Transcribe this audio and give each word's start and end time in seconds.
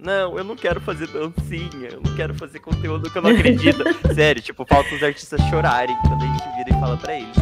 Não, 0.00 0.36
eu 0.38 0.44
não 0.44 0.56
quero 0.56 0.80
fazer 0.80 1.08
dancinha, 1.08 1.88
eu 1.92 2.00
não 2.04 2.14
quero 2.14 2.34
fazer 2.34 2.60
conteúdo 2.60 3.10
que 3.10 3.18
eu 3.18 3.22
não 3.22 3.30
acredito. 3.30 3.82
Sério, 4.14 4.42
tipo, 4.42 4.64
falta 4.66 4.94
os 4.94 5.02
artistas 5.02 5.40
chorarem 5.48 5.96
quando 6.02 6.22
a 6.22 6.26
gente 6.26 6.56
vira 6.56 6.70
e 6.76 6.80
fala 6.80 6.96
pra 6.96 7.14
eles. 7.14 7.36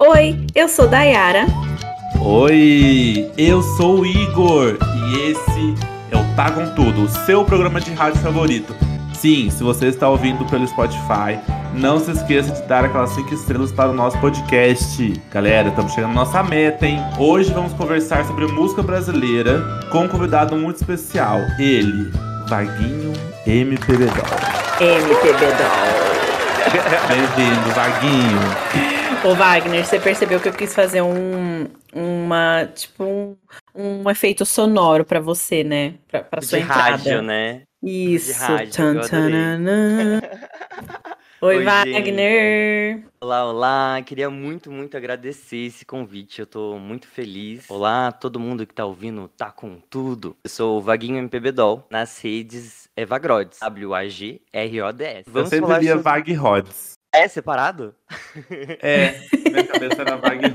Oi, 0.00 0.46
eu 0.54 0.68
sou 0.68 0.88
Dayara. 0.88 1.46
Oi, 2.20 3.30
eu 3.36 3.62
sou 3.62 4.00
o 4.00 4.06
Igor 4.06 4.78
e 4.96 5.30
esse 5.30 5.74
é 6.10 6.16
o 6.16 6.36
Tá 6.36 6.50
Com 6.50 6.74
Tudo, 6.74 7.04
o 7.04 7.08
seu 7.08 7.44
programa 7.44 7.80
de 7.80 7.92
rádio 7.92 8.20
favorito. 8.20 8.74
Sim, 9.12 9.50
se 9.50 9.62
você 9.62 9.86
está 9.86 10.08
ouvindo 10.08 10.44
pelo 10.46 10.66
Spotify, 10.66 11.38
não 11.74 11.98
se 11.98 12.12
esqueça 12.12 12.52
de 12.52 12.62
dar 12.62 12.84
aquelas 12.84 13.10
5 13.10 13.34
estrelas 13.34 13.72
para 13.72 13.90
o 13.90 13.92
nosso 13.92 14.18
podcast. 14.20 15.20
Galera, 15.30 15.68
estamos 15.68 15.92
chegando 15.92 16.14
na 16.14 16.24
nossa 16.24 16.42
meta, 16.42 16.86
hein? 16.86 17.00
Hoje 17.18 17.52
vamos 17.52 17.72
conversar 17.72 18.24
sobre 18.24 18.46
música 18.46 18.82
brasileira 18.82 19.60
com 19.90 20.04
um 20.04 20.08
convidado 20.08 20.56
muito 20.56 20.76
especial. 20.76 21.38
Ele, 21.58 22.10
Vaguinho 22.48 23.12
MPB 23.46 24.06
Doll. 24.06 24.88
MPB 24.88 25.46
Doll. 25.46 26.04
Bem-vindo, 27.08 27.70
Vaguinho. 27.74 28.38
Ô 29.24 29.34
Wagner, 29.34 29.84
você 29.84 29.98
percebeu 29.98 30.38
que 30.38 30.48
eu 30.48 30.52
quis 30.52 30.74
fazer 30.74 31.02
um, 31.02 31.66
uma, 31.94 32.66
tipo, 32.74 33.04
um, 33.04 33.36
um 33.74 34.10
efeito 34.10 34.44
sonoro 34.46 35.04
pra 35.04 35.18
você, 35.18 35.64
né? 35.64 35.94
Pra, 36.08 36.22
pra 36.22 36.42
sua 36.42 36.58
de 36.58 36.64
entrada. 36.64 36.82
rádio, 36.90 37.22
né? 37.22 37.62
Isso. 37.82 38.32
De 38.32 38.38
rádio, 38.38 39.00
Oi, 41.44 41.58
Oi, 41.58 41.64
Wagner. 41.64 43.04
Olá, 43.20 43.44
olá. 43.44 44.00
Queria 44.00 44.30
muito, 44.30 44.72
muito 44.72 44.96
agradecer 44.96 45.66
esse 45.66 45.84
convite. 45.84 46.40
Eu 46.40 46.46
tô 46.46 46.78
muito 46.78 47.06
feliz. 47.06 47.68
Olá, 47.68 48.10
todo 48.10 48.40
mundo 48.40 48.66
que 48.66 48.72
tá 48.72 48.86
ouvindo, 48.86 49.28
tá 49.36 49.50
com 49.50 49.78
tudo. 49.90 50.34
Eu 50.42 50.48
sou 50.48 50.78
o 50.78 50.80
Vaguinho 50.80 51.18
MPB 51.18 51.52
Doll. 51.52 51.86
Nas 51.90 52.18
redes 52.18 52.88
é 52.96 53.04
Vagrods. 53.04 53.58
W-A-G-R-O-D-S. 53.60 55.24
Eu 55.34 55.44
sempre 55.44 55.78
via 55.80 55.88
sobre- 55.96 56.02
Vag 56.02 56.32
Rods. 56.32 56.93
É 57.14 57.28
separado? 57.28 57.94
É, 58.82 59.14
minha 59.50 59.64
cabeça 59.64 60.02
era 60.02 60.16
Vag 60.16 60.46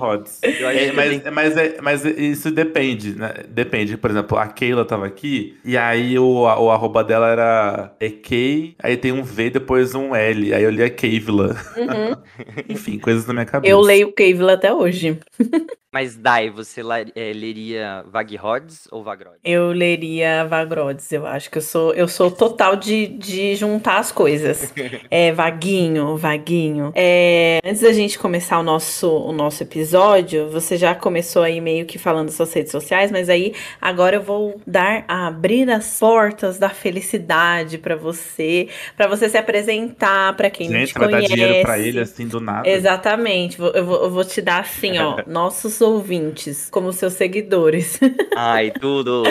acho 0.68 0.78
É, 0.78 0.92
mas, 0.92 1.22
tem- 1.22 1.32
mas, 1.32 1.58
é- 1.58 1.78
mas 1.82 2.06
isso 2.06 2.52
depende, 2.52 3.16
né? 3.16 3.34
Depende. 3.48 3.96
Por 3.96 4.12
exemplo, 4.12 4.38
a 4.38 4.46
Keila 4.48 4.84
tava 4.84 5.06
aqui, 5.06 5.58
e 5.64 5.78
aí 5.78 6.20
o, 6.20 6.42
o 6.42 6.70
arroba 6.70 7.04
dela 7.04 7.28
era 7.30 7.96
EK, 8.00 8.76
aí 8.84 8.98
tem 8.98 9.12
um 9.14 9.24
V, 9.24 9.50
depois 9.50 9.96
um 9.96 10.14
L. 10.14 10.54
Aí 10.54 10.64
eu 10.64 10.70
lia 10.70 10.90
Keivla. 10.90 11.56
Uhum. 11.78 12.16
Enfim, 12.68 13.00
coisas 13.00 13.26
na 13.26 13.34
minha 13.34 13.46
cabeça. 13.46 13.72
Eu 13.72 13.80
leio 13.80 14.12
Cavila 14.12 14.54
até 14.54 14.73
hoje. 14.73 15.18
Mas 15.92 16.16
Dai, 16.16 16.52
você 16.52 16.82
é, 17.16 17.34
leria 17.34 18.04
Vagrods 18.08 18.88
ou 18.92 19.04
Vagrods? 19.04 19.40
Eu 19.44 19.72
leria 19.72 20.45
Vagrodes, 20.45 21.12
eu 21.12 21.26
acho 21.26 21.50
que 21.50 21.58
eu 21.58 21.62
sou, 21.64 21.94
eu 21.95 22.08
sou 22.08 22.30
total 22.30 22.76
de, 22.76 23.08
de 23.08 23.56
juntar 23.56 23.98
as 23.98 24.12
coisas. 24.12 24.73
É, 25.12 25.32
vaguinho, 25.32 26.17
vaguinho. 26.17 26.92
É, 26.95 27.60
antes 27.66 27.82
da 27.82 27.92
gente 27.92 28.20
começar 28.20 28.60
o 28.60 28.64
nosso, 28.64 29.10
o 29.10 29.32
nosso 29.32 29.64
episódio, 29.64 30.50
você 30.50 30.78
já 30.78 30.94
começou 30.94 31.42
aí 31.42 31.60
meio 31.60 31.86
que 31.86 31.98
falando 31.98 32.28
das 32.28 32.36
suas 32.36 32.54
redes 32.54 32.72
sociais, 32.72 33.12
mas 33.12 33.30
aí 33.30 33.54
agora 33.82 34.17
eu 34.17 34.22
vou 34.22 34.62
dar, 34.67 35.06
abrir 35.08 35.70
as 35.70 36.00
portas 36.00 36.58
da 36.58 36.70
felicidade 36.70 37.78
pra 37.78 37.95
você, 37.95 38.67
pra 38.95 39.08
você 39.08 39.30
se 39.30 39.38
apresentar 39.38 40.36
pra 40.36 40.50
quem 40.50 40.70
não 40.70 40.80
Gente, 40.80 40.94
te 40.94 41.00
vai 41.00 41.08
dar 41.10 41.17
conhece. 41.17 41.34
dinheiro 41.34 41.62
pra 41.62 41.80
ele 41.80 42.00
assim 42.00 42.28
do 42.28 42.40
nada. 42.40 42.70
Exatamente, 42.70 43.60
eu 43.60 43.86
vou, 43.86 44.04
eu 44.04 44.12
vou 44.12 44.23
te 44.23 44.42
dar 44.42 44.62
assim, 44.62 44.98
ó, 45.00 45.23
nossos 45.26 45.79
ouvintes, 45.82 46.70
como 46.70 46.92
seus 46.94 47.14
seguidores. 47.14 48.00
Ai, 48.36 48.72
tudo. 48.72 49.24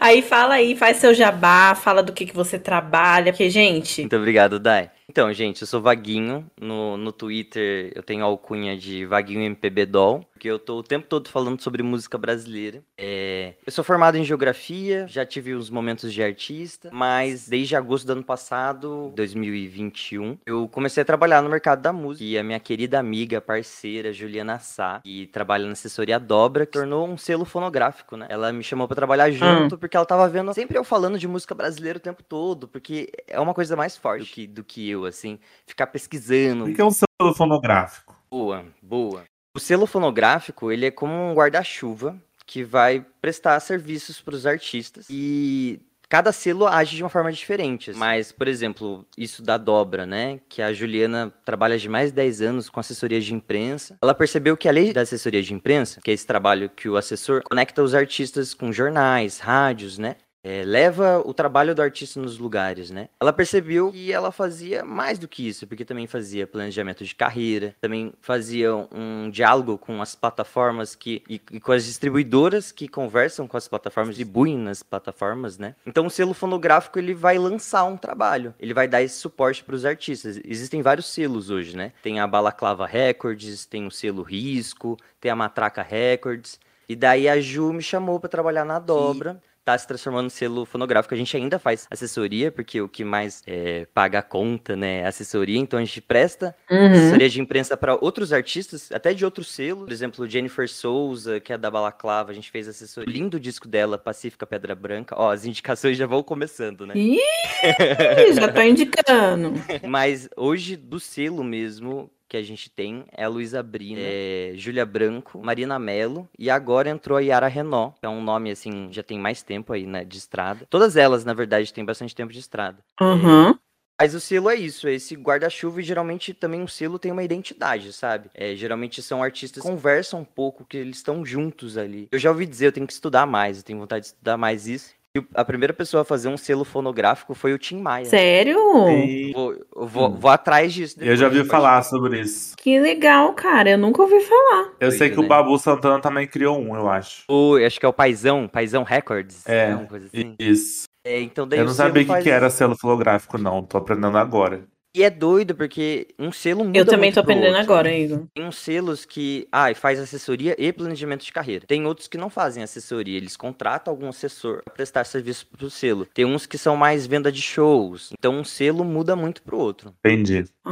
Aí 0.00 0.22
fala 0.22 0.54
aí, 0.54 0.76
faz 0.76 0.98
seu 0.98 1.14
jabá, 1.14 1.74
fala 1.74 2.02
do 2.02 2.12
que, 2.12 2.26
que 2.26 2.34
você 2.34 2.58
trabalha, 2.58 3.32
porque, 3.32 3.48
gente, 3.50 4.02
Muito 4.02 4.16
obrigado, 4.16 4.58
Dai. 4.58 4.90
Então, 5.08 5.32
gente, 5.32 5.62
eu 5.62 5.66
sou 5.66 5.80
Vaguinho. 5.80 6.46
No, 6.60 6.96
no 6.96 7.12
Twitter 7.12 7.92
eu 7.94 8.02
tenho 8.02 8.22
a 8.22 8.26
alcunha 8.26 8.76
de 8.76 9.04
Vaguinho 9.06 9.42
MPB 9.42 9.86
Doll, 9.86 10.24
porque 10.44 10.50
eu 10.50 10.58
tô 10.58 10.78
o 10.78 10.82
tempo 10.82 11.06
todo 11.08 11.30
falando 11.30 11.62
sobre 11.62 11.82
música 11.82 12.18
brasileira. 12.18 12.82
É, 12.98 13.54
eu 13.64 13.72
sou 13.72 13.82
formado 13.82 14.18
em 14.18 14.24
geografia, 14.24 15.06
já 15.08 15.24
tive 15.24 15.56
uns 15.56 15.70
momentos 15.70 16.12
de 16.12 16.22
artista, 16.22 16.90
mas 16.92 17.48
desde 17.48 17.74
agosto 17.74 18.06
do 18.06 18.12
ano 18.12 18.22
passado, 18.22 19.10
2021, 19.16 20.36
eu 20.44 20.68
comecei 20.68 21.02
a 21.02 21.04
trabalhar 21.04 21.40
no 21.40 21.48
mercado 21.48 21.80
da 21.80 21.94
música. 21.94 22.22
E 22.22 22.36
a 22.36 22.44
minha 22.44 22.60
querida 22.60 22.98
amiga, 22.98 23.40
parceira, 23.40 24.12
Juliana 24.12 24.58
Sá, 24.58 25.00
que 25.02 25.26
trabalha 25.28 25.64
na 25.64 25.72
assessoria 25.72 26.20
Dobra, 26.20 26.66
tornou 26.66 27.08
um 27.08 27.16
selo 27.16 27.46
fonográfico, 27.46 28.14
né? 28.14 28.26
Ela 28.28 28.52
me 28.52 28.62
chamou 28.62 28.86
pra 28.86 28.94
trabalhar 28.94 29.30
junto, 29.30 29.78
porque 29.78 29.96
ela 29.96 30.04
tava 30.04 30.28
vendo 30.28 30.52
sempre 30.52 30.76
eu 30.76 30.84
falando 30.84 31.18
de 31.18 31.26
música 31.26 31.54
brasileira 31.54 31.96
o 31.96 32.02
tempo 32.02 32.22
todo, 32.22 32.68
porque 32.68 33.10
é 33.26 33.40
uma 33.40 33.54
coisa 33.54 33.76
mais 33.76 33.96
forte 33.96 34.24
do 34.24 34.30
que, 34.30 34.46
do 34.46 34.62
que 34.62 34.90
eu, 34.90 35.06
assim, 35.06 35.38
ficar 35.66 35.86
pesquisando. 35.86 36.66
O 36.66 36.74
que 36.74 36.82
é 36.82 36.84
um 36.84 36.90
selo 36.90 37.34
fonográfico? 37.34 38.14
Boa, 38.30 38.66
boa. 38.82 39.24
O 39.54 39.60
selo 39.60 39.86
fonográfico, 39.86 40.72
ele 40.72 40.86
é 40.86 40.90
como 40.90 41.12
um 41.12 41.32
guarda-chuva 41.32 42.20
que 42.44 42.64
vai 42.64 43.06
prestar 43.20 43.58
serviços 43.60 44.20
para 44.20 44.34
os 44.34 44.46
artistas 44.46 45.06
e 45.08 45.80
cada 46.08 46.32
selo 46.32 46.66
age 46.66 46.96
de 46.96 47.02
uma 47.02 47.08
forma 47.08 47.32
diferente. 47.32 47.90
assim. 47.90 47.98
Mas, 47.98 48.30
por 48.30 48.48
exemplo, 48.48 49.06
isso 49.16 49.42
da 49.42 49.56
dobra, 49.56 50.04
né? 50.06 50.40
Que 50.48 50.60
a 50.60 50.72
Juliana 50.72 51.32
trabalha 51.44 51.78
de 51.78 51.88
mais 51.88 52.10
de 52.10 52.16
10 52.16 52.42
anos 52.42 52.68
com 52.68 52.80
assessoria 52.80 53.20
de 53.20 53.32
imprensa. 53.34 53.96
Ela 54.02 54.14
percebeu 54.14 54.56
que 54.56 54.68
a 54.68 54.72
lei 54.72 54.92
da 54.92 55.00
assessoria 55.00 55.42
de 55.42 55.54
imprensa, 55.54 56.00
que 56.02 56.10
é 56.10 56.14
esse 56.14 56.26
trabalho 56.26 56.68
que 56.68 56.88
o 56.88 56.96
assessor 56.96 57.42
conecta 57.42 57.82
os 57.82 57.94
artistas 57.94 58.54
com 58.54 58.72
jornais, 58.72 59.38
rádios, 59.38 59.98
né? 59.98 60.16
É, 60.44 60.62
leva 60.62 61.22
o 61.24 61.32
trabalho 61.32 61.74
do 61.74 61.80
artista 61.80 62.20
nos 62.20 62.36
lugares, 62.36 62.90
né? 62.90 63.08
Ela 63.18 63.32
percebeu 63.32 63.90
que 63.90 64.12
ela 64.12 64.30
fazia 64.30 64.84
mais 64.84 65.18
do 65.18 65.26
que 65.26 65.48
isso, 65.48 65.66
porque 65.66 65.86
também 65.86 66.06
fazia 66.06 66.46
planejamento 66.46 67.02
de 67.02 67.14
carreira, 67.14 67.74
também 67.80 68.12
fazia 68.20 68.74
um 68.76 69.30
diálogo 69.30 69.78
com 69.78 70.02
as 70.02 70.14
plataformas 70.14 70.94
que, 70.94 71.22
e, 71.26 71.40
e 71.50 71.58
com 71.58 71.72
as 71.72 71.86
distribuidoras 71.86 72.70
que 72.70 72.86
conversam 72.86 73.48
com 73.48 73.56
as 73.56 73.66
plataformas, 73.66 74.16
distribuem 74.16 74.58
nas 74.58 74.82
plataformas, 74.82 75.56
né? 75.56 75.74
Então 75.86 76.06
o 76.06 76.10
selo 76.10 76.34
fonográfico 76.34 76.98
ele 76.98 77.14
vai 77.14 77.38
lançar 77.38 77.84
um 77.84 77.96
trabalho, 77.96 78.54
ele 78.60 78.74
vai 78.74 78.86
dar 78.86 79.00
esse 79.00 79.16
suporte 79.16 79.64
para 79.64 79.74
os 79.74 79.86
artistas. 79.86 80.38
Existem 80.44 80.82
vários 80.82 81.06
selos 81.06 81.48
hoje, 81.48 81.74
né? 81.74 81.92
Tem 82.02 82.20
a 82.20 82.26
Balaclava 82.26 82.86
Records, 82.86 83.64
tem 83.64 83.86
o 83.86 83.90
selo 83.90 84.22
Risco, 84.22 84.98
tem 85.18 85.30
a 85.30 85.36
Matraca 85.36 85.82
Records. 85.82 86.60
E 86.86 86.94
daí 86.94 87.26
a 87.30 87.40
Ju 87.40 87.72
me 87.72 87.82
chamou 87.82 88.20
para 88.20 88.28
trabalhar 88.28 88.66
na 88.66 88.78
dobra 88.78 89.40
tá 89.64 89.76
se 89.78 89.86
transformando 89.86 90.26
em 90.26 90.30
selo 90.30 90.64
fonográfico. 90.64 91.14
A 91.14 91.16
gente 91.16 91.36
ainda 91.36 91.58
faz 91.58 91.86
assessoria, 91.90 92.52
porque 92.52 92.80
o 92.80 92.88
que 92.88 93.04
mais 93.04 93.42
é, 93.46 93.86
paga 93.94 94.18
a 94.18 94.22
conta, 94.22 94.76
né, 94.76 95.00
é 95.00 95.06
assessoria. 95.06 95.58
Então 95.58 95.78
a 95.78 95.84
gente 95.84 96.00
presta 96.00 96.54
Uhum. 96.70 96.90
assessoria 96.92 97.28
de 97.28 97.40
imprensa 97.40 97.76
para 97.76 97.94
outros 98.00 98.32
artistas, 98.32 98.90
até 98.92 99.14
de 99.14 99.24
outros 99.24 99.48
selos. 99.48 99.84
Por 99.84 99.92
exemplo, 99.92 100.28
Jennifer 100.28 100.68
Souza, 100.68 101.40
que 101.40 101.52
é 101.52 101.58
da 101.58 101.70
Balaclava, 101.70 102.30
a 102.30 102.34
gente 102.34 102.50
fez 102.50 102.68
assessoria. 102.68 103.12
Lindo 103.12 103.38
disco 103.40 103.66
dela, 103.68 103.96
Pacífica 103.96 104.46
Pedra 104.46 104.74
Branca. 104.74 105.14
Ó, 105.18 105.30
as 105.30 105.44
indicações 105.44 105.96
já 105.96 106.06
vão 106.06 106.22
começando, 106.22 106.86
né? 106.86 106.94
Ih, 106.96 107.18
já 108.34 108.52
tô 108.52 108.60
indicando. 108.60 109.52
Mas 109.88 110.28
hoje, 110.36 110.76
do 110.76 110.98
selo 111.00 111.42
mesmo 111.44 112.10
que 112.28 112.36
a 112.36 112.42
gente 112.42 112.70
tem 112.70 113.04
é 113.12 113.24
a 113.24 113.28
Luísa 113.28 113.62
Brina, 113.62 114.00
é, 114.02 114.52
Júlia 114.56 114.84
Branco, 114.84 115.40
Marina 115.42 115.78
Mello 115.78 116.28
e 116.38 116.50
agora 116.50 116.88
entrou 116.88 117.18
a 117.18 117.20
Yara 117.20 117.48
Renó, 117.48 117.90
que 117.90 118.06
é 118.06 118.08
um 118.08 118.22
nome 118.22 118.50
assim, 118.50 118.88
já 118.90 119.02
tem 119.02 119.18
mais 119.18 119.42
tempo 119.42 119.72
aí, 119.72 119.86
né, 119.86 120.04
de 120.04 120.18
estrada. 120.18 120.66
Todas 120.68 120.96
elas, 120.96 121.24
na 121.24 121.34
verdade, 121.34 121.72
têm 121.72 121.84
bastante 121.84 122.14
tempo 122.14 122.32
de 122.32 122.38
estrada. 122.38 122.78
Uhum. 123.00 123.56
Mas 124.00 124.12
o 124.12 124.20
selo 124.20 124.50
é 124.50 124.56
isso, 124.56 124.88
é 124.88 124.94
esse 124.94 125.14
guarda-chuva 125.14 125.80
e 125.80 125.84
geralmente 125.84 126.34
também 126.34 126.60
um 126.60 126.66
selo 126.66 126.98
tem 126.98 127.12
uma 127.12 127.22
identidade, 127.22 127.92
sabe? 127.92 128.28
É, 128.34 128.54
geralmente 128.56 129.00
são 129.00 129.22
artistas 129.22 129.62
que 129.62 129.68
conversam 129.68 130.20
um 130.20 130.24
pouco, 130.24 130.64
que 130.64 130.76
eles 130.76 130.96
estão 130.96 131.24
juntos 131.24 131.78
ali. 131.78 132.08
Eu 132.10 132.18
já 132.18 132.30
ouvi 132.30 132.44
dizer, 132.44 132.66
eu 132.66 132.72
tenho 132.72 132.86
que 132.86 132.92
estudar 132.92 133.24
mais, 133.24 133.58
eu 133.58 133.62
tenho 133.62 133.78
vontade 133.78 134.02
de 134.02 134.06
estudar 134.08 134.36
mais 134.36 134.66
isso. 134.66 134.92
E 135.16 135.22
a 135.32 135.44
primeira 135.44 135.72
pessoa 135.72 136.00
a 136.02 136.04
fazer 136.04 136.26
um 136.28 136.36
selo 136.36 136.64
fonográfico 136.64 137.34
foi 137.34 137.52
o 137.54 137.58
Tim 137.58 137.80
Maia. 137.80 138.04
Sério? 138.04 138.58
E 138.88 139.32
Vou, 139.32 139.52
eu 139.52 139.86
vou, 139.86 140.10
vou 140.10 140.28
atrás 140.28 140.74
disso. 140.74 140.96
eu 140.98 141.14
já 141.14 141.26
depois, 141.28 141.38
ouvi 141.38 141.48
falar 141.48 141.82
sobre 141.84 142.20
isso. 142.20 142.56
Que 142.56 142.80
legal, 142.80 143.32
cara. 143.32 143.70
Eu 143.70 143.78
nunca 143.78 144.02
ouvi 144.02 144.18
falar. 144.18 144.72
Eu 144.80 144.88
Doido, 144.88 144.98
sei 144.98 145.10
que 145.10 145.16
né? 145.16 145.24
o 145.24 145.28
Babu 145.28 145.56
Santana 145.56 146.00
também 146.00 146.26
criou 146.26 146.58
um, 146.58 146.74
eu 146.74 146.88
acho. 146.88 147.22
O, 147.30 147.54
acho 147.64 147.78
que 147.78 147.86
é 147.86 147.88
o 147.88 147.92
Paizão, 147.92 148.48
Paizão 148.48 148.82
Records. 148.82 149.46
É, 149.46 149.68
né, 149.68 149.76
Uma 149.76 149.86
coisa 149.86 150.06
assim. 150.08 150.34
Isso. 150.36 150.86
É, 151.06 151.20
então 151.20 151.46
daí 151.46 151.60
Eu 151.60 151.66
não 151.66 151.72
sabia 151.74 152.02
o 152.02 152.04
que, 152.04 152.10
faz 152.10 152.24
que 152.24 152.30
era 152.30 152.50
selo 152.50 152.76
fonográfico, 152.76 153.38
não. 153.38 153.62
Tô 153.62 153.78
aprendendo 153.78 154.18
agora. 154.18 154.64
E 154.94 155.02
é 155.02 155.10
doido, 155.10 155.54
porque 155.54 156.08
um 156.18 156.30
selo 156.30 156.64
muda 156.64 156.78
Eu 156.78 156.84
também 156.84 157.08
muito 157.10 157.14
tô 157.14 157.20
aprendendo 157.20 157.56
outro. 157.56 157.60
agora, 157.62 157.92
Igor. 157.92 158.22
Tem 158.32 158.44
uns 158.44 158.58
selos 158.58 159.04
que, 159.04 159.48
ah, 159.50 159.70
e 159.70 159.74
faz 159.74 159.98
assessoria 159.98 160.54
e 160.56 160.72
planejamento 160.72 161.24
de 161.24 161.32
carreira. 161.32 161.64
Tem 161.66 161.84
outros 161.84 162.06
que 162.06 162.16
não 162.16 162.30
fazem 162.30 162.62
assessoria, 162.62 163.16
eles 163.16 163.36
contratam 163.36 163.92
algum 163.92 164.08
assessor 164.08 164.62
para 164.64 164.74
prestar 164.74 165.04
serviço 165.04 165.46
pro 165.46 165.68
selo. 165.68 166.06
Tem 166.14 166.24
uns 166.24 166.46
que 166.46 166.56
são 166.56 166.76
mais 166.76 167.06
venda 167.06 167.32
de 167.32 167.42
shows. 167.42 168.10
Então 168.16 168.34
um 168.34 168.44
selo 168.44 168.84
muda 168.84 169.16
muito 169.16 169.42
pro 169.42 169.58
outro. 169.58 169.92
Entendi. 170.04 170.44
Ah, 170.64 170.70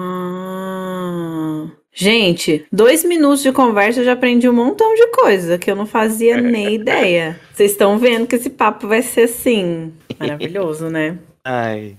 Mano, 1.63 1.73
gente, 1.93 2.67
dois 2.73 3.05
minutos 3.05 3.43
de 3.43 3.53
conversa 3.53 4.01
eu 4.01 4.05
já 4.05 4.13
aprendi 4.13 4.49
um 4.49 4.53
montão 4.53 4.95
de 4.95 5.07
coisa 5.09 5.59
que 5.59 5.71
eu 5.71 5.77
não 5.77 5.87
fazia 5.87 6.37
nem 6.41 6.75
ideia. 6.75 7.39
Vocês 7.53 7.73
estão 7.73 7.99
vendo 7.99 8.27
que 8.27 8.37
esse 8.37 8.51
papo 8.51 8.89
vai 8.89 9.03
ser 9.03 9.23
assim, 9.23 9.93
maravilhoso, 10.19 10.89
né? 10.89 11.19
Ai. 11.45 11.97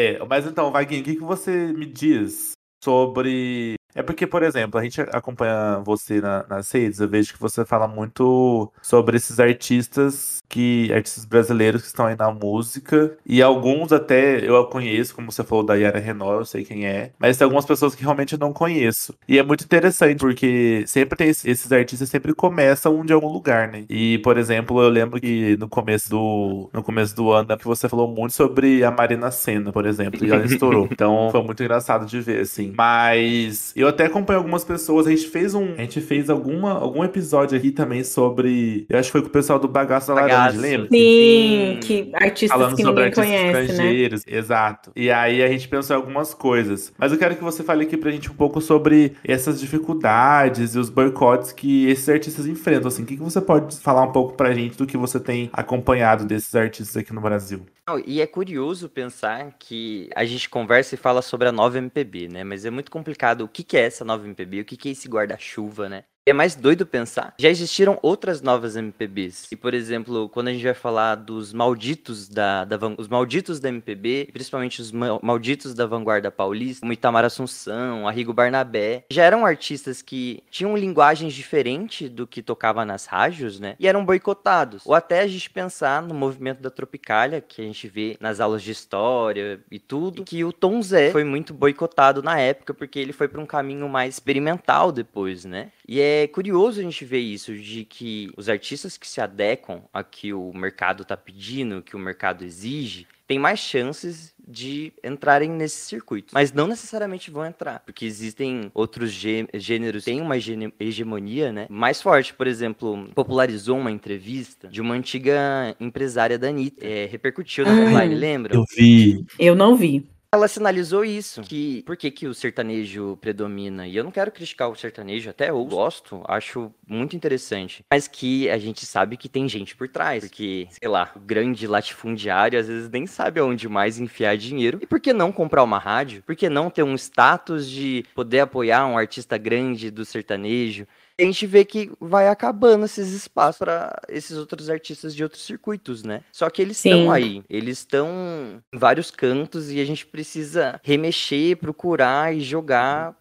É, 0.00 0.24
mas 0.26 0.46
então, 0.46 0.70
Vaguinho, 0.70 1.00
o 1.00 1.04
que, 1.04 1.16
que 1.16 1.24
você 1.24 1.72
me 1.72 1.84
diz 1.84 2.52
sobre 2.84 3.74
é 3.98 4.02
porque, 4.02 4.28
por 4.28 4.44
exemplo, 4.44 4.78
a 4.78 4.84
gente 4.84 5.00
acompanha 5.00 5.80
você 5.84 6.20
na, 6.20 6.46
nas 6.48 6.70
redes, 6.70 7.00
eu 7.00 7.08
vejo 7.08 7.32
que 7.32 7.40
você 7.40 7.64
fala 7.64 7.88
muito 7.88 8.70
sobre 8.80 9.16
esses 9.16 9.40
artistas 9.40 10.38
que 10.48 10.88
artistas 10.92 11.24
brasileiros 11.24 11.82
que 11.82 11.88
estão 11.88 12.06
aí 12.06 12.16
na 12.16 12.30
música 12.30 13.16
e 13.26 13.42
alguns 13.42 13.92
até 13.92 14.48
eu 14.48 14.64
conheço, 14.66 15.14
como 15.16 15.32
você 15.32 15.42
falou 15.42 15.64
da 15.64 15.74
Yara 15.74 15.98
Renault, 15.98 16.38
eu 16.38 16.44
sei 16.44 16.64
quem 16.64 16.86
é, 16.86 17.10
mas 17.18 17.36
tem 17.36 17.44
algumas 17.44 17.66
pessoas 17.66 17.94
que 17.96 18.02
realmente 18.02 18.34
eu 18.34 18.38
não 18.38 18.52
conheço. 18.52 19.14
E 19.26 19.36
é 19.36 19.42
muito 19.42 19.64
interessante 19.64 20.20
porque 20.20 20.84
sempre 20.86 21.18
tem 21.18 21.28
esses 21.28 21.72
artistas 21.72 22.08
sempre 22.08 22.32
começam 22.32 23.04
de 23.04 23.12
algum 23.12 23.28
lugar, 23.28 23.66
né? 23.66 23.84
E, 23.90 24.18
por 24.18 24.38
exemplo, 24.38 24.80
eu 24.80 24.88
lembro 24.88 25.20
que 25.20 25.56
no 25.56 25.68
começo 25.68 26.08
do 26.08 26.70
no 26.72 26.84
começo 26.84 27.16
do 27.16 27.32
ano 27.32 27.58
que 27.58 27.64
você 27.64 27.88
falou 27.88 28.06
muito 28.06 28.32
sobre 28.32 28.84
a 28.84 28.92
Marina 28.92 29.30
Senna, 29.32 29.72
por 29.72 29.86
exemplo, 29.86 30.24
e 30.24 30.30
ela 30.30 30.44
estourou. 30.44 30.86
então, 30.92 31.28
foi 31.32 31.42
muito 31.42 31.60
engraçado 31.60 32.06
de 32.06 32.20
ver 32.20 32.42
assim. 32.42 32.72
Mas 32.76 33.72
eu 33.74 33.87
até 33.88 34.06
acompanho 34.06 34.38
algumas 34.38 34.64
pessoas, 34.64 35.06
a 35.06 35.10
gente 35.10 35.28
fez 35.28 35.54
um, 35.54 35.74
a 35.74 35.82
gente 35.82 36.00
fez 36.00 36.30
alguma 36.30 36.72
algum 36.72 37.04
episódio 37.04 37.56
aqui 37.56 37.70
também 37.70 38.04
sobre, 38.04 38.86
eu 38.88 38.98
acho 38.98 39.08
que 39.08 39.12
foi 39.12 39.22
com 39.22 39.28
o 39.28 39.30
pessoal 39.30 39.58
do 39.58 39.68
Bagaço 39.68 40.08
da 40.08 40.14
Laranja, 40.14 40.58
lembra? 40.58 40.88
Sim, 40.88 41.78
que 41.82 42.10
artistas 42.14 42.58
Falando 42.58 42.76
que 42.76 42.82
sobre 42.82 43.04
ninguém 43.04 43.22
artistas 43.22 43.26
conhece, 43.26 43.52
né? 43.52 43.64
estrangeiros, 43.64 44.26
né? 44.26 44.38
exato. 44.38 44.92
E 44.94 45.10
aí 45.10 45.42
a 45.42 45.48
gente 45.48 45.68
pensou 45.68 45.96
em 45.96 45.98
algumas 45.98 46.34
coisas. 46.34 46.92
Mas 46.98 47.12
eu 47.12 47.18
quero 47.18 47.36
que 47.36 47.42
você 47.42 47.62
fale 47.62 47.84
aqui 47.84 47.96
pra 47.96 48.10
gente 48.10 48.30
um 48.30 48.34
pouco 48.34 48.60
sobre 48.60 49.12
essas 49.24 49.60
dificuldades 49.60 50.74
e 50.74 50.78
os 50.78 50.88
boicotes 50.88 51.52
que 51.52 51.86
esses 51.88 52.08
artistas 52.08 52.46
enfrentam, 52.46 52.88
assim. 52.88 53.02
O 53.02 53.06
que, 53.06 53.16
que 53.16 53.22
você 53.22 53.40
pode 53.40 53.76
falar 53.78 54.02
um 54.02 54.12
pouco 54.12 54.34
pra 54.34 54.52
gente 54.52 54.76
do 54.76 54.86
que 54.86 54.96
você 54.96 55.18
tem 55.20 55.48
acompanhado 55.52 56.24
desses 56.24 56.54
artistas 56.54 56.96
aqui 56.96 57.12
no 57.12 57.20
Brasil? 57.20 57.60
E 58.04 58.20
é 58.20 58.26
curioso 58.26 58.88
pensar 58.88 59.56
que 59.58 60.10
a 60.14 60.24
gente 60.24 60.48
conversa 60.48 60.94
e 60.94 60.98
fala 60.98 61.22
sobre 61.22 61.48
a 61.48 61.52
nova 61.52 61.78
MPB, 61.78 62.28
né? 62.28 62.42
Mas 62.42 62.64
é 62.64 62.70
muito 62.70 62.90
complicado 62.90 63.42
o 63.42 63.48
que, 63.48 63.76
é 63.76 63.82
essa 63.82 64.04
nova 64.04 64.24
MPB, 64.26 64.60
o 64.60 64.64
que 64.64 64.88
é 64.88 64.92
esse 64.92 65.08
guarda-chuva, 65.08 65.88
né? 65.88 66.04
É 66.28 66.32
mais 66.32 66.54
doido 66.54 66.86
pensar. 66.86 67.34
Já 67.38 67.48
existiram 67.48 67.98
outras 68.02 68.42
novas 68.42 68.76
MPBs. 68.76 69.48
E, 69.50 69.56
por 69.56 69.74
exemplo, 69.74 70.28
quando 70.28 70.48
a 70.48 70.52
gente 70.52 70.64
vai 70.64 70.74
falar 70.74 71.14
dos 71.14 71.52
malditos 71.52 72.28
da, 72.28 72.64
da 72.64 72.78
os 72.96 73.08
malditos 73.08 73.60
da 73.60 73.68
MPB, 73.68 74.28
principalmente 74.32 74.80
os 74.80 74.92
malditos 74.92 75.74
da 75.74 75.86
vanguarda 75.86 76.30
paulista, 76.30 76.80
como 76.80 76.92
Itamar 76.92 77.24
Assunção, 77.24 78.06
Arrigo 78.06 78.32
Barnabé, 78.32 79.04
já 79.10 79.24
eram 79.24 79.44
artistas 79.44 80.02
que 80.02 80.42
tinham 80.50 80.76
linguagens 80.76 81.34
diferentes 81.34 82.08
do 82.08 82.26
que 82.26 82.42
tocava 82.42 82.84
nas 82.84 83.06
rádios, 83.06 83.58
né? 83.58 83.76
E 83.78 83.86
eram 83.86 84.04
boicotados. 84.04 84.82
Ou 84.86 84.94
até 84.94 85.20
a 85.20 85.26
gente 85.26 85.50
pensar 85.50 86.02
no 86.02 86.14
movimento 86.14 86.60
da 86.60 86.70
Tropicália, 86.70 87.40
que 87.40 87.60
a 87.60 87.64
gente 87.64 87.88
vê 87.88 88.16
nas 88.20 88.40
aulas 88.40 88.62
de 88.62 88.70
história 88.70 89.60
e 89.70 89.78
tudo, 89.78 90.24
que 90.24 90.44
o 90.44 90.52
Tom 90.52 90.80
Zé 90.82 91.10
foi 91.10 91.24
muito 91.24 91.52
boicotado 91.52 92.22
na 92.22 92.38
época, 92.38 92.74
porque 92.74 92.98
ele 92.98 93.12
foi 93.12 93.28
para 93.28 93.40
um 93.40 93.46
caminho 93.46 93.88
mais 93.88 94.14
experimental 94.14 94.92
depois, 94.92 95.44
né? 95.44 95.70
E 95.88 96.00
é 96.00 96.26
curioso 96.26 96.80
a 96.80 96.82
gente 96.82 97.02
ver 97.02 97.20
isso, 97.20 97.54
de 97.54 97.82
que 97.82 98.30
os 98.36 98.46
artistas 98.46 98.98
que 98.98 99.08
se 99.08 99.22
adequam 99.22 99.80
a 99.90 100.04
que 100.04 100.34
o 100.34 100.52
mercado 100.52 101.02
está 101.02 101.16
pedindo, 101.16 101.80
que 101.80 101.96
o 101.96 101.98
mercado 101.98 102.44
exige, 102.44 103.06
têm 103.26 103.38
mais 103.38 103.58
chances 103.58 104.34
de 104.46 104.92
entrarem 105.02 105.50
nesse 105.50 105.86
circuito. 105.86 106.34
Mas 106.34 106.52
não 106.52 106.66
necessariamente 106.66 107.30
vão 107.30 107.44
entrar, 107.46 107.80
porque 107.80 108.04
existem 108.04 108.70
outros 108.74 109.10
gêneros 109.10 110.04
que 110.04 110.10
têm 110.10 110.20
uma 110.20 110.36
hegemonia 110.78 111.52
né, 111.52 111.66
mais 111.70 112.02
forte. 112.02 112.34
Por 112.34 112.46
exemplo, 112.46 113.08
popularizou 113.14 113.78
uma 113.78 113.90
entrevista 113.90 114.68
de 114.68 114.82
uma 114.82 114.94
antiga 114.94 115.74
empresária 115.80 116.38
da 116.38 116.48
Anitta. 116.48 116.86
É, 116.86 117.06
repercutiu 117.06 117.64
na 117.64 117.72
online, 117.72 118.14
lembra? 118.14 118.54
Eu 118.54 118.64
vi. 118.76 119.24
Eu 119.38 119.54
não 119.54 119.74
vi 119.74 120.06
ela 120.32 120.46
sinalizou 120.46 121.04
isso, 121.04 121.40
que 121.40 121.82
por 121.84 121.96
que, 121.96 122.10
que 122.10 122.26
o 122.26 122.34
sertanejo 122.34 123.16
predomina. 123.20 123.86
E 123.86 123.96
eu 123.96 124.04
não 124.04 124.10
quero 124.10 124.30
criticar 124.30 124.68
o 124.68 124.74
sertanejo, 124.74 125.30
até 125.30 125.48
eu 125.48 125.64
gosto, 125.64 126.22
acho 126.26 126.72
muito 126.86 127.16
interessante. 127.16 127.82
Mas 127.90 128.06
que 128.06 128.48
a 128.50 128.58
gente 128.58 128.84
sabe 128.84 129.16
que 129.16 129.28
tem 129.28 129.48
gente 129.48 129.74
por 129.74 129.88
trás, 129.88 130.24
porque, 130.24 130.68
sei 130.70 130.88
lá, 130.88 131.10
o 131.16 131.20
grande 131.20 131.66
latifundiário 131.66 132.58
às 132.58 132.68
vezes 132.68 132.90
nem 132.90 133.06
sabe 133.06 133.40
aonde 133.40 133.68
mais 133.68 133.98
enfiar 133.98 134.36
dinheiro. 134.36 134.78
E 134.82 134.86
por 134.86 135.00
que 135.00 135.14
não 135.14 135.32
comprar 135.32 135.62
uma 135.62 135.78
rádio? 135.78 136.22
Por 136.22 136.36
que 136.36 136.50
não 136.50 136.68
ter 136.68 136.82
um 136.82 136.94
status 136.94 137.68
de 137.68 138.04
poder 138.14 138.40
apoiar 138.40 138.86
um 138.86 138.98
artista 138.98 139.38
grande 139.38 139.90
do 139.90 140.04
sertanejo? 140.04 140.86
A 141.18 141.24
gente 141.24 141.46
vê 141.46 141.64
que 141.64 141.90
vai 142.00 142.28
acabando 142.28 142.84
esses 142.84 143.12
espaços 143.12 143.58
para 143.58 144.00
esses 144.08 144.36
outros 144.36 144.70
artistas 144.70 145.14
de 145.14 145.22
outros 145.22 145.44
circuitos, 145.44 146.02
né? 146.04 146.22
Só 146.32 146.48
que 146.48 146.62
eles 146.62 146.76
estão 146.84 147.10
aí, 147.10 147.42
eles 147.50 147.78
estão 147.78 148.62
em 148.72 148.78
vários 148.78 149.10
cantos 149.10 149.70
e 149.70 149.80
a 149.80 149.84
gente 149.84 150.06
precisa 150.06 150.80
remexer, 150.82 151.56
procurar 151.56 152.34
e 152.34 152.40
jogar 152.40 153.16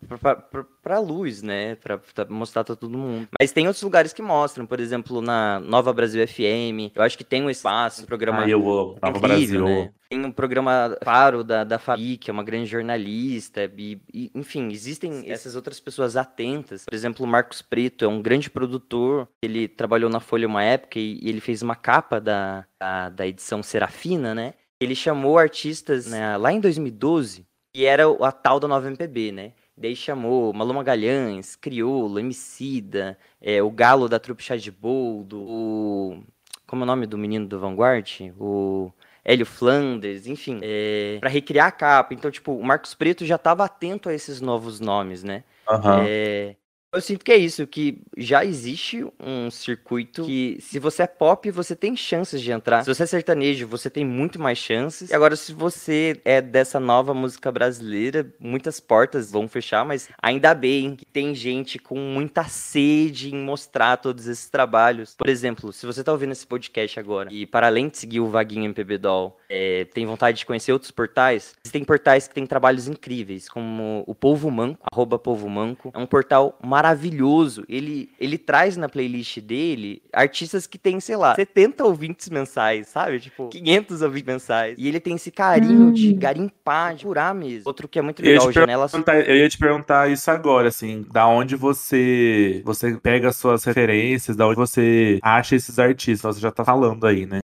para 0.87 0.99
luz, 0.99 1.41
né? 1.43 1.75
Para 1.75 1.99
mostrar 2.29 2.63
para 2.63 2.75
todo 2.75 2.97
mundo. 2.97 3.27
Mas 3.37 3.51
tem 3.51 3.67
outros 3.67 3.83
lugares 3.83 4.13
que 4.13 4.21
mostram, 4.21 4.65
por 4.65 4.79
exemplo, 4.79 5.21
na 5.21 5.59
Nova 5.59 5.91
Brasil 5.91 6.25
FM, 6.25 6.95
eu 6.95 7.03
acho 7.03 7.17
que 7.17 7.25
tem 7.25 7.43
um 7.43 7.49
espaço, 7.49 8.03
um 8.03 8.05
programa 8.05 8.43
ah, 8.43 8.49
eu 8.49 8.59
amo. 8.61 8.97
Nova 9.01 9.17
incrível, 9.17 9.65
Brasil. 9.65 9.65
Né? 9.65 9.91
Tem 10.09 10.25
um 10.25 10.31
programa 10.31 10.97
Faro 11.03 11.43
da, 11.43 11.65
da 11.65 11.77
Fabi, 11.77 12.15
que 12.15 12.31
é 12.31 12.33
uma 12.33 12.43
grande 12.43 12.67
jornalista, 12.67 13.69
e, 13.77 14.01
e, 14.13 14.31
enfim, 14.33 14.69
existem 14.71 15.29
essas 15.29 15.57
outras 15.57 15.81
pessoas 15.81 16.15
atentas. 16.15 16.85
Por 16.85 16.95
exemplo, 16.95 17.25
o 17.25 17.27
Marcos 17.27 17.61
Preto 17.61 18.05
é 18.05 18.07
um 18.07 18.21
grande 18.21 18.49
produtor, 18.49 19.27
ele 19.43 19.67
trabalhou 19.67 20.09
na 20.09 20.21
Folha 20.21 20.47
uma 20.47 20.63
época 20.63 20.97
e, 20.97 21.19
e 21.21 21.27
ele 21.27 21.41
fez 21.41 21.61
uma 21.61 21.75
capa 21.75 22.21
da, 22.21 22.65
da, 22.79 23.09
da, 23.09 23.27
edição 23.27 23.61
Serafina, 23.61 24.33
né? 24.33 24.53
Ele 24.79 24.95
chamou 24.95 25.37
artistas 25.37 26.07
né, 26.07 26.37
lá 26.37 26.53
em 26.53 26.61
2012, 26.61 27.45
que 27.75 27.85
era 27.85 28.03
a 28.21 28.31
tal 28.31 28.59
da 28.61 28.67
nova 28.69 28.87
MPB, 28.87 29.33
né? 29.33 29.51
Daí 29.77 29.95
chamou 29.95 30.51
Malu 30.53 30.73
Magalhães, 30.73 31.55
Criolo, 31.55 32.19
Emicida, 32.19 33.17
é, 33.39 33.61
o 33.61 33.69
Galo 33.69 34.09
da 34.09 34.19
Trupe 34.19 34.43
Chá 34.43 34.55
de 34.55 34.71
Boldo, 34.71 35.39
o... 35.39 36.23
Como 36.65 36.81
é 36.81 36.83
o 36.83 36.87
nome 36.87 37.05
do 37.05 37.17
menino 37.17 37.45
do 37.45 37.59
Vanguard? 37.59 38.33
O... 38.39 38.91
Hélio 39.23 39.45
Flanders, 39.45 40.25
enfim, 40.25 40.59
é, 40.63 41.17
para 41.19 41.29
recriar 41.29 41.67
a 41.67 41.71
capa. 41.71 42.13
Então, 42.13 42.31
tipo, 42.31 42.53
o 42.53 42.63
Marcos 42.63 42.93
Preto 42.93 43.25
já 43.25 43.35
estava 43.35 43.65
atento 43.65 44.07
a 44.07 44.13
esses 44.13 44.39
novos 44.39 44.79
nomes, 44.79 45.21
né? 45.21 45.43
Uhum. 45.69 46.05
É, 46.07 46.55
eu 46.93 47.01
sinto 47.01 47.23
que 47.23 47.31
é 47.31 47.37
isso, 47.37 47.67
que 47.67 48.01
já 48.15 48.45
existe 48.45 49.05
um 49.19 49.51
circuito 49.51 50.23
que, 50.23 50.57
se 50.61 50.79
você 50.79 51.03
é 51.03 51.07
pop, 51.07 51.49
você 51.51 51.75
tem 51.75 51.95
chances 51.95 52.41
de 52.41 52.51
entrar. 52.51 52.83
Se 52.83 52.93
você 52.93 53.03
é 53.03 53.05
sertanejo, 53.05 53.67
você 53.67 53.89
tem 53.89 54.05
muito 54.05 54.39
mais 54.39 54.57
chances. 54.57 55.09
E 55.09 55.13
agora, 55.13 55.35
se 55.35 55.51
você 55.53 56.19
é 56.23 56.41
dessa 56.41 56.79
nova 56.79 57.13
música 57.13 57.51
brasileira, 57.51 58.33
muitas 58.39 58.79
portas 58.79 59.31
vão 59.31 59.47
fechar, 59.47 59.85
mas 59.85 60.09
ainda 60.21 60.55
bem 60.55 60.95
que 60.95 61.05
tem 61.05 61.35
gente 61.35 61.77
com 61.77 61.99
muita 61.99 62.45
sede 62.45 63.35
em 63.35 63.37
mostrar 63.37 63.97
todos 63.97 64.25
esses 64.25 64.49
trabalhos. 64.49 65.13
Por 65.15 65.27
exemplo, 65.27 65.73
se 65.73 65.85
você 65.85 66.03
tá 66.03 66.11
ouvindo 66.11 66.31
esse 66.31 66.47
podcast 66.47 66.99
agora 66.99 67.31
e, 67.31 67.45
para 67.45 67.67
além 67.67 67.89
de 67.89 67.97
seguir 67.97 68.21
o 68.21 68.29
Vaguinho 68.29 68.65
MPB 68.65 68.97
Doll, 68.97 69.37
é, 69.49 69.85
tem 69.93 70.05
vontade 70.05 70.39
de 70.39 70.45
conhecer 70.45 70.71
outros 70.71 70.91
portais, 70.91 71.53
existem 71.63 71.83
portais 71.83 72.27
que 72.27 72.33
têm 72.33 72.45
trabalhos 72.45 72.87
incríveis, 72.87 73.49
como 73.49 74.03
o 74.07 74.15
Povo 74.15 74.49
Manco, 74.49 74.79
arroba 74.91 75.19
Povo 75.19 75.49
Manco. 75.49 75.91
É 75.93 75.99
um 75.99 76.05
portal 76.05 76.57
maravilhoso 76.63 76.76
maravilhoso. 76.77 77.65
Ele, 77.67 78.09
ele 78.19 78.37
traz 78.37 78.77
na 78.77 78.87
playlist 78.87 79.39
dele 79.39 80.01
artistas 80.13 80.67
que 80.67 80.77
tem, 80.77 80.99
sei 80.99 81.15
lá, 81.15 81.33
70 81.33 81.83
ouvintes 81.83 82.29
mensais, 82.29 82.87
sabe? 82.87 83.19
Tipo, 83.19 83.49
500 83.49 84.01
ouvintes 84.03 84.27
mensais. 84.27 84.75
E 84.77 84.87
ele 84.87 84.99
tem 84.99 85.15
esse 85.15 85.31
carinho 85.31 85.87
hum. 85.87 85.91
de 85.91 86.13
garimpar, 86.13 86.93
de 86.93 87.05
curar 87.05 87.33
mesmo. 87.33 87.63
Outro 87.65 87.87
que 87.87 87.97
é 87.97 88.01
muito 88.01 88.21
legal, 88.21 88.51
Janela... 88.51 88.87
Eu 89.27 89.37
ia 89.37 89.49
te 89.49 89.57
perguntar 89.57 90.11
isso 90.11 90.29
agora, 90.29 90.67
assim, 90.67 91.03
da 91.11 91.27
onde 91.27 91.55
você 91.55 92.61
você 92.63 92.95
pega 92.97 93.29
as 93.29 93.37
suas 93.37 93.63
referências, 93.63 94.35
da 94.35 94.47
onde 94.47 94.57
você 94.57 95.19
acha 95.23 95.55
esses 95.55 95.79
artistas, 95.79 96.35
você 96.35 96.41
já 96.41 96.51
tá 96.51 96.63
falando 96.63 97.07
aí, 97.07 97.25
né? 97.25 97.39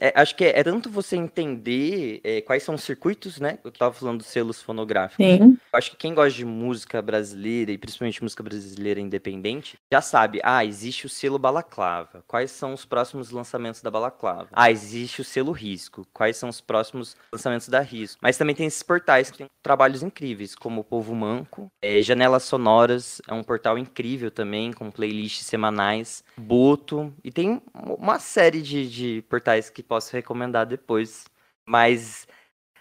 É, 0.00 0.12
acho 0.14 0.34
que 0.36 0.44
é, 0.44 0.58
é, 0.58 0.64
tanto 0.64 0.90
você 0.90 1.16
entender 1.16 2.20
é, 2.24 2.40
quais 2.40 2.62
são 2.62 2.74
os 2.74 2.82
circuitos, 2.82 3.40
né? 3.40 3.58
Eu 3.64 3.70
tava 3.70 3.92
falando 3.94 4.18
dos 4.18 4.26
selos 4.26 4.62
fonográficos. 4.62 5.24
Sim. 5.24 5.58
Eu 5.72 5.78
acho 5.78 5.90
que 5.90 5.96
quem 5.96 6.14
gosta 6.14 6.36
de 6.36 6.44
música 6.44 7.00
brasileira, 7.00 7.72
e 7.72 7.78
principalmente 7.78 8.22
música 8.22 8.42
brasileira 8.42 8.75
independente, 8.98 9.78
já 9.92 10.00
sabe, 10.00 10.40
ah, 10.42 10.64
existe 10.64 11.06
o 11.06 11.08
selo 11.08 11.38
Balaclava. 11.38 12.22
Quais 12.26 12.50
são 12.50 12.72
os 12.72 12.84
próximos 12.84 13.30
lançamentos 13.30 13.82
da 13.82 13.90
Balaclava? 13.90 14.48
Ah, 14.52 14.70
existe 14.70 15.20
o 15.20 15.24
selo 15.24 15.52
Risco. 15.52 16.06
Quais 16.12 16.36
são 16.36 16.48
os 16.48 16.60
próximos 16.60 17.16
lançamentos 17.32 17.68
da 17.68 17.80
Risco? 17.80 18.18
Mas 18.22 18.36
também 18.36 18.54
tem 18.54 18.66
esses 18.66 18.82
portais 18.82 19.30
que 19.30 19.38
têm 19.38 19.46
trabalhos 19.62 20.02
incríveis, 20.02 20.54
como 20.54 20.80
o 20.80 20.84
Povo 20.84 21.14
Manco, 21.14 21.68
é, 21.82 22.02
Janelas 22.02 22.44
Sonoras, 22.44 23.20
é 23.26 23.34
um 23.34 23.42
portal 23.42 23.78
incrível 23.78 24.30
também, 24.30 24.72
com 24.72 24.90
playlists 24.90 25.46
semanais, 25.46 26.22
Boto, 26.36 27.12
e 27.24 27.30
tem 27.30 27.62
uma 27.74 28.18
série 28.18 28.62
de, 28.62 28.88
de 28.88 29.22
portais 29.22 29.70
que 29.70 29.82
posso 29.82 30.12
recomendar 30.12 30.66
depois. 30.66 31.24
Mas 31.66 32.28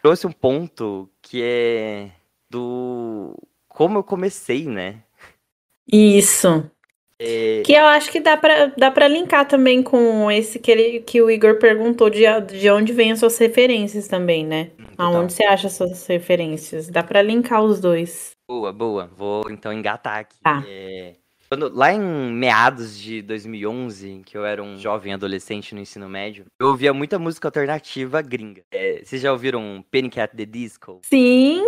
trouxe 0.02 0.28
um 0.28 0.32
ponto 0.32 1.10
que 1.22 1.42
é 1.42 2.12
do 2.50 3.36
como 3.68 3.98
eu 3.98 4.04
comecei, 4.04 4.66
né? 4.68 5.04
Isso. 5.92 6.70
É, 7.20 7.62
Que 7.64 7.74
eu 7.74 7.86
acho 7.86 8.12
que 8.12 8.20
dá 8.20 8.36
pra, 8.36 8.66
dá 8.78 8.92
pra 8.92 9.08
linkar 9.08 9.48
também 9.48 9.82
com 9.82 10.30
esse 10.30 10.60
que, 10.60 10.70
ele, 10.70 11.00
que 11.00 11.22
o 11.22 11.30
Igor 11.32 11.58
perguntou 11.60 12.10
de, 12.10 12.24
de 12.42 12.70
onde 12.70 12.92
vêm 12.92 13.12
as 13.14 13.20
suas 13.20 13.38
referências 13.38 14.08
também, 14.08 14.46
né? 14.46 14.72
total. 14.96 15.16
Aonde 15.16 15.34
você 15.34 15.44
acha 15.46 15.68
as 15.68 15.74
suas 15.74 16.06
referências? 16.08 16.90
Dá 16.90 17.04
pra 17.04 17.22
linkar 17.22 17.62
os 17.64 17.80
dois. 17.80 18.32
Boa, 18.48 18.72
boa. 18.72 19.10
Vou 19.16 19.50
então 19.50 19.72
engatar 19.74 20.20
aqui. 20.20 20.38
Tá. 20.42 20.64
É, 20.68 21.14
quando- 21.56 21.74
lá 21.74 21.94
em 21.94 22.00
meados 22.34 23.00
de 23.00 23.22
2011, 23.22 24.22
que 24.26 24.38
eu 24.38 24.46
era 24.46 24.62
um 24.62 24.78
jovem 24.78 25.14
adolescente 25.14 25.74
no 25.74 25.80
ensino 25.80 26.10
médio, 26.10 26.46
eu 26.60 26.68
ouvia 26.68 26.94
muita 26.94 27.18
música 27.18 27.48
alternativa 27.48 28.22
gringa. 28.22 28.62
É, 28.72 29.02
vocês 29.04 29.22
já 29.22 29.32
ouviram 29.32 29.84
Panic! 29.92 30.20
at 30.20 30.32
the 30.36 30.46
Disco? 30.46 31.00
Sim! 31.06 31.62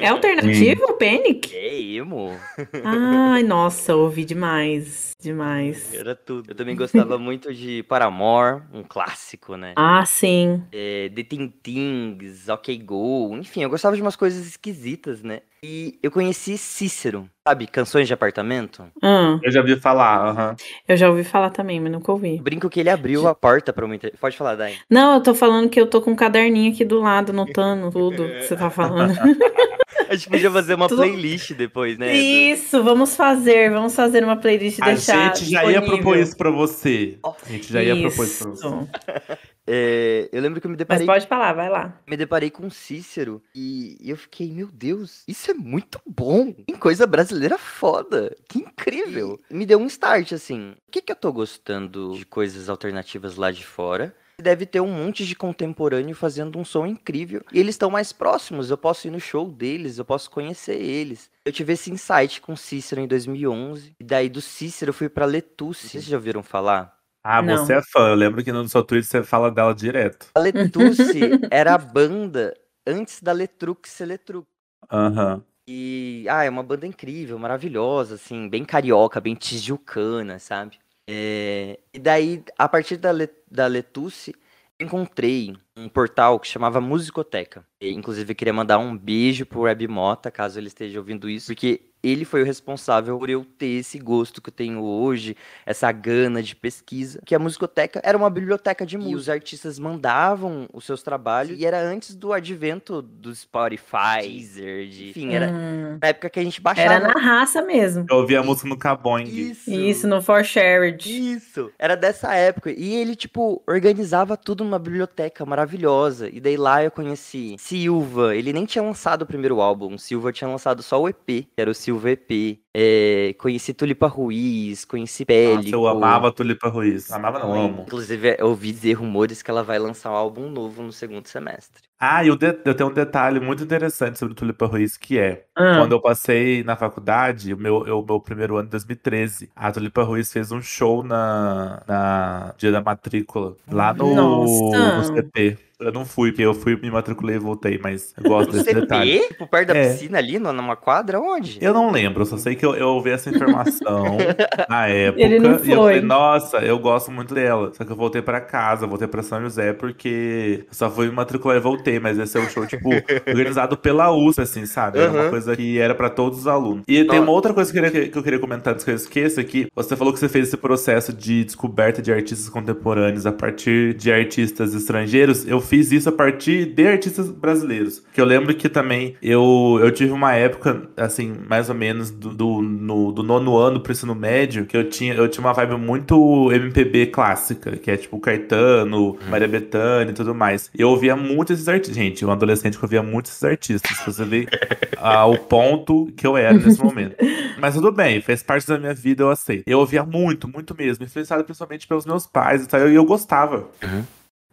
É 0.00 0.08
alternativo, 0.08 0.84
o 0.84 0.94
Panic? 0.94 1.54
É 1.56 1.80
emo. 1.80 2.30
Ai, 2.84 3.42
nossa, 3.44 3.94
ouvi 3.94 4.24
demais. 4.24 5.11
Demais. 5.22 5.94
Era 5.94 6.14
tudo. 6.14 6.50
Eu 6.50 6.54
também 6.54 6.74
gostava 6.76 7.16
muito 7.18 7.52
de 7.54 7.82
Paramore, 7.84 8.62
um 8.72 8.82
clássico, 8.82 9.56
né? 9.56 9.72
Ah, 9.76 10.04
sim. 10.04 10.62
É, 10.72 11.10
The 11.14 11.22
Tintings, 11.22 12.48
OK 12.48 12.76
Go, 12.78 13.36
enfim, 13.36 13.62
eu 13.62 13.70
gostava 13.70 13.94
de 13.96 14.02
umas 14.02 14.16
coisas 14.16 14.46
esquisitas, 14.46 15.22
né? 15.22 15.40
E 15.64 15.96
eu 16.02 16.10
conheci 16.10 16.58
Cícero, 16.58 17.28
sabe? 17.46 17.68
Canções 17.68 18.08
de 18.08 18.12
apartamento. 18.14 18.84
Ah, 19.00 19.38
Eu 19.42 19.52
já 19.52 19.62
vi 19.62 19.76
falar, 19.76 20.28
aham. 20.28 20.56
eu 20.88 20.96
já 20.96 21.08
ouvi 21.08 21.22
falar 21.22 21.50
também, 21.50 21.78
mas 21.78 21.92
nunca 21.92 22.10
ouvi. 22.10 22.40
Brinco 22.42 22.68
que 22.68 22.80
ele 22.80 22.90
abriu 22.90 23.28
a 23.28 23.34
porta 23.34 23.72
pra 23.72 23.86
muita. 23.86 24.10
Pode 24.20 24.36
falar, 24.36 24.56
Dai. 24.56 24.74
Não, 24.90 25.14
eu 25.14 25.20
tô 25.22 25.34
falando 25.36 25.68
que 25.70 25.80
eu 25.80 25.86
tô 25.86 26.02
com 26.02 26.10
um 26.10 26.16
caderninho 26.16 26.72
aqui 26.72 26.84
do 26.84 27.00
lado, 27.00 27.30
anotando 27.30 27.90
tudo 27.92 28.28
que 28.28 28.42
você 28.42 28.56
tá 28.56 28.70
falando. 28.70 29.14
A 30.08 30.14
gente 30.14 30.28
podia 30.28 30.50
fazer 30.50 30.74
uma 30.74 30.88
Tudo- 30.88 30.98
playlist 31.02 31.52
depois, 31.54 31.96
né? 31.96 32.12
Isso, 32.14 32.82
vamos 32.82 33.16
fazer, 33.16 33.70
vamos 33.70 33.94
fazer 33.94 34.22
uma 34.24 34.36
playlist 34.36 34.78
e 34.78 34.80
A 35.12 35.28
deixar 35.28 35.36
gente 35.36 35.50
já 35.50 35.64
ia 35.64 35.82
propor 35.82 36.16
isso 36.18 36.36
pra 36.36 36.50
você. 36.50 37.18
A 37.24 37.48
gente 37.48 37.72
já 37.72 37.82
ia 37.82 38.00
propor 38.00 38.24
isso 38.26 38.44
pra 38.44 38.50
você. 38.52 39.38
É, 39.66 40.28
eu 40.32 40.42
lembro 40.42 40.60
que 40.60 40.66
eu 40.66 40.70
me 40.70 40.74
Mas 40.76 40.78
deparei, 40.78 41.06
pode 41.06 41.26
falar, 41.26 41.52
vai 41.52 41.68
lá. 41.68 42.00
me 42.08 42.16
deparei 42.16 42.50
com 42.50 42.68
Cícero 42.68 43.40
e 43.54 43.96
eu 44.04 44.16
fiquei, 44.16 44.50
meu 44.50 44.66
Deus, 44.66 45.22
isso 45.28 45.50
é 45.50 45.54
muito 45.54 46.00
bom. 46.04 46.52
Que 46.52 46.76
coisa 46.76 47.06
brasileira 47.06 47.56
foda. 47.56 48.34
Que 48.48 48.58
incrível. 48.58 49.38
Me 49.48 49.64
deu 49.64 49.78
um 49.78 49.86
start, 49.86 50.32
assim. 50.32 50.74
Por 50.86 50.92
que, 50.92 51.02
que 51.02 51.12
eu 51.12 51.16
tô 51.16 51.32
gostando 51.32 52.12
de 52.16 52.26
coisas 52.26 52.68
alternativas 52.68 53.36
lá 53.36 53.52
de 53.52 53.64
fora? 53.64 54.14
Deve 54.40 54.66
ter 54.66 54.80
um 54.80 54.88
monte 54.92 55.24
de 55.26 55.34
contemporâneo 55.36 56.14
fazendo 56.16 56.58
um 56.58 56.64
som 56.64 56.86
incrível. 56.86 57.42
E 57.52 57.60
eles 57.60 57.74
estão 57.74 57.90
mais 57.90 58.12
próximos. 58.12 58.70
Eu 58.70 58.78
posso 58.78 59.06
ir 59.06 59.10
no 59.10 59.20
show 59.20 59.48
deles, 59.48 59.98
eu 59.98 60.04
posso 60.04 60.30
conhecer 60.30 60.80
eles. 60.80 61.30
Eu 61.44 61.52
tive 61.52 61.74
esse 61.74 61.90
insight 61.90 62.40
com 62.40 62.56
Cícero 62.56 63.00
em 63.00 63.06
2011. 63.06 63.94
E 64.00 64.04
daí 64.04 64.28
do 64.28 64.40
Cícero 64.40 64.90
eu 64.90 64.94
fui 64.94 65.08
pra 65.08 65.24
Letusse. 65.26 65.88
Vocês 65.88 66.04
já 66.04 66.16
ouviram 66.16 66.42
falar? 66.42 66.96
Ah, 67.24 67.40
Não. 67.40 67.56
você 67.58 67.74
é 67.74 67.82
fã. 67.82 68.08
Eu 68.08 68.14
lembro 68.16 68.42
que 68.42 68.50
no 68.50 68.68
seu 68.68 68.82
Twitter 68.82 69.08
você 69.08 69.22
fala 69.22 69.50
dela 69.50 69.74
direto. 69.74 70.26
A 70.34 70.40
Letusse 70.40 71.20
era 71.50 71.74
a 71.74 71.78
banda 71.78 72.56
antes 72.86 73.22
da 73.22 73.32
Letrux 73.32 73.90
ser 73.90 74.06
Letrux. 74.06 74.46
Aham. 74.90 75.42
E, 75.68 76.26
ah, 76.28 76.42
é 76.42 76.50
uma 76.50 76.64
banda 76.64 76.84
incrível, 76.86 77.38
maravilhosa, 77.38 78.16
assim, 78.16 78.48
bem 78.48 78.64
carioca, 78.64 79.20
bem 79.20 79.36
tijucana, 79.36 80.40
sabe? 80.40 80.76
É, 81.08 81.78
e 81.94 81.98
daí, 82.00 82.42
a 82.58 82.68
partir 82.68 82.96
da, 82.96 83.12
Le, 83.12 83.28
da 83.52 83.66
Letusse, 83.66 84.34
encontrei 84.80 85.54
um 85.76 85.88
portal 85.88 86.40
que 86.40 86.48
chamava 86.48 86.80
Musicoteca. 86.80 87.64
E, 87.80 87.90
inclusive, 87.92 88.34
queria 88.34 88.52
mandar 88.52 88.78
um 88.78 88.96
beijo 88.96 89.46
pro 89.46 89.62
Web 89.62 89.86
Mota, 89.88 90.30
caso 90.30 90.58
ele 90.58 90.68
esteja 90.68 90.98
ouvindo 90.98 91.28
isso, 91.28 91.48
porque 91.48 91.91
ele 92.02 92.24
foi 92.24 92.42
o 92.42 92.44
responsável 92.44 93.18
por 93.18 93.30
eu 93.30 93.44
ter 93.44 93.66
esse 93.80 93.98
gosto 93.98 94.40
que 94.42 94.48
eu 94.48 94.52
tenho 94.52 94.82
hoje, 94.82 95.36
essa 95.64 95.90
gana 95.92 96.42
de 96.42 96.56
pesquisa, 96.56 97.20
que 97.24 97.34
a 97.34 97.38
Musicoteca 97.38 98.00
era 98.04 98.16
uma 98.18 98.28
biblioteca 98.30 98.84
de 98.84 98.96
música. 98.96 99.12
E 99.12 99.16
os 99.16 99.28
artistas 99.28 99.78
mandavam 99.78 100.68
os 100.72 100.84
seus 100.84 101.02
trabalhos, 101.02 101.58
e 101.60 101.64
era 101.66 101.80
antes 101.80 102.14
do 102.14 102.32
advento 102.32 103.00
do 103.02 103.34
Spotify, 103.34 104.20
Deezer, 104.22 104.88
de- 104.88 105.10
enfim, 105.10 105.32
era 105.34 105.48
Hum, 105.50 105.98
na 106.00 106.08
época 106.08 106.30
que 106.30 106.40
a 106.40 106.42
gente 106.44 106.60
baixava. 106.60 106.94
era 106.94 107.08
na 107.14 107.20
raça 107.20 107.62
mesmo. 107.62 108.06
Eu 108.10 108.16
ouvi 108.16 108.36
a 108.36 108.42
música 108.42 108.68
no 108.68 108.76
Caboing. 108.76 109.24
Isso. 109.24 109.70
Isso, 109.70 110.08
no 110.08 110.20
For 110.22 110.44
Shared. 110.44 111.08
Isso. 111.34 111.70
Era 111.78 111.96
dessa 111.96 112.34
época. 112.34 112.70
E 112.70 112.94
ele, 112.94 113.14
tipo, 113.14 113.62
organizava 113.66 114.36
tudo 114.36 114.64
numa 114.64 114.78
biblioteca 114.78 115.44
maravilhosa. 115.46 116.28
E 116.28 116.40
daí 116.40 116.56
lá 116.56 116.82
eu 116.82 116.90
conheci 116.90 117.56
Silva. 117.58 118.34
Ele 118.34 118.52
nem 118.52 118.64
tinha 118.64 118.82
lançado 118.82 119.22
o 119.22 119.26
primeiro 119.26 119.60
álbum. 119.60 119.96
Silva 119.98 120.32
tinha 120.32 120.48
lançado 120.48 120.82
só 120.82 121.00
o 121.00 121.08
EP, 121.08 121.26
que 121.26 121.46
era 121.56 121.70
o 121.70 121.74
Silva 121.74 121.91
EP. 122.08 122.60
É, 122.74 123.34
conheci 123.38 123.74
Tulipa 123.74 124.06
Ruiz, 124.06 124.84
conheci 124.84 125.24
Pele. 125.26 125.56
Nossa, 125.56 125.68
eu 125.68 125.86
amava 125.86 126.32
Tulipa 126.32 126.68
Ruiz. 126.68 127.10
Amava 127.12 127.38
não, 127.38 127.52
amo. 127.54 127.82
Inclusive, 127.86 128.36
eu 128.38 128.46
ouvi 128.48 128.72
dizer 128.72 128.94
rumores 128.94 129.42
que 129.42 129.50
ela 129.50 129.62
vai 129.62 129.78
lançar 129.78 130.10
um 130.10 130.14
álbum 130.14 130.48
novo 130.48 130.82
no 130.82 130.92
segundo 130.92 131.26
semestre. 131.28 131.82
Ah, 132.00 132.24
e 132.24 132.28
eu, 132.28 132.36
de- 132.36 132.58
eu 132.64 132.74
tenho 132.74 132.88
um 132.90 132.92
detalhe 132.92 133.38
muito 133.38 133.62
interessante 133.62 134.18
sobre 134.18 134.34
Tulipa 134.34 134.66
Ruiz, 134.66 134.96
que 134.96 135.18
é, 135.18 135.44
Ah, 135.54 135.76
quando 135.78 135.92
eu 135.92 136.00
passei 136.00 136.64
na 136.64 136.74
faculdade, 136.76 137.52
o 137.54 137.58
meu, 137.58 137.86
eu- 137.86 138.04
meu 138.04 138.18
primeiro 138.20 138.56
ano 138.56 138.64
de 138.64 138.70
2013, 138.70 139.50
a 139.54 139.70
Tulipa 139.70 140.02
Ruiz 140.02 140.32
fez 140.32 140.50
um 140.50 140.60
show 140.62 141.02
na, 141.04 141.82
na 141.86 142.54
dia 142.58 142.72
da 142.72 142.80
matrícula, 142.80 143.54
lá 143.70 143.92
no, 143.92 144.14
Nossa. 144.14 144.96
no 144.96 145.04
CP. 145.14 145.58
Eu 145.82 145.92
não 145.92 146.04
fui, 146.04 146.30
porque 146.30 146.42
eu 146.42 146.54
fui, 146.54 146.76
me 146.80 146.90
matriculei 146.90 147.36
e 147.36 147.38
voltei, 147.38 147.78
mas 147.82 148.14
eu 148.22 148.28
gosto 148.28 148.52
desse 148.52 148.72
detalhe. 148.72 149.18
CP? 149.18 149.28
Tipo, 149.28 149.46
perto 149.46 149.68
da 149.68 149.76
É. 149.76 149.88
piscina 149.92 150.18
ali, 150.18 150.38
numa 150.38 150.76
quadra? 150.76 151.20
Onde? 151.20 151.58
Eu 151.60 151.72
não 151.74 151.90
lembro, 151.90 152.24
só 152.24 152.36
sei 152.36 152.54
que 152.54 152.64
eu, 152.64 152.74
eu 152.74 152.88
ouvi 152.88 153.10
essa 153.10 153.30
informação 153.30 154.16
na 154.68 154.86
época. 154.88 155.22
Ele 155.24 155.38
não 155.38 155.50
E 155.50 155.52
eu 155.54 155.58
falei, 155.58 155.98
foi. 155.98 156.00
nossa, 156.00 156.58
eu 156.58 156.78
gosto 156.78 157.10
muito 157.10 157.34
dela. 157.34 157.72
Só 157.74 157.84
que 157.84 157.90
eu 157.92 157.96
voltei 157.96 158.22
pra 158.22 158.40
casa, 158.40 158.86
voltei 158.86 159.08
pra 159.08 159.22
São 159.22 159.40
José, 159.42 159.72
porque 159.72 160.64
eu 160.68 160.74
só 160.74 160.90
fui 160.90 161.06
me 161.08 161.12
matricular 161.12 161.56
e 161.56 161.60
voltei. 161.60 161.98
Mas 162.00 162.18
esse 162.18 162.36
é 162.36 162.40
um 162.40 162.48
show, 162.48 162.66
tipo, 162.66 162.88
organizado 163.26 163.76
pela 163.76 164.10
USP, 164.12 164.40
assim, 164.42 164.66
sabe? 164.66 164.98
Era 164.98 165.10
uma 165.10 165.22
Uhum. 165.24 165.30
coisa 165.30 165.56
que 165.56 165.78
era 165.78 165.94
pra 165.94 166.08
todos 166.10 166.40
os 166.40 166.46
alunos. 166.46 166.84
E 166.88 167.04
tem 167.04 167.20
uma 167.20 167.32
outra 167.32 167.52
coisa 167.54 167.72
que 167.72 167.78
eu 167.78 167.82
queria, 167.82 168.08
que 168.08 168.18
eu 168.18 168.22
queria 168.22 168.38
comentar 168.38 168.72
antes 168.74 168.84
que 168.84 168.90
eu 168.90 168.94
esqueça, 168.94 169.42
que 169.44 169.66
você 169.74 169.96
falou 169.96 170.12
que 170.12 170.18
você 170.18 170.28
fez 170.28 170.48
esse 170.48 170.56
processo 170.56 171.12
de 171.12 171.44
descoberta 171.44 172.00
de 172.02 172.12
artistas 172.12 172.48
contemporâneos 172.48 173.26
a 173.26 173.32
partir 173.32 173.94
de 173.94 174.12
artistas 174.12 174.74
estrangeiros. 174.74 175.46
Eu 175.46 175.60
fiz 175.60 175.71
isso 175.80 176.08
a 176.08 176.12
partir 176.12 176.66
de 176.66 176.86
artistas 176.86 177.30
brasileiros. 177.30 178.02
Que 178.12 178.20
eu 178.20 178.24
lembro 178.24 178.54
que 178.54 178.68
também 178.68 179.16
eu, 179.22 179.78
eu 179.82 179.90
tive 179.90 180.12
uma 180.12 180.34
época, 180.34 180.82
assim, 180.96 181.34
mais 181.48 181.68
ou 181.68 181.74
menos 181.74 182.10
do, 182.10 182.30
do, 182.34 182.60
no- 182.62 183.12
do 183.12 183.22
nono 183.22 183.56
ano 183.56 183.80
pro 183.80 183.92
ensino 183.92 184.14
médio, 184.14 184.66
que 184.66 184.76
eu 184.76 184.88
tinha, 184.88 185.14
eu 185.14 185.28
tinha 185.28 185.44
uma 185.44 185.52
vibe 185.52 185.76
muito 185.76 186.50
MPB 186.52 187.06
clássica, 187.06 187.76
que 187.76 187.90
é 187.90 187.96
tipo 187.96 188.18
Caetano, 188.20 189.16
Maria 189.28 189.48
Bethânia 189.48 190.10
e 190.10 190.14
tudo 190.14 190.34
mais. 190.34 190.70
E 190.76 190.82
eu 190.82 190.88
ouvia 190.90 191.16
muito 191.16 191.52
esses 191.52 191.68
artistas. 191.68 191.96
Gente, 191.96 192.24
um 192.24 192.30
adolescente 192.30 192.78
que 192.78 192.84
ouvia 192.84 193.02
muito 193.02 193.26
esses 193.26 193.42
artistas. 193.42 193.96
Você 194.04 194.24
vê 194.24 194.46
ah, 194.98 195.26
o 195.26 195.38
ponto 195.38 196.06
que 196.16 196.26
eu 196.26 196.36
era 196.36 196.52
nesse 196.58 196.82
momento. 196.82 197.16
Mas 197.58 197.74
tudo 197.74 197.92
bem, 197.92 198.20
fez 198.20 198.42
parte 198.42 198.66
da 198.66 198.78
minha 198.78 198.94
vida, 198.94 199.22
eu 199.22 199.30
aceito. 199.30 199.62
Eu 199.66 199.78
ouvia 199.78 200.04
muito, 200.04 200.48
muito 200.48 200.74
mesmo, 200.76 201.04
influenciado 201.04 201.44
principalmente 201.44 201.86
pelos 201.86 202.04
meus 202.06 202.26
pais 202.26 202.64
e 202.64 202.68
tal, 202.68 202.88
e 202.88 202.94
eu 202.94 203.04
gostava. 203.04 203.68
Uhum. 203.82 204.02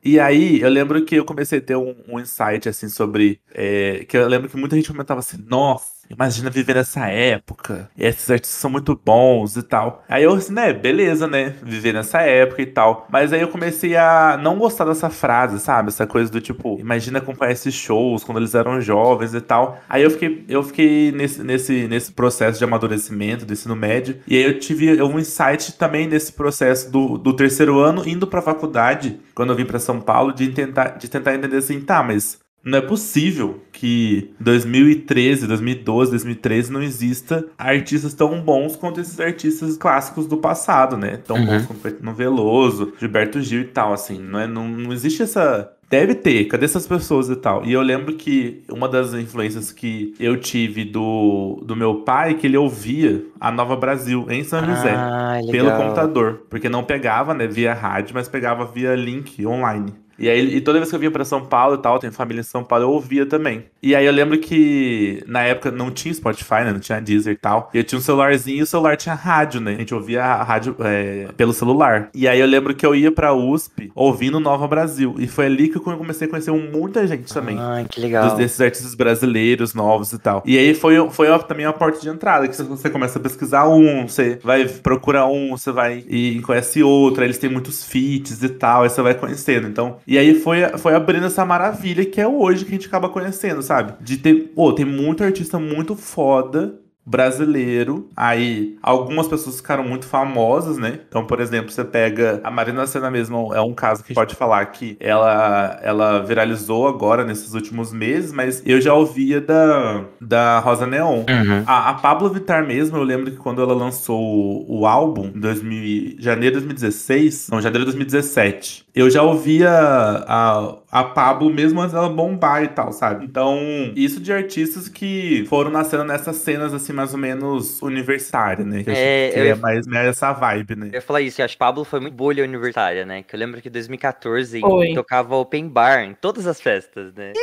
E 0.04 0.20
aí, 0.20 0.62
eu 0.62 0.70
lembro 0.70 1.04
que 1.06 1.16
eu 1.16 1.26
comecei 1.26 1.60
a 1.60 1.62
ter 1.62 1.76
um, 1.76 1.96
um 2.08 2.20
insight, 2.20 2.70
assim, 2.70 2.88
sobre. 2.90 3.42
é, 3.54 4.06
que 4.06 4.16
eu 4.18 4.28
lembro 4.28 4.50
que 4.50 4.56
muita 4.58 4.76
gente 4.76 4.92
comentava 4.92 5.20
assim: 5.20 5.38
nossa, 5.46 5.99
imagina 6.10 6.50
viver 6.50 6.76
nessa 6.76 7.08
época. 7.08 7.90
Esses 7.98 8.30
artistas 8.30 8.60
são 8.60 8.70
muito 8.70 9.00
bons 9.04 9.56
e 9.56 9.64
tal. 9.64 10.04
Aí 10.10 10.24
eu, 10.24 10.34
assim, 10.34 10.54
né, 10.54 10.74
beleza, 10.74 11.28
né? 11.28 11.56
Viver 11.62 11.94
nessa 11.94 12.22
época 12.22 12.62
e 12.62 12.66
tal. 12.66 13.08
Mas 13.10 13.32
aí 13.32 13.42
eu 13.42 13.48
comecei 13.48 13.96
a 13.96 14.38
não 14.42 14.58
gostar 14.58 14.86
dessa 14.86 15.10
frase, 15.10 15.60
sabe? 15.60 15.90
Essa 15.90 16.08
coisa 16.08 16.32
do 16.32 16.42
tipo, 16.42 16.80
imagina 16.80 17.20
acompanhar 17.20 17.52
esses 17.52 17.74
shows 17.74 18.24
quando 18.24 18.40
eles 18.40 18.56
eram 18.56 18.82
jovens 18.82 19.34
e 19.34 19.42
tal. 19.42 19.80
Aí 19.88 20.04
eu 20.04 20.12
fiquei, 20.12 20.46
eu 20.48 20.64
fiquei 20.64 21.12
nesse, 21.12 21.44
nesse, 21.44 21.88
nesse 21.88 22.12
processo 22.12 22.58
de 22.58 22.64
amadurecimento 22.64 23.46
do 23.46 23.54
ensino 23.54 23.76
médio. 23.76 24.18
E 24.28 24.36
aí 24.36 24.44
eu 24.44 24.60
tive 24.60 25.02
um 25.02 25.20
insight 25.20 25.74
também 25.74 26.08
nesse 26.08 26.34
processo 26.34 26.92
do, 26.92 27.18
do 27.18 27.36
terceiro 27.36 27.80
ano, 27.80 28.08
indo 28.08 28.28
pra 28.28 28.42
faculdade, 28.42 29.20
quando 29.36 29.52
eu 29.52 29.56
vim 29.56 29.66
pra 29.66 29.80
São 29.80 30.02
Paulo, 30.02 30.34
de 30.34 30.50
tentar, 30.50 30.98
de 30.98 31.10
tentar 31.10 31.36
entender 31.36 31.58
assim, 31.58 31.80
tá, 31.80 32.04
mas 32.04 32.40
não 32.64 32.78
é 32.78 32.82
possível 32.82 33.62
que 33.72 34.32
2013, 34.40 35.48
2012, 35.48 36.12
2013 36.12 36.72
não 36.72 36.82
exista 36.84 37.46
artistas 37.58 38.14
tão 38.14 38.42
bons 38.42 38.76
quanto 38.76 39.00
esses 39.00 39.20
artistas 39.20 39.78
clássicos 39.78 40.28
do 40.28 40.38
passado, 40.38 40.98
né? 40.98 41.18
Tão 41.18 41.38
Uhum. 41.38 41.46
bons 41.46 41.66
quanto 41.66 41.82
Caetano 41.82 42.14
Veloso, 42.14 42.94
Gilberto 43.00 43.42
Gil 43.42 43.62
e 43.62 43.66
tal, 43.66 43.94
assim. 43.94 44.20
Não, 44.20 44.40
é, 44.40 44.48
não, 44.48 44.68
não 44.68 44.92
existe 44.94 45.22
essa. 45.24 45.72
Deve 45.90 46.14
ter, 46.14 46.46
cadê 46.46 46.66
essas 46.66 46.86
pessoas 46.86 47.30
e 47.30 47.36
tal? 47.36 47.66
E 47.66 47.72
eu 47.74 47.82
lembro 47.82 48.14
que 48.14 48.62
uma 48.70 48.88
das 48.88 49.12
influências 49.16 49.72
que 49.72 50.14
eu 50.20 50.38
tive 50.40 50.86
do, 50.86 51.64
do 51.66 51.76
meu 51.76 52.02
pai, 52.02 52.36
que 52.36 52.46
ele 52.46 52.58
ouvia 52.58 53.26
a 53.40 53.52
Nova 53.52 53.76
Brasil 53.76 54.28
em 54.30 54.44
São 54.44 54.64
José 54.64 54.94
Ah, 54.94 55.40
pelo 55.50 55.72
computador. 55.72 56.44
Porque 56.48 56.70
não 56.70 56.84
pegava, 56.84 57.34
né, 57.34 57.48
via 57.48 57.74
rádio, 57.74 58.14
mas 58.14 58.28
pegava 58.28 58.66
via 58.66 58.94
link 58.94 59.44
online. 59.48 59.92
E 60.20 60.30
aí, 60.30 60.56
e 60.56 60.62
toda 60.62 60.80
vez 60.80 60.90
que 60.90 60.96
eu 60.96 61.00
vinha 61.00 61.12
pra 61.12 61.26
São 61.26 61.46
Paulo 61.46 61.76
e 61.76 61.78
tal, 61.80 62.00
tenho 62.00 62.14
família 62.14 62.42
em 62.42 62.44
São 62.44 62.64
Paulo, 62.64 62.86
eu 62.86 62.92
ouvia 62.92 63.26
também. 63.26 63.66
E 63.82 63.96
aí 63.96 64.06
eu 64.06 64.12
lembro 64.12 64.38
que 64.38 65.24
na 65.26 65.42
época 65.42 65.72
não 65.72 65.90
tinha 65.90 66.14
Spotify, 66.14 66.66
né? 66.66 66.74
Não 66.74 66.80
tinha 66.80 67.00
Deezer 67.00 67.34
e 67.34 67.38
tal. 67.38 67.70
E 67.74 67.78
eu 67.78 67.84
tinha 67.84 67.98
um 67.98 68.02
celularzinho 68.02 68.60
e 68.60 68.62
o 68.64 68.66
celular 68.66 68.98
tinha 68.98 69.16
rádio, 69.16 69.62
né? 69.62 69.74
A 69.74 69.78
gente 69.78 69.94
ouvia 69.94 70.24
a 70.24 70.44
rádio 70.44 70.76
é, 70.80 71.28
pelo 71.38 71.54
celular. 71.54 72.10
E 72.14 72.28
aí 72.28 72.40
eu 72.40 72.48
lembro 72.48 72.76
que 72.76 72.86
eu 72.86 72.94
ia 72.94 73.12
pra 73.12 73.34
USP 73.34 73.92
ouvindo 73.96 74.40
Nova 74.40 74.68
Brasil. 74.68 75.16
E 75.18 75.28
foi 75.28 75.46
ali 75.46 75.70
que 75.70 75.78
eu 75.78 75.82
comecei 75.82 76.28
a 76.28 76.30
conhecer 76.30 76.52
muita 76.52 77.08
gente 77.08 77.34
também. 77.34 77.58
Ai, 77.60 77.86
que 77.90 78.02
legal. 78.02 78.28
Dos, 78.28 78.38
desses 78.38 78.60
artistas 78.60 78.96
brasileiros 78.96 79.74
novos 79.74 80.12
e 80.12 80.20
tal. 80.20 80.44
E 80.46 80.58
aí 80.58 80.74
foi, 80.74 81.10
foi 81.10 81.28
também 81.40 81.66
uma 81.66 81.74
porta 81.74 82.00
de 82.00 82.10
entrada, 82.10 82.48
que 82.48 82.62
você 82.62 82.90
começa 82.90 83.18
a 83.20 83.22
pesquisar 83.22 83.68
um, 83.68 84.08
você 84.08 84.40
vai 84.44 84.66
procurar 84.66 85.28
um, 85.28 85.52
você 85.52 85.72
vai 85.72 86.04
e 86.08 86.42
conhece 86.42 86.84
outro, 86.84 87.22
aí 87.22 87.28
eles 87.28 87.38
têm 87.38 87.50
muitos 87.50 87.84
feats 87.84 88.44
e 88.44 88.50
tal, 88.50 88.84
aí 88.84 88.90
você 88.90 89.02
vai 89.02 89.14
conhecendo. 89.14 89.68
Então, 89.68 89.98
e 90.10 90.18
aí 90.18 90.34
foi, 90.34 90.68
foi 90.80 90.96
abrindo 90.96 91.28
essa 91.28 91.46
maravilha 91.46 92.04
que 92.04 92.20
é 92.20 92.28
hoje 92.28 92.66
que 92.66 92.72
a 92.72 92.74
gente 92.74 92.88
acaba 92.88 93.10
conhecendo, 93.10 93.62
sabe? 93.62 93.94
De 94.02 94.18
ter, 94.18 94.34
pô, 94.56 94.74
tem 94.74 94.84
muito 94.84 95.24
artista 95.24 95.60
muito 95.60 95.96
foda 95.96 96.80
brasileiro. 97.10 98.08
Aí, 98.16 98.78
algumas 98.84 99.28
pessoas 99.28 99.58
ficaram 99.58 99.84
muito 99.84 100.06
famosas, 100.06 100.78
né? 100.78 101.00
Então, 101.08 101.26
por 101.26 101.40
exemplo, 101.40 101.72
você 101.72 101.84
pega 101.84 102.40
a 102.44 102.52
Marina 102.52 102.86
Senna 102.86 103.10
mesmo, 103.10 103.52
é 103.54 103.62
um 103.62 103.74
caso 103.74 104.04
que 104.04 104.08
a 104.08 104.10
gente 104.10 104.16
pode 104.16 104.36
falar 104.36 104.64
que 104.68 104.96
ela, 105.00 105.80
ela 105.82 106.20
viralizou 106.20 106.88
agora 106.88 107.24
nesses 107.24 107.56
últimos 107.56 107.92
meses, 107.92 108.32
mas 108.32 108.62
eu 108.64 108.80
já 108.80 108.94
ouvia 108.94 109.42
da, 109.42 110.06
da 110.22 110.60
Rosa 110.60 110.86
Neon. 110.86 111.20
Uhum. 111.20 111.64
A, 111.66 111.90
a 111.90 111.94
Pablo 111.96 112.30
Vittar 112.30 112.66
mesmo, 112.66 112.98
eu 112.98 113.04
lembro 113.04 113.32
que 113.32 113.38
quando 113.38 113.62
ela 113.62 113.74
lançou 113.74 114.22
o, 114.22 114.82
o 114.82 114.86
álbum, 114.86 115.32
em 115.34 115.40
2000, 115.40 116.16
janeiro 116.20 116.60
de 116.60 116.68
2016, 116.68 117.50
não, 117.52 117.60
janeiro 117.60 117.80
de 117.80 117.86
2017, 117.86 118.86
eu 119.00 119.10
já 119.10 119.22
ouvia 119.24 119.70
a, 119.72 120.76
a 120.92 121.04
Pablo 121.04 121.50
mesmo 121.50 121.80
antes 121.82 121.94
dela 121.94 122.10
bombar 122.10 122.64
e 122.64 122.68
tal, 122.70 122.92
sabe? 122.92 123.26
Então, 123.26 123.58
isso 123.96 124.20
de 124.20 124.32
artistas 124.34 124.88
que 124.90 125.46
foram 125.48 125.70
nascendo 125.72 126.04
nessas 126.04 126.38
cenas, 126.38 126.74
assim, 126.74 126.94
mais 126.94 127.14
ou 127.14 127.20
menos 127.20 127.82
universitária, 127.82 128.66
né? 128.66 128.84
Que, 128.84 128.90
É, 128.92 129.30
que 129.32 129.40
eu 129.40 129.44
é 129.44 129.48
ia- 129.48 129.56
mais, 129.56 129.88
mais 129.88 130.08
essa 130.08 130.32
vibe, 130.34 130.76
né? 130.76 130.88
Eu 130.88 130.94
ia 130.96 131.02
falar 131.02 131.22
isso, 131.22 131.42
eu 131.42 131.46
acho 131.46 131.56
que 131.56 131.60
Pablo 131.60 131.84
foi 131.84 132.00
muito 132.00 132.14
bolha 132.16 132.44
universitária, 132.44 133.06
né? 133.06 133.24
Que 133.24 133.36
eu 133.36 133.40
lembro 133.40 133.62
que 133.62 133.68
em 133.70 133.72
2014 133.72 134.60
Foi. 134.62 134.94
tocava 134.94 135.36
open 135.36 135.68
bar 135.70 136.04
em 136.04 136.14
todas 136.14 136.48
as 136.48 136.60
festas, 136.62 137.14
né? 137.14 137.34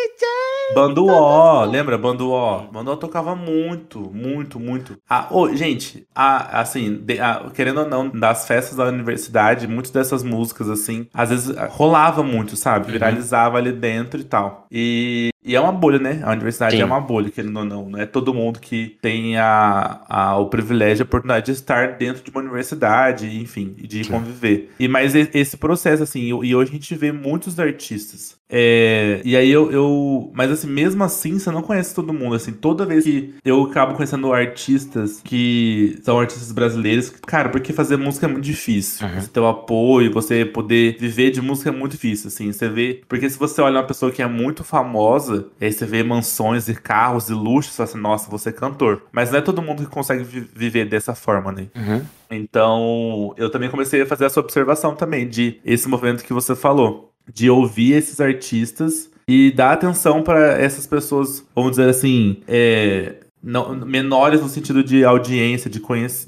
Bando 0.74 1.06
O, 1.06 1.64
lembra? 1.64 1.96
Bando 1.96 2.30
O. 2.30 2.58
Bando 2.72 2.90
O 2.90 2.96
tocava 2.96 3.36
muito, 3.36 4.00
muito, 4.12 4.58
muito. 4.58 4.98
Ah, 5.08 5.28
ô, 5.30 5.54
gente, 5.54 6.06
a, 6.14 6.60
assim, 6.60 6.96
de- 6.96 7.20
a- 7.20 7.50
querendo 7.54 7.80
ou 7.80 7.88
não, 7.88 8.08
das 8.08 8.46
festas 8.46 8.76
da 8.76 8.84
universidade, 8.86 9.68
muitas 9.68 9.92
dessas 9.92 10.24
músicas, 10.24 10.68
assim, 10.68 11.06
às 11.14 11.30
vezes 11.30 11.45
ah, 11.50 11.66
rolava 11.70 12.22
muito, 12.22 12.56
sabe? 12.56 12.86
Uhum. 12.86 12.92
Viralizava 12.92 13.58
ali 13.58 13.72
dentro 13.72 14.20
e 14.20 14.24
tal. 14.24 14.66
E, 14.70 15.30
e 15.44 15.54
é 15.54 15.60
uma 15.60 15.72
bolha, 15.72 15.98
né? 15.98 16.20
A 16.24 16.32
universidade 16.32 16.76
Sim. 16.76 16.82
é 16.82 16.84
uma 16.84 17.00
bolha, 17.00 17.30
querendo 17.30 17.58
ou 17.58 17.64
não. 17.64 17.88
Não 17.88 17.98
é 17.98 18.06
todo 18.06 18.34
mundo 18.34 18.58
que 18.60 18.96
tem 19.00 19.36
a, 19.36 20.00
a- 20.08 20.36
o 20.38 20.46
privilégio, 20.46 21.02
a 21.02 21.06
oportunidade 21.06 21.46
de 21.46 21.52
estar 21.52 21.92
dentro 21.96 22.22
de 22.22 22.30
uma 22.30 22.40
universidade, 22.40 23.26
enfim, 23.40 23.74
de 23.78 24.04
Sim. 24.04 24.10
conviver. 24.10 24.70
E 24.78 24.88
mas 24.88 25.14
esse 25.14 25.56
processo, 25.56 26.02
assim, 26.02 26.20
e 26.42 26.54
hoje 26.54 26.70
a 26.70 26.74
gente 26.74 26.94
vê 26.94 27.12
muitos 27.12 27.58
artistas. 27.58 28.35
É, 28.48 29.20
e 29.24 29.36
aí 29.36 29.50
eu, 29.50 29.70
eu. 29.72 30.30
Mas 30.34 30.50
assim, 30.50 30.68
mesmo 30.68 31.02
assim, 31.02 31.38
você 31.38 31.50
não 31.50 31.62
conhece 31.62 31.94
todo 31.94 32.12
mundo. 32.12 32.36
Assim, 32.36 32.52
toda 32.52 32.86
vez 32.86 33.04
que 33.04 33.34
eu 33.44 33.64
acabo 33.64 33.94
conhecendo 33.94 34.32
artistas 34.32 35.20
que 35.22 35.98
são 36.02 36.18
artistas 36.20 36.52
brasileiros, 36.52 37.10
cara, 37.10 37.48
porque 37.48 37.72
fazer 37.72 37.96
música 37.96 38.26
é 38.26 38.28
muito 38.28 38.44
difícil. 38.44 39.06
Uhum. 39.06 39.20
Você 39.20 39.28
ter 39.28 39.40
o 39.40 39.48
apoio, 39.48 40.12
você 40.12 40.44
poder 40.44 40.96
viver 40.98 41.30
de 41.30 41.40
música 41.42 41.70
é 41.70 41.72
muito 41.72 41.92
difícil, 41.92 42.28
assim. 42.28 42.52
Você 42.52 42.68
vê. 42.68 43.02
Porque 43.08 43.28
se 43.28 43.38
você 43.38 43.60
olha 43.60 43.78
uma 43.80 43.86
pessoa 43.86 44.12
que 44.12 44.22
é 44.22 44.26
muito 44.28 44.62
famosa, 44.62 45.48
aí 45.60 45.72
você 45.72 45.84
vê 45.84 46.02
mansões 46.02 46.68
e 46.68 46.74
carros 46.74 47.28
e 47.28 47.32
luxos, 47.34 47.72
você 47.72 47.76
fala 47.78 47.88
assim, 47.88 48.00
nossa, 48.00 48.30
você 48.30 48.50
é 48.50 48.52
cantor. 48.52 49.02
Mas 49.10 49.30
não 49.30 49.38
é 49.38 49.42
todo 49.42 49.60
mundo 49.62 49.82
que 49.84 49.90
consegue 49.90 50.22
vi- 50.22 50.48
viver 50.54 50.84
dessa 50.88 51.14
forma, 51.14 51.50
né? 51.50 51.66
Uhum. 51.74 52.02
Então, 52.30 53.34
eu 53.36 53.50
também 53.50 53.70
comecei 53.70 54.02
a 54.02 54.06
fazer 54.06 54.24
essa 54.24 54.40
observação 54.40 54.94
também 54.94 55.28
de 55.28 55.60
esse 55.64 55.88
movimento 55.88 56.24
que 56.24 56.32
você 56.32 56.54
falou, 56.56 57.12
de 57.32 57.50
ouvir 57.50 57.92
esses 57.94 58.20
artistas 58.20 59.10
e 59.28 59.50
dar 59.50 59.72
atenção 59.72 60.22
para 60.22 60.60
essas 60.60 60.86
pessoas, 60.86 61.44
vamos 61.54 61.72
dizer 61.72 61.88
assim, 61.88 62.38
é, 62.46 63.16
não- 63.42 63.74
menores 63.74 64.40
no 64.40 64.48
sentido 64.48 64.82
de 64.84 65.04
audiência, 65.04 65.68
de, 65.70 65.80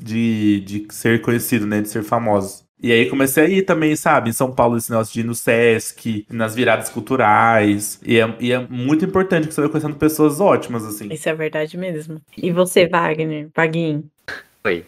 de, 0.02 0.60
de 0.60 0.86
ser 0.90 1.20
conhecido, 1.20 1.66
né, 1.66 1.80
de 1.80 1.88
ser 1.88 2.02
famosos. 2.02 2.66
E 2.80 2.92
aí 2.92 3.06
comecei 3.10 3.44
a 3.44 3.48
ir 3.48 3.62
também, 3.62 3.96
sabe, 3.96 4.30
em 4.30 4.32
São 4.32 4.52
Paulo, 4.52 4.76
esse 4.76 4.88
negócio 4.88 5.12
de 5.12 5.20
ir 5.20 5.24
no 5.24 5.34
Sesc, 5.34 6.24
nas 6.30 6.54
viradas 6.54 6.88
culturais. 6.88 7.98
E 8.06 8.20
é, 8.20 8.36
e 8.38 8.52
é 8.52 8.66
muito 8.68 9.04
importante 9.04 9.48
que 9.48 9.54
você 9.54 9.60
vai 9.62 9.70
conhecendo 9.70 9.96
pessoas 9.96 10.40
ótimas, 10.40 10.84
assim. 10.84 11.08
Isso 11.12 11.28
é 11.28 11.34
verdade 11.34 11.76
mesmo. 11.76 12.20
E 12.36 12.52
você, 12.52 12.86
Wagner? 12.86 13.48
Vaguinho? 13.54 14.04
Foi. 14.62 14.84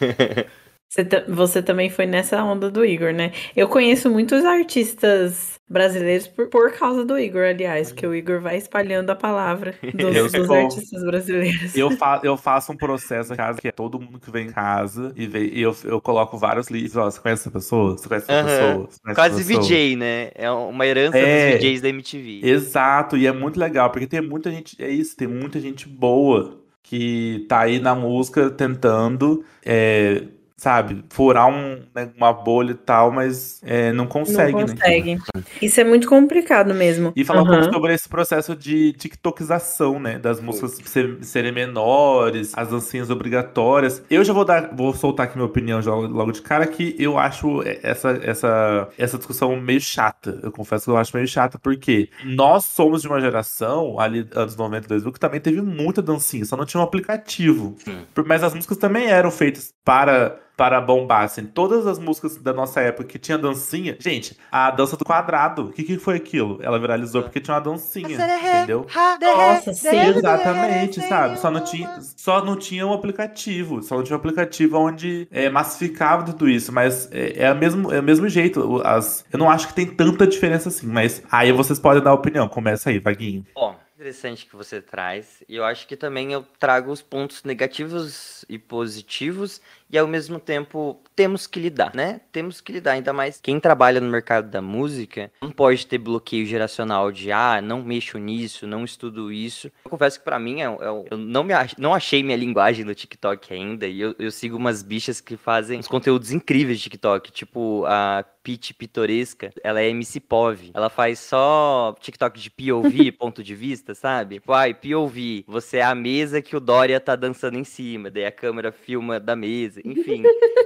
Você, 0.90 1.04
você 1.28 1.62
também 1.62 1.88
foi 1.88 2.04
nessa 2.04 2.42
onda 2.42 2.68
do 2.68 2.84
Igor, 2.84 3.12
né? 3.12 3.30
Eu 3.54 3.68
conheço 3.68 4.10
muitos 4.10 4.44
artistas 4.44 5.60
brasileiros 5.68 6.26
por, 6.26 6.48
por 6.48 6.72
causa 6.72 7.04
do 7.04 7.16
Igor, 7.16 7.44
aliás, 7.44 7.92
que 7.92 8.04
o 8.04 8.12
Igor 8.12 8.40
vai 8.40 8.56
espalhando 8.56 9.08
a 9.10 9.14
palavra 9.14 9.78
dos, 9.94 10.16
Eu 10.16 10.28
dos 10.28 10.50
artistas 10.50 11.00
brasileiros. 11.04 11.76
Eu, 11.76 11.92
fa 11.92 12.20
eu 12.24 12.36
faço 12.36 12.72
um 12.72 12.76
processo 12.76 13.32
em 13.32 13.36
casa 13.36 13.60
que 13.60 13.68
é 13.68 13.72
todo 13.72 14.00
mundo 14.00 14.18
que 14.18 14.32
vem 14.32 14.48
em 14.48 14.52
casa 14.52 15.12
e, 15.14 15.28
vem, 15.28 15.44
e 15.54 15.62
eu, 15.62 15.76
eu 15.84 16.00
coloco 16.00 16.36
vários 16.36 16.68
livros. 16.68 16.96
Ó, 16.96 17.04
você 17.08 17.20
conhece 17.20 17.42
essa 17.42 17.50
pessoa? 17.52 17.96
Você 17.96 18.08
conhece 18.08 18.26
essa 18.26 18.34
Aham. 18.34 18.46
pessoa? 18.46 18.88
Conhece 19.04 19.14
Quase 19.14 19.44
pessoa? 19.44 19.62
VJ, 19.62 19.96
né? 19.96 20.30
É 20.34 20.50
uma 20.50 20.84
herança 20.84 21.16
É. 21.18 21.24
dos 21.26 21.44
VJs 21.44 21.80
da 21.82 21.88
MTV. 21.88 22.40
Exato, 22.42 23.16
e 23.16 23.26
é 23.28 23.32
muito 23.32 23.60
legal, 23.60 23.90
porque 23.90 24.08
tem 24.08 24.20
muita 24.20 24.50
gente, 24.50 24.74
é 24.82 24.90
isso, 24.90 25.16
tem 25.16 25.28
muita 25.28 25.60
gente 25.60 25.88
boa 25.88 26.58
que 26.82 27.46
tá 27.48 27.60
aí 27.60 27.78
na 27.78 27.94
música 27.94 28.50
tentando, 28.50 29.44
é, 29.64 30.24
sabe, 30.60 31.02
furar 31.08 31.48
um, 31.48 31.80
né, 31.94 32.10
uma 32.18 32.34
bolha 32.34 32.72
e 32.72 32.74
tal, 32.74 33.10
mas 33.10 33.62
é, 33.64 33.92
não 33.94 34.06
consegue, 34.06 34.52
Não 34.52 34.66
né? 34.66 34.74
consegue. 34.74 35.18
Isso 35.62 35.80
é 35.80 35.84
muito 35.84 36.06
complicado 36.06 36.74
mesmo. 36.74 37.14
E 37.16 37.24
falar 37.24 37.40
um 37.42 37.46
Aham. 37.46 37.60
pouco 37.60 37.72
sobre 37.72 37.94
esse 37.94 38.06
processo 38.06 38.54
de 38.54 38.92
tiktokização, 38.92 39.98
né? 39.98 40.18
Das 40.18 40.38
músicas 40.38 40.72
ser- 40.84 41.16
serem 41.24 41.50
menores, 41.50 42.52
as 42.54 42.68
dancinhas 42.68 43.08
obrigatórias. 43.08 44.02
Eu 44.10 44.22
já 44.22 44.34
vou 44.34 44.44
dar, 44.44 44.68
vou 44.76 44.92
soltar 44.92 45.24
aqui 45.26 45.36
minha 45.36 45.46
opinião 45.46 45.80
já 45.80 45.94
logo 45.94 46.30
de 46.30 46.42
cara 46.42 46.66
que 46.66 46.94
eu 46.98 47.18
acho 47.18 47.62
essa, 47.82 48.10
essa, 48.22 48.88
essa 48.98 49.16
discussão 49.16 49.56
meio 49.58 49.80
chata. 49.80 50.40
Eu 50.42 50.52
confesso 50.52 50.84
que 50.84 50.90
eu 50.90 50.98
acho 50.98 51.16
meio 51.16 51.26
chata, 51.26 51.58
porque 51.58 52.10
nós 52.22 52.66
somos 52.66 53.00
de 53.00 53.08
uma 53.08 53.18
geração, 53.18 53.98
ali 53.98 54.28
anos 54.34 54.56
90, 54.56 54.86
2000, 54.88 55.10
que 55.10 55.18
também 55.18 55.40
teve 55.40 55.62
muita 55.62 56.02
dancinha, 56.02 56.44
só 56.44 56.54
não 56.54 56.66
tinha 56.66 56.82
um 56.82 56.84
aplicativo. 56.84 57.76
Sim. 57.82 58.02
Mas 58.26 58.42
as 58.44 58.52
músicas 58.52 58.76
também 58.76 59.06
eram 59.06 59.30
feitas 59.30 59.72
para 59.82 60.38
para 60.60 60.78
bombar, 60.78 61.24
assim. 61.24 61.46
Todas 61.46 61.86
as 61.86 61.98
músicas 61.98 62.36
da 62.36 62.52
nossa 62.52 62.82
época 62.82 63.04
que 63.04 63.18
tinha 63.18 63.38
dancinha. 63.38 63.96
Gente, 63.98 64.36
a 64.52 64.70
dança 64.70 64.94
do 64.94 65.06
quadrado, 65.06 65.62
o 65.62 65.72
que, 65.72 65.82
que 65.82 65.96
foi 65.96 66.16
aquilo? 66.16 66.58
Ela 66.60 66.78
viralizou 66.78 67.22
porque 67.22 67.40
tinha 67.40 67.54
uma 67.54 67.62
dancinha, 67.62 68.18
entendeu? 68.58 68.86
Nossa, 69.22 69.72
sim. 69.72 69.88
Exatamente, 69.88 71.00
sabe? 71.08 71.38
Só 71.38 71.50
não 71.50 71.64
tinha, 71.64 71.98
só 72.14 72.44
não 72.44 72.56
tinha 72.56 72.86
um 72.86 72.92
aplicativo. 72.92 73.82
Só 73.82 73.96
não 73.96 74.04
tinha 74.04 74.14
um 74.14 74.20
aplicativo 74.20 74.76
onde 74.76 75.26
é, 75.30 75.48
massificava 75.48 76.24
tudo 76.24 76.46
isso. 76.46 76.70
Mas 76.70 77.08
é, 77.10 77.44
é, 77.44 77.52
o 77.52 77.56
mesmo, 77.56 77.90
é 77.90 78.00
o 78.00 78.02
mesmo 78.02 78.28
jeito. 78.28 78.82
As, 78.84 79.24
eu 79.32 79.38
não 79.38 79.48
acho 79.48 79.66
que 79.66 79.72
tem 79.72 79.86
tanta 79.86 80.26
diferença 80.26 80.68
assim. 80.68 80.86
Mas 80.86 81.22
aí 81.30 81.52
vocês 81.52 81.78
podem 81.78 82.02
dar 82.02 82.12
opinião. 82.12 82.46
Começa 82.46 82.90
aí, 82.90 82.98
Vaguinho. 82.98 83.46
Ó, 83.54 83.72
interessante 84.00 84.46
que 84.46 84.56
você 84.56 84.80
traz. 84.80 85.42
E 85.46 85.56
eu 85.56 85.64
acho 85.64 85.86
que 85.86 85.94
também 85.94 86.32
eu 86.32 86.44
trago 86.58 86.90
os 86.90 87.02
pontos 87.02 87.44
negativos 87.44 88.44
e 88.48 88.58
positivos. 88.58 89.60
E 89.92 89.98
ao 89.98 90.06
mesmo 90.06 90.38
tempo 90.38 91.00
temos 91.16 91.46
que 91.46 91.58
lidar, 91.58 91.92
né? 91.94 92.20
Temos 92.30 92.60
que 92.60 92.72
lidar. 92.72 92.92
Ainda 92.92 93.12
mais 93.12 93.40
quem 93.42 93.58
trabalha 93.58 94.00
no 94.00 94.08
mercado 94.08 94.48
da 94.48 94.62
música 94.62 95.30
não 95.42 95.50
pode 95.50 95.86
ter 95.86 95.98
bloqueio 95.98 96.46
geracional 96.46 97.10
de 97.10 97.32
ah, 97.32 97.60
não 97.60 97.82
mexo 97.82 98.16
nisso, 98.18 98.66
não 98.66 98.84
estudo 98.84 99.32
isso. 99.32 99.70
Eu 99.84 99.90
confesso 99.90 100.18
que 100.18 100.24
pra 100.24 100.38
mim 100.38 100.60
é, 100.60 100.66
é- 100.66 101.06
eu 101.10 101.18
não, 101.18 101.42
me 101.42 101.52
não 101.76 101.94
achei 101.94 102.22
minha 102.22 102.36
linguagem 102.36 102.84
no 102.84 102.94
TikTok 102.94 103.52
ainda. 103.52 103.86
E 103.86 104.00
eu, 104.00 104.14
eu 104.18 104.30
sigo 104.30 104.56
umas 104.56 104.82
bichas 104.82 105.20
que 105.20 105.36
fazem 105.36 105.78
uns 105.80 105.88
conteúdos 105.88 106.30
incríveis 106.30 106.78
de 106.78 106.84
TikTok. 106.84 107.32
Tipo 107.32 107.84
a 107.86 108.24
Pete 108.42 108.72
Pitoresca, 108.72 109.52
ela 109.62 109.80
é 109.80 109.88
MC 109.90 110.18
POV. 110.20 110.70
Ela 110.72 110.88
faz 110.88 111.18
só 111.18 111.94
TikTok 112.00 112.40
de 112.40 112.50
POV, 112.50 113.12
ponto 113.18 113.42
de 113.42 113.54
vista, 113.54 113.94
sabe? 113.94 114.36
Tipo, 114.36 114.52
ai, 114.52 114.72
POV, 114.72 115.44
você 115.46 115.78
é 115.78 115.82
a 115.82 115.94
mesa 115.94 116.40
que 116.40 116.56
o 116.56 116.60
Dória 116.60 116.98
tá 116.98 117.14
dançando 117.16 117.58
em 117.58 117.64
cima, 117.64 118.10
daí 118.10 118.24
a 118.24 118.32
câmera 118.32 118.72
filma 118.72 119.20
da 119.20 119.36
mesa, 119.36 119.79
enfim. 119.84 120.22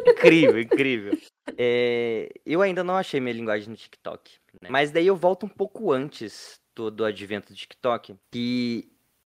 incrível, 0.07 0.61
incrível. 0.61 1.19
É, 1.57 2.31
eu 2.45 2.63
ainda 2.63 2.83
não 2.83 2.97
achei 2.97 3.21
minha 3.21 3.35
linguagem 3.35 3.69
no 3.69 3.77
TikTok, 3.77 4.33
né? 4.63 4.69
Mas 4.71 4.91
daí 4.91 5.07
eu 5.07 5.17
volto 5.17 5.47
um 5.47 5.49
pouco 5.49 5.93
antes 5.93 6.59
do, 6.75 6.91
do 6.91 7.05
advento 7.05 7.53
do 7.53 7.57
TikTok, 7.57 8.17
que 8.33 8.89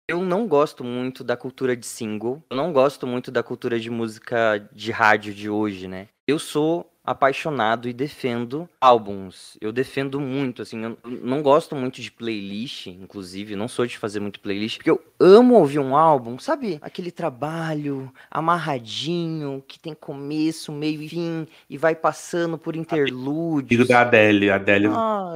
eu 0.08 0.22
não 0.22 0.48
gosto 0.48 0.82
muito 0.82 1.22
da 1.22 1.36
cultura 1.36 1.76
de 1.76 1.86
single, 1.86 2.42
eu 2.50 2.56
não 2.56 2.72
gosto 2.72 3.06
muito 3.06 3.30
da 3.30 3.42
cultura 3.42 3.78
de 3.78 3.90
música 3.90 4.58
de 4.72 4.90
rádio 4.90 5.34
de 5.34 5.50
hoje, 5.50 5.86
né? 5.86 6.08
Eu 6.26 6.38
sou 6.38 6.90
apaixonado 7.08 7.88
e 7.88 7.92
defendo 7.92 8.68
álbuns. 8.80 9.56
Eu 9.60 9.72
defendo 9.72 10.20
muito, 10.20 10.60
assim, 10.60 10.82
eu 10.84 10.98
não 11.04 11.42
gosto 11.42 11.74
muito 11.74 12.02
de 12.02 12.10
playlist, 12.12 12.88
inclusive, 12.88 13.56
não 13.56 13.66
sou 13.66 13.86
de 13.86 13.96
fazer 13.96 14.20
muito 14.20 14.40
playlist, 14.40 14.76
porque 14.76 14.90
eu 14.90 15.02
amo 15.18 15.54
ouvir 15.54 15.78
um 15.78 15.96
álbum, 15.96 16.38
sabe? 16.38 16.78
Aquele 16.82 17.10
trabalho 17.10 18.12
amarradinho, 18.30 19.64
que 19.66 19.80
tem 19.80 19.94
começo, 19.94 20.70
meio 20.70 21.02
e 21.02 21.08
fim, 21.08 21.46
e 21.68 21.78
vai 21.78 21.94
passando 21.94 22.58
por 22.58 22.76
interlúdios. 22.76 23.68
Digo 23.68 23.86
da 23.86 24.02
Adele, 24.02 24.50
a 24.50 24.56
Adele 24.56 24.88
Ah, 24.88 25.34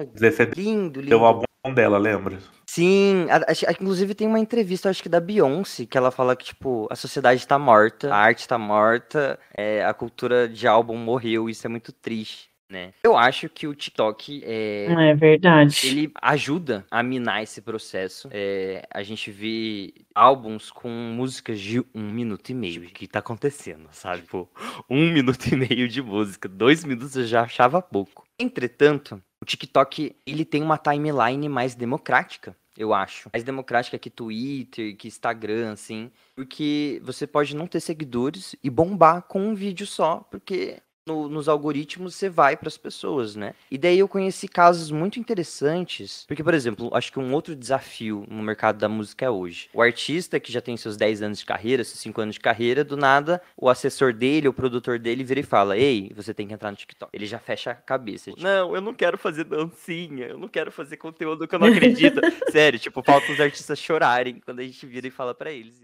lindo, 0.54 1.00
lindo. 1.00 1.08
deu 1.08 1.20
o 1.20 1.24
álbum 1.24 1.44
dela, 1.74 1.96
lembra? 1.96 2.38
Sim, 2.74 3.26
a- 3.28 3.72
inclusive 3.72 4.14
tem 4.14 4.26
uma 4.26 4.38
entrevista, 4.38 4.88
acho 4.88 5.02
que 5.02 5.08
da 5.08 5.20
Beyoncé, 5.20 5.84
que 5.84 5.98
ela 5.98 6.10
fala 6.10 6.34
que, 6.34 6.46
tipo, 6.46 6.88
a 6.90 6.96
sociedade 6.96 7.46
tá 7.46 7.58
morta, 7.58 8.10
a 8.10 8.16
arte 8.16 8.48
tá 8.48 8.56
morta, 8.56 9.38
é, 9.54 9.84
a 9.84 9.92
cultura 9.92 10.48
de 10.48 10.66
álbum 10.66 10.96
morreu, 10.96 11.50
isso 11.50 11.66
é 11.66 11.68
muito 11.68 11.92
triste, 11.92 12.48
né? 12.70 12.94
Eu 13.04 13.14
acho 13.14 13.50
que 13.50 13.66
o 13.66 13.74
TikTok 13.74 14.42
é, 14.42 14.86
É 15.10 15.14
verdade. 15.14 15.86
ele 15.86 16.10
ajuda 16.22 16.86
a 16.90 17.02
minar 17.02 17.42
esse 17.42 17.60
processo. 17.60 18.30
É, 18.32 18.82
a 18.90 19.02
gente 19.02 19.30
vê 19.30 19.92
álbuns 20.14 20.70
com 20.70 20.88
músicas 20.88 21.60
de 21.60 21.80
um 21.94 22.10
minuto 22.10 22.48
e 22.48 22.54
meio. 22.54 22.84
O 22.84 22.86
que 22.86 23.06
tá 23.06 23.18
acontecendo, 23.18 23.86
sabe? 23.92 24.22
Pô, 24.22 24.48
um 24.88 25.12
minuto 25.12 25.44
e 25.52 25.56
meio 25.56 25.86
de 25.86 26.00
música. 26.00 26.48
Dois 26.48 26.84
minutos 26.84 27.14
eu 27.16 27.26
já 27.26 27.42
achava 27.42 27.82
pouco. 27.82 28.24
Entretanto, 28.38 29.22
o 29.42 29.44
TikTok 29.44 30.16
ele 30.26 30.46
tem 30.46 30.62
uma 30.62 30.78
timeline 30.78 31.50
mais 31.50 31.74
democrática. 31.74 32.56
Eu 32.82 32.92
acho. 32.92 33.30
Mais 33.32 33.44
democrática 33.44 33.96
que 33.96 34.10
Twitter, 34.10 34.96
que 34.96 35.06
Instagram, 35.06 35.72
assim. 35.72 36.10
Porque 36.34 37.00
você 37.04 37.28
pode 37.28 37.54
não 37.54 37.68
ter 37.68 37.78
seguidores 37.78 38.56
e 38.60 38.68
bombar 38.68 39.22
com 39.22 39.40
um 39.40 39.54
vídeo 39.54 39.86
só, 39.86 40.16
porque 40.28 40.82
no- 41.06 41.28
nos 41.28 41.48
algoritmos 41.48 42.14
você 42.14 42.28
vai 42.28 42.56
para 42.56 42.68
as 42.68 42.76
pessoas, 42.78 43.34
né? 43.36 43.54
E 43.70 43.76
daí 43.78 43.98
eu 43.98 44.08
conheci 44.08 44.46
casos 44.48 44.90
muito 44.90 45.18
interessantes, 45.18 46.24
porque, 46.26 46.42
por 46.44 46.54
exemplo, 46.54 46.90
acho 46.94 47.12
que 47.12 47.18
um 47.18 47.32
outro 47.32 47.54
desafio 47.56 48.24
no 48.28 48.42
mercado 48.42 48.78
da 48.78 48.88
música 48.88 49.24
é 49.24 49.30
hoje. 49.30 49.68
O 49.72 49.82
artista 49.82 50.38
que 50.40 50.52
já 50.52 50.60
tem 50.60 50.76
seus 50.76 50.96
10 50.96 51.22
anos 51.22 51.38
de 51.40 51.44
carreira, 51.46 51.84
seus 51.84 52.00
5 52.00 52.20
anos 52.20 52.34
de 52.34 52.40
carreira, 52.40 52.84
do 52.84 52.96
nada, 52.96 53.42
o 53.56 53.68
assessor 53.68 54.12
dele, 54.12 54.48
o 54.48 54.52
produtor 54.52 54.98
dele 54.98 55.24
vira 55.24 55.40
e 55.40 55.44
fala: 55.44 55.76
Ei, 55.76 56.10
você 56.14 56.32
tem 56.32 56.46
que 56.46 56.54
entrar 56.54 56.70
no 56.70 56.76
TikTok. 56.76 57.10
Ele 57.12 57.26
já 57.26 57.38
fecha 57.38 57.70
a 57.70 57.74
cabeça. 57.74 58.30
tipo, 58.30 58.42
Não, 58.42 58.74
eu 58.74 58.80
não 58.80 58.94
quero 58.94 59.18
fazer 59.18 59.44
dancinha, 59.44 60.26
eu 60.26 60.38
não 60.38 60.48
quero 60.48 60.70
fazer 60.72 60.96
conteúdo 60.96 61.46
que 61.46 61.54
eu 61.54 61.58
não 61.58 61.66
acredito. 61.68 62.20
Sério, 62.52 62.78
tipo, 62.78 63.02
falta 63.02 63.32
os 63.32 63.40
artistas 63.40 63.78
chorarem 63.78 64.40
quando 64.44 64.60
a 64.60 64.64
gente 64.64 64.84
vira 64.86 65.06
e 65.06 65.10
fala 65.10 65.34
para 65.34 65.50
eles. 65.52 65.82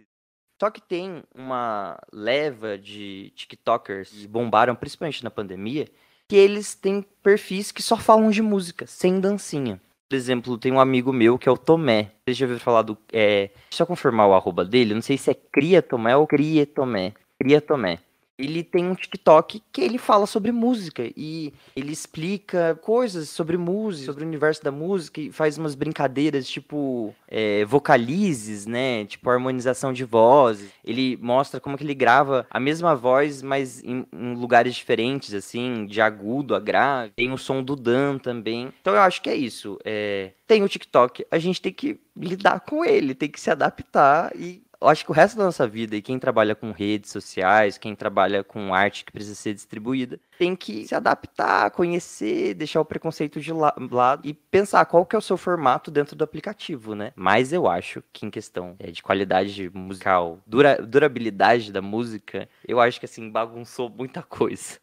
Só 0.61 0.71
que 0.71 0.81
tem 0.81 1.23
uma 1.35 1.99
leva 2.13 2.77
de 2.77 3.33
TikTokers 3.37 4.11
que 4.11 4.27
bombaram, 4.27 4.75
principalmente 4.75 5.23
na 5.23 5.31
pandemia, 5.31 5.89
que 6.27 6.37
eles 6.37 6.75
têm 6.75 7.05
perfis 7.23 7.71
que 7.71 7.83
só 7.83 7.97
falam 7.97 8.31
de 8.31 8.43
música, 8.43 8.87
sem 8.87 9.21
dancinha. 9.21 9.81
Por 10.09 10.17
exemplo, 10.17 10.59
tem 10.59 10.73
um 10.73 10.81
amigo 10.81 11.13
meu 11.13 11.39
que 11.39 11.49
é 11.49 11.53
o 11.53 11.57
Tomé. 11.57 12.13
Vocês 12.25 12.37
já 12.37 12.47
ouviram 12.47 12.61
falar 12.61 12.83
do. 12.83 12.97
É... 13.13 13.51
Deixa 13.69 13.83
eu 13.83 13.87
confirmar 13.87 14.27
o 14.27 14.35
arroba 14.35 14.65
dele. 14.65 14.95
Não 14.95 15.03
sei 15.03 15.19
se 15.19 15.31
é 15.31 15.35
Cria 15.35 15.83
Tomé 15.83 16.17
ou 16.17 16.27
Cria 16.27 16.67
Tomé. 16.67 17.13
Cria 17.39 17.61
Tomé. 17.61 17.99
Ele 18.39 18.63
tem 18.63 18.87
um 18.87 18.95
TikTok 18.95 19.61
que 19.73 19.81
ele 19.81 19.99
fala 19.99 20.27
sobre 20.27 20.53
música 20.53 21.11
e 21.17 21.53
ele 21.75 21.93
explica 21.93 22.79
coisas 22.83 23.29
sobre 23.29 23.57
música, 23.57 24.07
sobre 24.07 24.25
o 24.25 24.27
universo 24.27 24.63
da 24.63 24.71
música 24.71 25.21
e 25.21 25.33
faz 25.33 25.59
umas 25.59 25.75
brincadeiras 25.75 26.49
tipo 26.49 27.15
é, 27.27 27.65
vocalizes, 27.65 28.65
né? 28.65 29.05
Tipo 29.07 29.31
harmonização 29.31 29.93
de 29.93 30.05
vozes. 30.05 30.71
Ele 30.85 31.19
mostra 31.21 31.59
como 31.59 31.77
que 31.77 31.83
ele 31.83 31.95
grava 31.95 32.47
a 32.51 32.61
mesma 32.61 32.95
voz, 32.95 33.43
mas 33.43 33.83
em, 33.83 34.07
em 34.13 34.35
lugares 34.35 34.77
diferentes, 34.77 35.35
assim, 35.35 35.85
de 35.87 36.01
agudo 36.01 36.55
a 36.55 36.61
grave. 36.61 37.13
Tem 37.17 37.33
o 37.33 37.39
som 37.39 37.63
do 37.63 37.75
Dan 37.75 38.19
também. 38.19 38.73
Então 38.81 38.95
eu 38.95 39.01
acho 39.01 39.21
que 39.21 39.31
é 39.31 39.35
isso. 39.35 39.79
É, 39.85 40.33
tem 40.47 40.63
o 40.63 40.69
TikTok, 40.69 41.27
a 41.31 41.39
gente 41.39 41.61
tem 41.61 41.73
que 41.73 41.99
lidar 42.17 42.61
com 42.61 42.85
ele, 42.85 43.15
tem 43.15 43.29
que 43.29 43.41
se 43.41 43.51
adaptar 43.51 44.33
e 44.35 44.63
eu 44.81 44.89
acho 44.89 45.05
que 45.05 45.11
o 45.11 45.15
resto 45.15 45.37
da 45.37 45.45
nossa 45.45 45.67
vida, 45.67 45.97
e 45.97 46.03
quem 46.03 46.19
trabalha 46.19 46.55
com 46.55 46.71
redes 46.71 47.11
sociais, 47.11 47.77
quem 47.79 47.95
trabalha 47.95 48.45
com 48.45 48.73
arte 48.73 49.05
que 49.05 49.13
precisa 49.13 49.35
ser 49.35 49.55
distribuída, 49.55 50.21
tem 50.39 50.55
que 50.55 50.87
se 50.87 50.95
adaptar, 50.95 51.71
conhecer, 51.73 52.55
deixar 52.55 52.81
o 52.81 52.85
preconceito 52.85 53.41
de 53.41 53.53
la- 53.53 53.75
lado 53.91 54.27
e 54.27 54.33
pensar 54.33 54.85
qual 54.87 55.05
que 55.05 55.17
é 55.17 55.19
o 55.19 55.23
seu 55.23 55.37
formato 55.37 55.91
dentro 55.91 56.15
do 56.15 56.23
aplicativo, 56.23 56.95
né? 56.95 57.13
Mas 57.17 57.53
eu 57.53 57.67
acho 57.67 58.03
que 58.13 58.25
em 58.25 58.31
questão 58.31 58.77
é, 58.79 58.91
de 58.91 59.03
qualidade 59.03 59.69
musical, 59.75 60.39
dura- 60.47 60.81
durabilidade 60.81 61.73
da 61.73 61.83
música, 61.83 62.49
eu 62.67 62.81
acho 62.81 63.01
que 63.01 63.07
assim, 63.07 63.29
bagunçou 63.31 63.91
muita 63.91 64.23
coisa. 64.23 64.79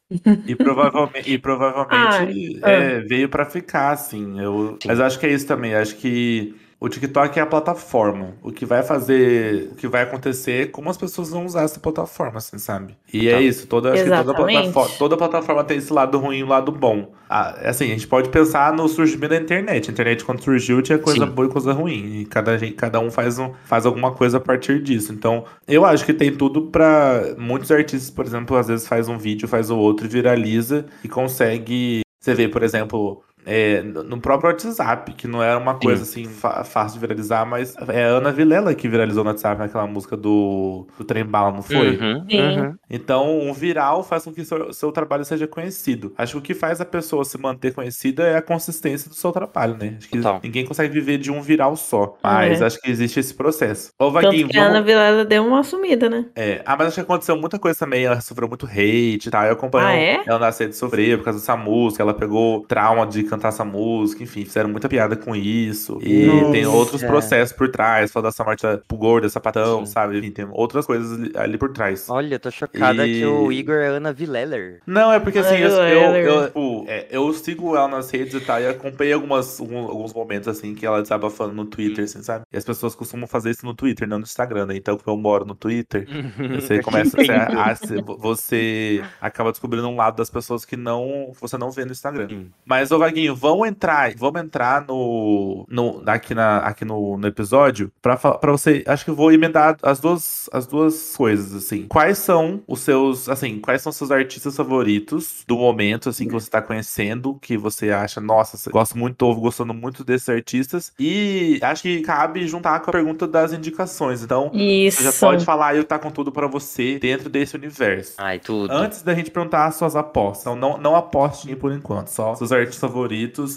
E 0.47 0.55
provavelmente, 0.55 1.31
e 1.31 1.39
provavelmente 1.39 2.21
Ai, 2.21 2.59
é, 2.63 2.99
veio 3.01 3.27
pra 3.29 3.45
ficar, 3.45 3.91
assim. 3.91 4.39
Eu, 4.39 4.77
Sim. 4.81 4.89
mas 4.89 4.99
eu 4.99 5.05
acho 5.05 5.19
que 5.19 5.25
é 5.25 5.31
isso 5.31 5.47
também. 5.47 5.71
eu 5.71 5.79
Acho 5.81 5.95
que 5.97 6.55
o 6.85 6.89
TikTok 6.89 7.39
é 7.39 7.41
a 7.41 7.45
plataforma. 7.47 8.35
O 8.43 8.51
que 8.51 8.63
vai 8.63 8.83
fazer, 8.83 9.69
o 9.71 9.75
que 9.75 9.87
vai 9.87 10.03
acontecer 10.03 10.51
é 10.51 10.65
como 10.67 10.87
as 10.87 10.95
pessoas 10.97 11.31
vão 11.31 11.43
usar 11.43 11.63
essa 11.63 11.79
plataforma, 11.79 12.37
assim, 12.37 12.59
sabe? 12.59 12.95
E 13.11 13.27
é 13.27 13.31
Tá. 13.33 13.41
isso. 13.41 13.65
Toda, 13.65 13.91
acho 13.91 14.03
que 14.03 14.09
toda 14.09 14.33
plataforma, 14.35 14.95
toda 14.99 15.17
plataforma 15.17 15.63
tem 15.63 15.77
esse 15.77 15.91
lado 15.91 16.19
ruim 16.19 16.37
e 16.37 16.43
o 16.43 16.47
lado 16.47 16.71
bom. 16.71 17.11
Ah, 17.27 17.55
assim, 17.69 17.85
a 17.85 17.87
gente 17.87 18.05
pode 18.07 18.29
pensar 18.29 18.71
no 18.71 18.87
surgimento 18.87 19.29
da 19.33 19.37
internet. 19.41 19.89
A 19.89 19.91
internet, 19.91 20.23
quando 20.23 20.43
surgiu, 20.43 20.79
tinha 20.83 20.99
coisa 20.99 21.25
Sim. 21.25 21.31
boa 21.31 21.47
e 21.47 21.51
coisa 21.51 21.73
ruim. 21.73 22.19
E 22.21 22.25
cada, 22.25 22.55
cada 22.77 22.99
um 22.99 23.09
faz, 23.09 23.39
um 23.39 23.51
faz 23.63 23.87
alguma 23.87 24.11
coisa 24.11 24.37
a 24.37 24.39
partir 24.39 24.79
disso. 24.83 25.11
Então, 25.11 25.43
eu 25.67 25.83
acho 25.85 26.05
que 26.05 26.13
tem 26.13 26.31
tudo 26.35 26.67
pra. 26.67 27.33
Muitos 27.35 27.71
artistas, 27.71 28.11
por 28.11 28.25
exemplo, 28.25 28.55
às 28.55 28.67
vezes 28.67 28.87
faz 28.87 29.07
um 29.09 29.17
vídeo, 29.17 29.47
faz 29.47 29.71
o 29.71 29.77
outro, 29.77 30.07
viraliza 30.07 30.85
e 31.03 31.09
consegue. 31.09 32.01
Você 32.21 32.35
vê, 32.35 32.47
por 32.47 32.61
exemplo. 32.61 33.23
É, 33.45 33.81
no 33.81 34.19
próprio 34.19 34.49
WhatsApp, 34.49 35.13
que 35.13 35.27
não 35.27 35.41
era 35.43 35.57
uma 35.57 35.75
coisa 35.75 36.03
assim 36.03 36.25
fácil 36.25 36.93
de 36.93 36.99
viralizar, 36.99 37.45
mas 37.45 37.75
é 37.89 38.05
a 38.05 38.07
Ana 38.07 38.31
Vilela 38.31 38.73
que 38.73 38.87
viralizou 38.87 39.23
no 39.23 39.29
WhatsApp 39.29 39.59
naquela 39.59 39.85
música 39.87 40.17
do, 40.17 40.87
do 40.97 41.03
Trem 41.03 41.25
Bala, 41.25 41.51
não 41.51 41.61
foi? 41.61 41.97
Uhum, 41.97 42.25
Sim. 42.29 42.41
uhum. 42.41 42.75
Então, 42.89 43.39
um 43.39 43.53
viral 43.53 44.03
faz 44.03 44.23
com 44.23 44.33
que 44.33 44.43
seu, 44.45 44.71
seu 44.73 44.91
trabalho 44.91 45.23
seja 45.25 45.47
conhecido. 45.47 46.13
Acho 46.17 46.33
que 46.33 46.39
o 46.39 46.41
que 46.41 46.53
faz 46.53 46.81
a 46.81 46.85
pessoa 46.85 47.23
se 47.25 47.37
manter 47.37 47.73
conhecida 47.73 48.23
é 48.23 48.35
a 48.37 48.41
consistência 48.41 49.09
do 49.09 49.15
seu 49.15 49.31
trabalho, 49.31 49.77
né? 49.77 49.95
Acho 49.97 50.09
que 50.09 50.17
Total. 50.17 50.39
ninguém 50.43 50.65
consegue 50.65 50.93
viver 50.93 51.17
de 51.17 51.31
um 51.31 51.41
viral 51.41 51.75
só. 51.75 52.17
Mas 52.23 52.61
É. 52.61 52.65
acho 52.65 52.79
que 52.81 52.89
existe 52.89 53.19
esse 53.19 53.33
processo. 53.33 53.91
Ô, 53.99 54.05
Tanto 54.11 54.13
Vaguinho, 54.25 54.47
que 54.49 54.57
a 54.57 54.63
Ana 54.63 54.73
vamos... 54.73 54.85
Vilela 54.87 55.25
deu 55.25 55.45
uma 55.45 55.63
sumida, 55.63 56.09
né? 56.09 56.25
É, 56.35 56.61
ah, 56.65 56.75
mas 56.77 56.87
acho 56.87 56.95
que 56.95 57.01
aconteceu 57.01 57.35
muita 57.37 57.59
coisa 57.59 57.77
também. 57.77 58.05
Ela 58.05 58.19
sofreu 58.21 58.47
muito 58.47 58.65
hate 58.65 59.27
e 59.27 59.31
tal. 59.31 59.43
Eu 59.45 59.53
acompanho 59.53 59.87
Ah, 59.87 59.95
é? 59.95 60.23
ela 60.25 60.39
nas 60.39 60.57
redes 60.57 60.77
sofrer 60.77 61.17
por 61.17 61.25
causa 61.25 61.39
dessa 61.39 61.55
música. 61.55 62.01
Ela 62.03 62.13
pegou 62.13 62.65
trauma 62.67 63.05
de 63.05 63.23
cantar 63.35 63.49
essa 63.49 63.65
música. 63.65 64.23
Enfim, 64.23 64.45
fizeram 64.45 64.69
muita 64.69 64.87
piada 64.89 65.15
com 65.15 65.35
isso. 65.35 65.99
E 66.01 66.25
Nossa. 66.25 66.51
tem 66.51 66.65
outros 66.65 67.03
processos 67.03 67.55
por 67.55 67.69
trás. 67.69 68.11
Falando 68.11 68.27
dessa 68.29 68.43
morte 68.43 68.65
pro 68.87 68.97
gordo, 68.97 69.29
sapatão, 69.29 69.85
Sim. 69.85 69.91
sabe? 69.91 70.17
Enfim, 70.19 70.31
tem 70.31 70.47
outras 70.51 70.85
coisas 70.85 71.11
ali, 71.19 71.31
ali 71.35 71.57
por 71.57 71.71
trás. 71.71 72.07
Olha, 72.09 72.39
tô 72.39 72.49
chocada 72.51 73.05
E- 73.07 73.19
que 73.19 73.25
o 73.25 73.51
Igor 73.51 73.75
é 73.75 73.87
Ana 73.87 74.11
Vileller. 74.13 74.79
Não, 74.85 75.11
é 75.11 75.19
porque 75.19 75.39
assim, 75.39 75.55
eu, 75.57 75.69
eu, 75.69 76.15
eu, 76.15 76.45
tipo, 76.47 76.85
é, 76.87 77.07
eu 77.09 77.33
sigo 77.33 77.75
ela 77.75 77.87
nas 77.87 78.09
redes 78.09 78.33
e 78.33 78.39
tal, 78.39 78.59
e 78.59 78.67
acompanhei 78.67 79.13
algumas, 79.13 79.59
algum- 79.59 79.87
alguns 79.87 80.13
momentos 80.13 80.47
assim 80.47 80.73
que 80.75 80.85
ela 80.85 80.99
estava 81.01 81.29
falando 81.29 81.55
no 81.55 81.65
Twitter, 81.65 82.03
assim, 82.05 82.21
sabe? 82.23 82.45
E 82.51 82.57
as 82.57 82.63
pessoas 82.63 82.95
costumam 82.95 83.27
fazer 83.27 83.51
isso 83.51 83.65
no 83.65 83.73
Twitter, 83.73 84.07
não 84.07 84.17
no 84.17 84.23
Instagram, 84.23 84.67
né? 84.67 84.75
Então, 84.75 84.97
como 84.97 85.17
eu 85.17 85.21
moro 85.21 85.45
no 85.45 85.55
Twitter, 85.55 86.07
você 86.61 86.81
começa 86.81 87.15
você, 87.17 87.31
a, 87.31 87.73
você- 87.73 88.01
você 88.35 89.03
acaba 89.21 89.51
descobrindo 89.51 89.87
um 89.87 89.95
lado 89.95 90.17
das 90.17 90.29
pessoas 90.29 90.65
que 90.65 90.75
não 90.75 91.31
você 91.39 91.57
não 91.57 91.71
vê 91.71 91.85
no 91.85 91.91
Instagram. 91.91 92.27
Sim. 92.29 92.51
Mas, 92.65 92.91
ô 92.91 92.99
Vaguinho, 92.99 93.24
vamos 93.29 93.67
entrar, 93.67 94.13
vamos 94.15 94.41
entrar 94.41 94.85
no, 94.87 95.65
no 95.69 96.03
aqui, 96.05 96.33
na, 96.35 96.57
aqui 96.59 96.83
no, 96.85 97.17
no 97.17 97.27
episódio 97.27 97.91
pra, 98.01 98.17
fa- 98.17 98.37
pra 98.37 98.51
você. 98.51 98.83
Acho 98.87 99.03
que 99.05 99.11
eu 99.11 99.15
vou 99.15 99.31
emendar 99.31 99.77
as 99.81 99.99
duas, 99.99 100.49
as 100.51 100.67
duas 100.67 101.15
coisas, 101.15 101.53
assim. 101.53 101.87
Quais 101.87 102.17
são 102.17 102.61
os 102.67 102.81
seus, 102.81 103.27
assim, 103.29 103.59
quais 103.59 103.81
são 103.81 103.89
os 103.89 103.95
seus 103.95 104.11
artistas 104.11 104.55
favoritos 104.55 105.43
do 105.47 105.57
momento, 105.57 106.09
assim, 106.09 106.27
que 106.27 106.33
você 106.33 106.49
tá 106.49 106.61
conhecendo, 106.61 107.35
que 107.41 107.57
você 107.57 107.91
acha, 107.91 108.19
nossa, 108.21 108.69
gosta 108.69 108.97
muito, 108.97 109.15
tô 109.15 109.33
gostando 109.35 109.73
muito 109.73 110.03
desses 110.03 110.29
artistas. 110.29 110.91
E 110.99 111.59
acho 111.61 111.81
que 111.83 112.01
cabe 112.01 112.47
juntar 112.47 112.79
com 112.81 112.89
a 112.89 112.93
pergunta 112.93 113.27
das 113.27 113.53
indicações. 113.53 114.23
Então, 114.23 114.51
Isso. 114.53 114.97
você 114.97 115.03
já 115.03 115.13
pode 115.13 115.45
falar, 115.45 115.75
eu 115.75 115.83
tá 115.83 115.97
com 115.99 116.11
tudo 116.11 116.31
pra 116.31 116.47
você 116.47 116.99
dentro 116.99 117.29
desse 117.29 117.55
universo. 117.55 118.13
Ai, 118.17 118.39
tudo. 118.39 118.71
Antes 118.71 119.01
da 119.01 119.13
gente 119.13 119.31
perguntar 119.31 119.65
as 119.65 119.75
suas 119.75 119.95
apostas, 119.95 120.41
então 120.41 120.55
não, 120.55 120.77
não 120.77 120.95
aposte 120.95 121.51
em 121.51 121.55
por 121.55 121.71
enquanto, 121.71 122.07
só 122.07 122.35
seus 122.35 122.51
artistas 122.51 122.79
favoritos 122.79 123.14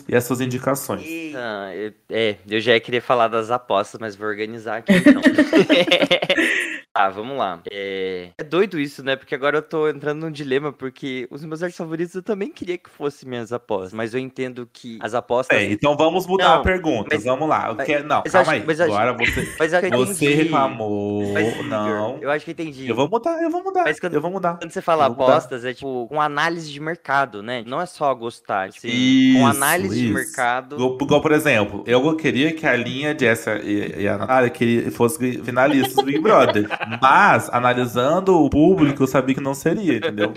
e 0.09 0.15
as 0.15 0.25
suas 0.25 0.41
indicações. 0.41 1.05
Ah, 1.35 1.71
eu- 1.75 1.93
é, 2.11 2.37
eu 2.49 2.61
já 2.61 2.73
ia 2.75 2.81
querer 2.81 3.01
falar 3.01 3.29
das 3.29 3.51
apostas, 3.51 4.01
mas 4.01 4.15
vou 4.17 4.27
organizar 4.29 4.79
aqui 4.79 4.93
então. 4.93 5.21
Tá, 6.91 7.09
vamos 7.11 7.39
lá. 7.39 7.61
É... 7.71 8.31
é 8.37 8.43
doido 8.43 8.81
isso, 8.81 9.05
né? 9.05 9.15
Porque 9.15 9.33
agora 9.33 9.59
eu 9.59 9.63
tô 9.63 9.89
entrando 9.89 10.21
num 10.23 10.33
dilema, 10.33 10.73
porque 10.73 11.29
os 11.31 11.45
meus 11.45 11.63
artistas 11.63 11.85
favoritos 11.87 12.15
eu 12.17 12.23
também 12.25 12.51
queria 12.51 12.77
que 12.77 12.91
fossem 12.91 13.29
minhas 13.29 13.53
apostas, 13.53 13.93
mas 13.93 14.15
eu 14.15 14.19
entendo 14.19 14.69
que 14.73 14.99
as 15.01 15.15
apostas. 15.15 15.57
É, 15.57 15.65
então 15.71 15.97
vamos 15.97 16.27
mudar 16.27 16.45
Não, 16.49 16.55
a 16.55 16.63
pergunta. 16.63 17.09
mas- 17.13 17.23
Vamos 17.25 17.49
lá. 17.49 17.73
Mas- 17.77 17.87
quero- 17.87 18.05
Não, 18.09 18.23
mas 18.25 18.33
calma 18.33 18.51
acho- 18.53 18.61
aí. 18.63 18.67
mas 18.67 18.81
acho- 18.81 18.93
Agora 18.93 19.13
você, 19.13 19.55
Mas 19.61 19.73
eu 19.73 20.07
você 20.07 20.35
reclamou. 20.35 21.33
Mas, 21.33 21.67
não. 21.69 22.19
Eu 22.21 22.31
acho 22.33 22.45
que 22.45 22.51
eu 22.51 22.53
entendi. 22.53 22.89
Eu 22.89 22.97
vou 22.97 23.09
mudar, 23.09 23.43
eu 23.43 23.51
vou 23.51 23.63
mudar. 23.63 23.85
Mas 23.85 24.01
quando- 24.01 24.15
Eu 24.15 24.21
vou 24.21 24.31
mudar. 24.33 24.57
Quando 24.59 24.73
você 24.73 24.83
fala 24.83 25.09
vou 25.09 25.19
mudar. 25.19 25.33
apostas, 25.37 25.65
é 25.65 25.73
tipo 25.75 26.09
uma 26.11 26.25
análise 26.25 26.69
de 26.73 26.81
mercado, 26.81 27.45
né? 27.45 27.63
Não 27.65 27.81
é 27.81 27.87
só 27.87 28.13
gostar. 28.13 28.71
Assim, 28.71 29.38
Isso, 29.39 29.45
uma 29.45 29.51
análise 29.51 29.95
de 29.95 30.05
isso. 30.07 30.15
mercado. 30.15 30.77
Igual, 30.77 30.99
igual, 31.01 31.21
por 31.21 31.33
exemplo, 31.33 31.85
eu 31.87 32.17
queria 32.17 32.53
que 32.53 32.67
a 32.67 32.77
linha 32.77 33.15
de 33.15 33.27
essa 33.27 33.57
e, 33.59 34.03
e 34.03 34.09
a 34.09 34.19
Natália 34.19 34.51
que 34.51 34.91
fosse 34.91 35.43
finalistas 35.43 35.95
do 35.95 36.03
Big 36.03 36.21
Brother. 36.21 36.69
Mas, 37.01 37.49
analisando 37.51 38.37
o 38.37 38.51
público, 38.51 39.03
eu 39.03 39.07
sabia 39.07 39.35
que 39.35 39.41
não 39.41 39.55
seria, 39.55 39.97
entendeu? 39.97 40.33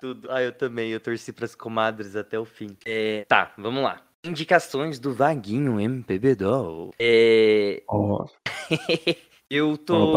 Tudo. 0.00 0.28
Ah, 0.30 0.42
eu 0.42 0.52
também. 0.52 0.90
Eu 0.90 1.00
torci 1.00 1.32
pras 1.32 1.54
comadres 1.54 2.16
até 2.16 2.38
o 2.38 2.44
fim. 2.44 2.76
É, 2.84 3.24
tá, 3.28 3.52
vamos 3.56 3.82
lá. 3.82 4.00
Indicações 4.24 4.98
do 4.98 5.14
Vaguinho 5.14 5.80
MPB 5.80 6.34
Doll. 6.34 6.90
É, 6.98 7.82
Ó, 7.88 8.26
eu 9.48 9.78
tô 9.78 10.14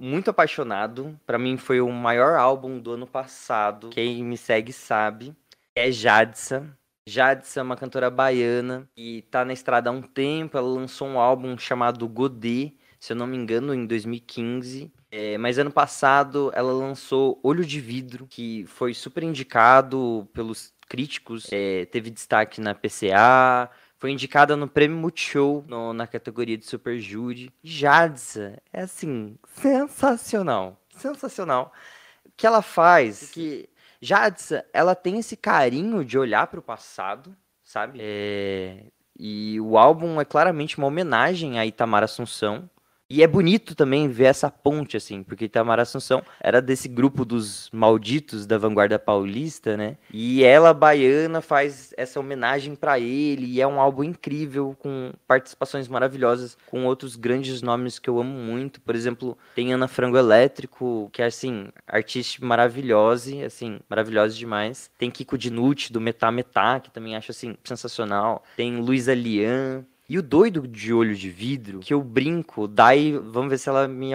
muito 0.00 0.30
apaixonado. 0.30 1.18
Pra 1.26 1.38
mim 1.38 1.56
foi 1.56 1.80
o 1.80 1.90
maior 1.90 2.38
álbum 2.38 2.78
do 2.78 2.92
ano 2.92 3.06
passado. 3.06 3.90
Quem 3.90 4.24
me 4.24 4.36
segue 4.38 4.72
sabe. 4.72 5.34
É 5.76 5.90
Jadsa. 5.90 6.66
Jadsa 7.14 7.60
é 7.60 7.62
uma 7.62 7.76
cantora 7.76 8.10
baiana 8.10 8.88
e 8.96 9.22
tá 9.22 9.44
na 9.44 9.52
estrada 9.52 9.90
há 9.90 9.92
um 9.92 10.00
tempo. 10.02 10.56
Ela 10.56 10.66
lançou 10.68 11.06
um 11.06 11.18
álbum 11.18 11.56
chamado 11.58 12.08
Godê, 12.08 12.72
se 12.98 13.12
eu 13.12 13.16
não 13.16 13.26
me 13.26 13.36
engano, 13.36 13.74
em 13.74 13.86
2015. 13.86 14.90
É, 15.10 15.36
mas 15.38 15.58
ano 15.58 15.70
passado 15.70 16.50
ela 16.54 16.72
lançou 16.72 17.38
Olho 17.42 17.64
de 17.64 17.78
Vidro, 17.78 18.26
que 18.26 18.64
foi 18.66 18.94
super 18.94 19.22
indicado 19.22 20.28
pelos 20.32 20.72
críticos. 20.88 21.46
É, 21.52 21.84
teve 21.86 22.10
destaque 22.10 22.60
na 22.60 22.74
PCA, 22.74 23.70
foi 23.98 24.10
indicada 24.10 24.56
no 24.56 24.66
Prêmio 24.66 24.96
Multishow 24.96 25.62
no- 25.68 25.92
na 25.92 26.06
categoria 26.06 26.56
de 26.56 26.64
Super 26.64 26.98
Júri. 26.98 27.52
Jadsa 27.62 28.58
é 28.72 28.80
assim, 28.82 29.36
sensacional. 29.46 30.80
Sensacional. 30.96 31.70
O 32.26 32.30
que 32.36 32.46
ela 32.46 32.62
faz, 32.62 33.30
que 33.30 33.68
Jadsa, 34.00 34.64
ela 34.72 34.94
tem 34.94 35.18
esse 35.18 35.36
carinho 35.36 36.04
de 36.04 36.18
olhar 36.18 36.46
para 36.46 36.60
o 36.60 36.62
passado, 36.62 37.36
sabe? 37.62 37.98
É, 38.00 38.86
E 39.18 39.60
o 39.60 39.78
álbum 39.78 40.20
é 40.20 40.24
claramente 40.24 40.78
uma 40.78 40.86
homenagem 40.86 41.58
a 41.58 41.66
Itamar 41.66 42.02
Assunção. 42.02 42.68
E 43.08 43.22
é 43.22 43.26
bonito 43.26 43.74
também 43.74 44.08
ver 44.08 44.24
essa 44.24 44.50
ponte, 44.50 44.96
assim, 44.96 45.22
porque 45.22 45.44
Itamar 45.44 45.78
Assunção 45.78 46.22
era 46.40 46.62
desse 46.62 46.88
grupo 46.88 47.24
dos 47.24 47.68
malditos 47.70 48.46
da 48.46 48.56
vanguarda 48.56 48.98
paulista, 48.98 49.76
né? 49.76 49.98
E 50.12 50.42
ela, 50.42 50.72
baiana, 50.72 51.42
faz 51.42 51.92
essa 51.98 52.18
homenagem 52.18 52.74
pra 52.74 52.98
ele, 52.98 53.46
e 53.46 53.60
é 53.60 53.66
um 53.66 53.78
álbum 53.78 54.04
incrível, 54.04 54.74
com 54.78 55.12
participações 55.28 55.86
maravilhosas, 55.86 56.56
com 56.66 56.86
outros 56.86 57.14
grandes 57.14 57.60
nomes 57.60 57.98
que 57.98 58.08
eu 58.08 58.18
amo 58.18 58.38
muito. 58.38 58.80
Por 58.80 58.94
exemplo, 58.94 59.36
tem 59.54 59.72
Ana 59.72 59.86
Frango 59.86 60.16
Elétrico, 60.16 61.10
que 61.12 61.20
é, 61.20 61.26
assim, 61.26 61.68
artista 61.86 62.44
maravilhosa, 62.44 63.44
assim, 63.44 63.80
maravilhosa 63.88 64.34
demais. 64.34 64.90
Tem 64.98 65.10
Kiko 65.10 65.36
Dinucci, 65.36 65.92
do 65.92 66.00
Metá 66.00 66.30
Metá, 66.30 66.80
que 66.80 66.90
também 66.90 67.16
acho, 67.16 67.30
assim, 67.30 67.54
sensacional. 67.64 68.42
Tem 68.56 68.80
Luísa 68.80 69.14
Lian, 69.14 69.84
e 70.08 70.18
o 70.18 70.22
doido 70.22 70.66
de 70.66 70.92
olho 70.92 71.14
de 71.14 71.30
vidro, 71.30 71.80
que 71.80 71.94
eu 71.94 72.02
brinco, 72.02 72.68
daí 72.68 73.12
vamos 73.16 73.50
ver 73.50 73.58
se 73.58 73.68
ela 73.68 73.88
me, 73.88 74.10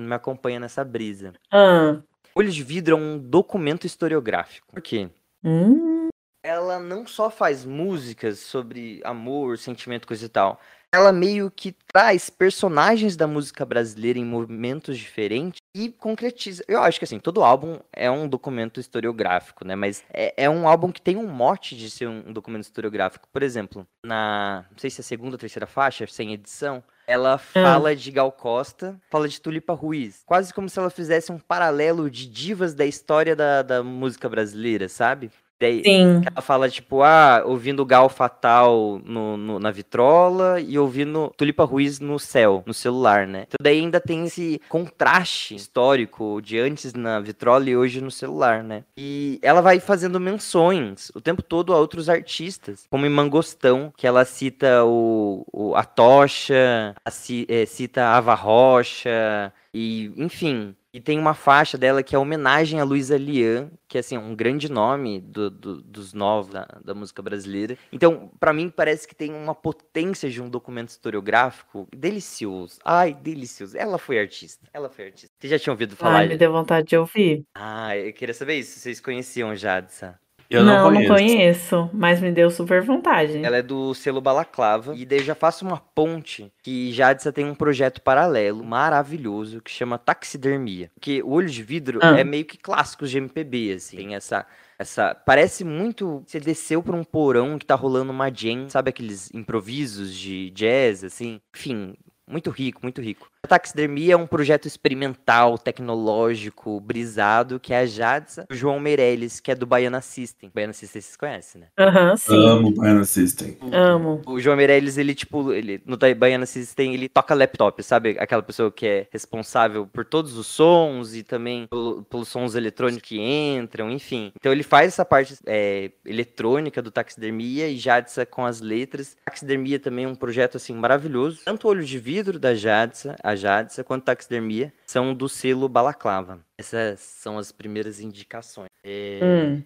me 0.00 0.14
acompanha 0.14 0.58
nessa 0.58 0.84
brisa. 0.84 1.32
Ah. 1.50 2.00
Olho 2.34 2.50
de 2.50 2.62
vidro 2.62 2.96
é 2.96 2.98
um 2.98 3.18
documento 3.18 3.86
historiográfico. 3.86 4.66
Por 4.72 4.82
quê? 4.82 5.08
Hum. 5.44 6.08
Ela 6.42 6.78
não 6.78 7.06
só 7.06 7.30
faz 7.30 7.64
músicas 7.64 8.38
sobre 8.38 9.00
amor, 9.04 9.58
sentimento, 9.58 10.06
coisa 10.06 10.24
e 10.24 10.28
tal. 10.28 10.60
Ela 10.92 11.12
meio 11.12 11.50
que 11.50 11.76
traz 11.92 12.30
personagens 12.30 13.14
da 13.14 13.26
música 13.26 13.64
brasileira 13.64 14.18
em 14.18 14.24
momentos 14.24 14.96
diferentes 14.96 15.60
e 15.74 15.90
concretiza. 15.90 16.64
Eu 16.66 16.82
acho 16.82 16.98
que 16.98 17.04
assim, 17.04 17.18
todo 17.18 17.44
álbum 17.44 17.78
é 17.92 18.10
um 18.10 18.26
documento 18.26 18.80
historiográfico, 18.80 19.66
né? 19.66 19.76
Mas 19.76 20.02
é, 20.10 20.32
é 20.44 20.48
um 20.48 20.66
álbum 20.66 20.90
que 20.90 21.02
tem 21.02 21.16
um 21.16 21.26
mote 21.26 21.76
de 21.76 21.90
ser 21.90 22.08
um, 22.08 22.24
um 22.28 22.32
documento 22.32 22.62
historiográfico. 22.62 23.28
Por 23.30 23.42
exemplo, 23.42 23.86
na. 24.02 24.64
Não 24.70 24.78
sei 24.78 24.88
se 24.88 25.00
é 25.00 25.02
a 25.02 25.04
segunda 25.04 25.32
ou 25.32 25.38
terceira 25.38 25.66
faixa, 25.66 26.06
sem 26.06 26.32
edição. 26.32 26.82
Ela 27.06 27.38
fala 27.38 27.96
de 27.96 28.10
Gal 28.10 28.30
Costa, 28.30 29.00
fala 29.10 29.26
de 29.26 29.40
Tulipa 29.40 29.72
Ruiz. 29.72 30.22
Quase 30.26 30.52
como 30.52 30.68
se 30.68 30.78
ela 30.78 30.90
fizesse 30.90 31.32
um 31.32 31.38
paralelo 31.38 32.10
de 32.10 32.26
divas 32.26 32.74
da 32.74 32.84
história 32.84 33.34
da, 33.34 33.62
da 33.62 33.82
música 33.82 34.28
brasileira, 34.28 34.90
sabe? 34.90 35.30
Daí, 35.60 35.82
Sim. 35.82 36.22
ela 36.24 36.40
fala, 36.40 36.68
tipo, 36.68 37.02
ah, 37.02 37.42
ouvindo 37.44 37.84
Gal 37.84 38.08
Fatal 38.08 39.00
no, 39.04 39.36
no- 39.36 39.58
na 39.58 39.70
vitrola 39.72 40.60
e 40.60 40.78
ouvindo 40.78 41.32
Tulipa 41.36 41.64
Ruiz 41.64 41.98
no 41.98 42.18
céu, 42.18 42.62
no 42.64 42.72
celular, 42.72 43.26
né? 43.26 43.44
Então 43.48 43.58
daí 43.60 43.80
ainda 43.80 44.00
tem 44.00 44.24
esse 44.24 44.60
contraste 44.68 45.56
histórico 45.56 46.40
de 46.40 46.58
antes 46.58 46.94
na 46.94 47.18
vitrola 47.18 47.68
e 47.68 47.76
hoje 47.76 48.00
no 48.00 48.10
celular, 48.10 48.62
né? 48.62 48.84
E 48.96 49.38
ela 49.42 49.60
vai 49.60 49.80
fazendo 49.80 50.20
menções 50.20 51.10
o 51.14 51.20
tempo 51.20 51.42
todo 51.42 51.72
a 51.72 51.78
outros 51.78 52.08
artistas, 52.08 52.86
como 52.88 53.04
em 53.04 53.10
Mangostão, 53.10 53.92
que 53.96 54.06
ela 54.06 54.24
cita 54.24 54.84
o, 54.84 55.44
o- 55.52 55.74
a 55.74 55.82
Tocha, 55.84 56.94
a 57.04 57.10
eh, 57.48 57.66
cita 57.66 58.04
a 58.04 58.16
Ava 58.16 58.34
Rocha, 58.34 59.52
e 59.74 60.12
enfim. 60.16 60.74
E 60.98 61.00
tem 61.00 61.16
uma 61.16 61.32
faixa 61.32 61.78
dela 61.78 62.02
que 62.02 62.16
é 62.16 62.18
homenagem 62.18 62.80
a 62.80 62.84
Luísa 62.84 63.16
Lian, 63.16 63.70
que 63.86 63.96
é 63.96 64.00
assim, 64.00 64.18
um 64.18 64.34
grande 64.34 64.68
nome 64.68 65.20
do- 65.20 65.48
do- 65.48 65.80
dos 65.80 66.12
novos 66.12 66.50
da, 66.50 66.66
da 66.84 66.92
música 66.92 67.22
brasileira. 67.22 67.78
Então, 67.92 68.32
pra 68.40 68.52
mim, 68.52 68.68
parece 68.68 69.06
que 69.06 69.14
tem 69.14 69.32
uma 69.32 69.54
potência 69.54 70.28
de 70.28 70.42
um 70.42 70.50
documento 70.50 70.88
historiográfico 70.88 71.86
delicioso. 71.96 72.80
Ai, 72.84 73.14
delicioso. 73.14 73.78
Ela 73.78 73.96
foi 73.96 74.18
artista. 74.18 74.66
Ela 74.72 74.88
foi 74.88 75.04
artista. 75.04 75.30
Vocês 75.38 75.52
já 75.52 75.56
tinham 75.60 75.74
ouvido 75.74 75.94
falar? 75.94 76.16
Ai, 76.18 76.28
me 76.30 76.36
deu 76.36 76.50
vontade 76.50 76.88
de 76.88 76.96
ouvir. 76.96 77.44
Ah, 77.54 77.96
eu 77.96 78.12
queria 78.12 78.34
saber 78.34 78.54
isso. 78.56 78.80
Vocês 78.80 78.98
conheciam 79.00 79.54
Jadsa? 79.54 80.18
Eu 80.50 80.64
não, 80.64 80.90
conheço. 80.90 81.12
conheço, 81.12 81.90
mas 81.92 82.20
me 82.22 82.32
deu 82.32 82.50
super 82.50 82.80
vontade. 82.82 83.44
Ela 83.44 83.58
é 83.58 83.62
do 83.62 83.92
selo 83.94 84.20
Balaclava. 84.20 84.94
E 84.96 85.04
daí 85.04 85.18
eu 85.18 85.24
já 85.24 85.34
faço 85.34 85.64
uma 85.66 85.76
ponte 85.78 86.50
que 86.62 86.90
Jadsa 86.92 87.30
tem 87.30 87.44
um 87.44 87.54
projeto 87.54 88.00
paralelo 88.00 88.64
maravilhoso 88.64 89.60
que 89.60 89.70
chama 89.70 89.98
Taxidermia. 89.98 90.90
Que 91.00 91.22
o 91.22 91.30
Olho 91.32 91.50
de 91.50 91.62
Vidro 91.62 91.98
Ah. 92.02 92.18
é 92.18 92.24
meio 92.24 92.46
que 92.46 92.56
clássicos 92.56 93.10
de 93.10 93.18
MPB, 93.18 93.72
assim. 93.74 93.96
Tem 93.98 94.14
essa. 94.14 94.46
Essa, 94.78 95.12
parece 95.14 95.64
muito. 95.64 96.22
Você 96.26 96.38
desceu 96.40 96.82
por 96.82 96.94
um 96.94 97.02
porão 97.04 97.58
que 97.58 97.66
tá 97.66 97.74
rolando 97.74 98.12
uma 98.12 98.30
jam, 98.32 98.68
sabe 98.70 98.90
aqueles 98.90 99.28
improvisos 99.34 100.14
de 100.14 100.50
jazz, 100.50 101.02
assim? 101.04 101.40
Enfim, 101.54 101.94
muito 102.26 102.48
rico, 102.50 102.80
muito 102.82 103.00
rico. 103.02 103.28
A 103.44 103.48
taxidermia 103.48 104.14
é 104.14 104.16
um 104.16 104.26
projeto 104.26 104.66
experimental, 104.66 105.56
tecnológico, 105.56 106.80
brisado, 106.80 107.60
que 107.60 107.72
é 107.72 107.78
a 107.78 107.86
Jadsa, 107.86 108.44
o 108.50 108.54
João 108.54 108.80
Meirelles, 108.80 109.38
que 109.38 109.52
é 109.52 109.54
do 109.54 109.64
Baiana 109.64 110.00
System. 110.00 110.50
Baiana 110.52 110.72
System 110.72 111.00
vocês 111.00 111.16
conhecem, 111.16 111.60
né? 111.60 111.68
Aham, 111.78 112.16
sim. 112.16 112.48
Amo 112.48 112.72
Baiana 112.74 113.04
System. 113.04 113.56
Amo. 113.72 114.22
O 114.26 114.40
João 114.40 114.56
Meirelles, 114.56 114.98
ele, 114.98 115.14
tipo, 115.14 115.52
ele, 115.52 115.80
no 115.86 115.96
Baiana 115.96 116.46
System, 116.46 116.94
ele 116.94 117.08
toca 117.08 117.32
laptop, 117.32 117.80
sabe? 117.82 118.16
Aquela 118.18 118.42
pessoa 118.42 118.72
que 118.72 118.86
é 118.86 119.06
responsável 119.12 119.86
por 119.86 120.04
todos 120.04 120.36
os 120.36 120.46
sons 120.48 121.14
e 121.14 121.22
também 121.22 121.68
pelo- 121.68 122.02
pelos 122.04 122.26
sons 122.28 122.56
eletrônicos 122.56 123.08
que 123.08 123.20
entram, 123.20 123.88
enfim. 123.88 124.32
Então 124.34 124.50
ele 124.50 124.64
faz 124.64 124.88
essa 124.88 125.04
parte 125.04 125.36
é, 125.46 125.92
eletrônica 126.04 126.82
do 126.82 126.90
Taxidermia 126.90 127.68
e 127.68 127.76
Jadsa 127.76 128.26
com 128.26 128.44
as 128.44 128.60
letras. 128.60 129.16
Taxidermia 129.24 129.78
também 129.78 130.06
é 130.06 130.08
um 130.08 130.14
projeto, 130.16 130.56
assim, 130.56 130.74
maravilhoso. 130.74 131.40
Tanto 131.44 131.68
o 131.68 131.70
Olho 131.70 131.84
de 131.84 131.98
Vidro 132.00 132.38
da 132.38 132.54
Jadsa, 132.54 133.14
a 133.28 133.36
Jadsa, 133.36 133.84
quanto 133.84 134.04
Taxidermia 134.04 134.72
são 134.86 135.14
do 135.14 135.28
selo 135.28 135.68
Balaclava. 135.68 136.40
Essas 136.58 137.00
são 137.00 137.38
as 137.38 137.52
primeiras 137.52 138.00
indicações. 138.00 138.68
É... 138.84 139.20
Hum. 139.22 139.62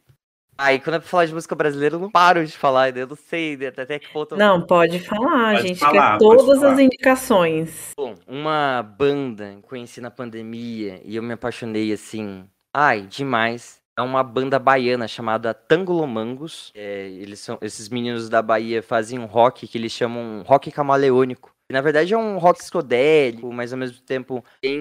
Aí, 0.59 0.79
quando 0.79 0.97
é 0.97 0.99
pra 0.99 1.09
falar 1.09 1.25
de 1.25 1.33
música 1.35 1.55
brasileira, 1.55 1.95
eu 1.97 1.99
não 1.99 2.11
paro 2.11 2.45
de 2.47 2.53
falar, 2.53 2.95
eu 2.97 3.07
não 3.07 3.17
sei 3.17 3.57
né, 3.57 3.69
até 3.69 3.99
que 3.99 4.13
ponto... 4.13 4.35
eu- 4.35 4.39
Não, 4.39 4.61
pode 4.67 5.01
falar, 5.01 5.55
Pode 5.57 5.69
gente 5.69 5.81
falar, 5.81 6.13
quer 6.13 6.19
todas 6.19 6.59
falar. 6.61 6.73
as 6.75 6.79
indicações. 6.79 7.91
Bom, 7.97 8.15
uma 8.27 8.83
banda 8.83 9.55
que 9.57 9.63
conheci 9.63 10.01
na 10.01 10.11
pandemia 10.11 11.01
e 11.05 11.17
eu 11.17 11.23
me 11.23 11.33
apaixonei 11.33 11.93
assim. 11.93 12.45
Ai, 12.73 13.03
demais. 13.03 13.81
É 13.99 14.03
uma 14.03 14.23
banda 14.23 14.59
baiana 14.59 15.07
chamada 15.09 15.53
Tangolomangos. 15.53 16.71
É, 16.75 17.09
eles 17.09 17.41
são, 17.41 17.59
esses 17.61 17.89
meninos 17.89 18.29
da 18.29 18.41
Bahia 18.43 18.83
fazem 18.83 19.19
um 19.19 19.27
rock 19.27 19.67
que 19.67 19.77
eles 19.79 19.93
chamam 19.93 20.43
rock 20.47 20.71
camaleônico. 20.71 21.52
E, 21.73 21.75
na 21.75 21.81
verdade 21.81 22.13
é 22.13 22.19
um 22.19 22.37
rock 22.37 22.59
psicodélico, 22.59 23.51
mas 23.51 23.73
ao 23.73 23.79
mesmo 23.79 23.99
tempo 24.03 24.45
tem 24.61 24.79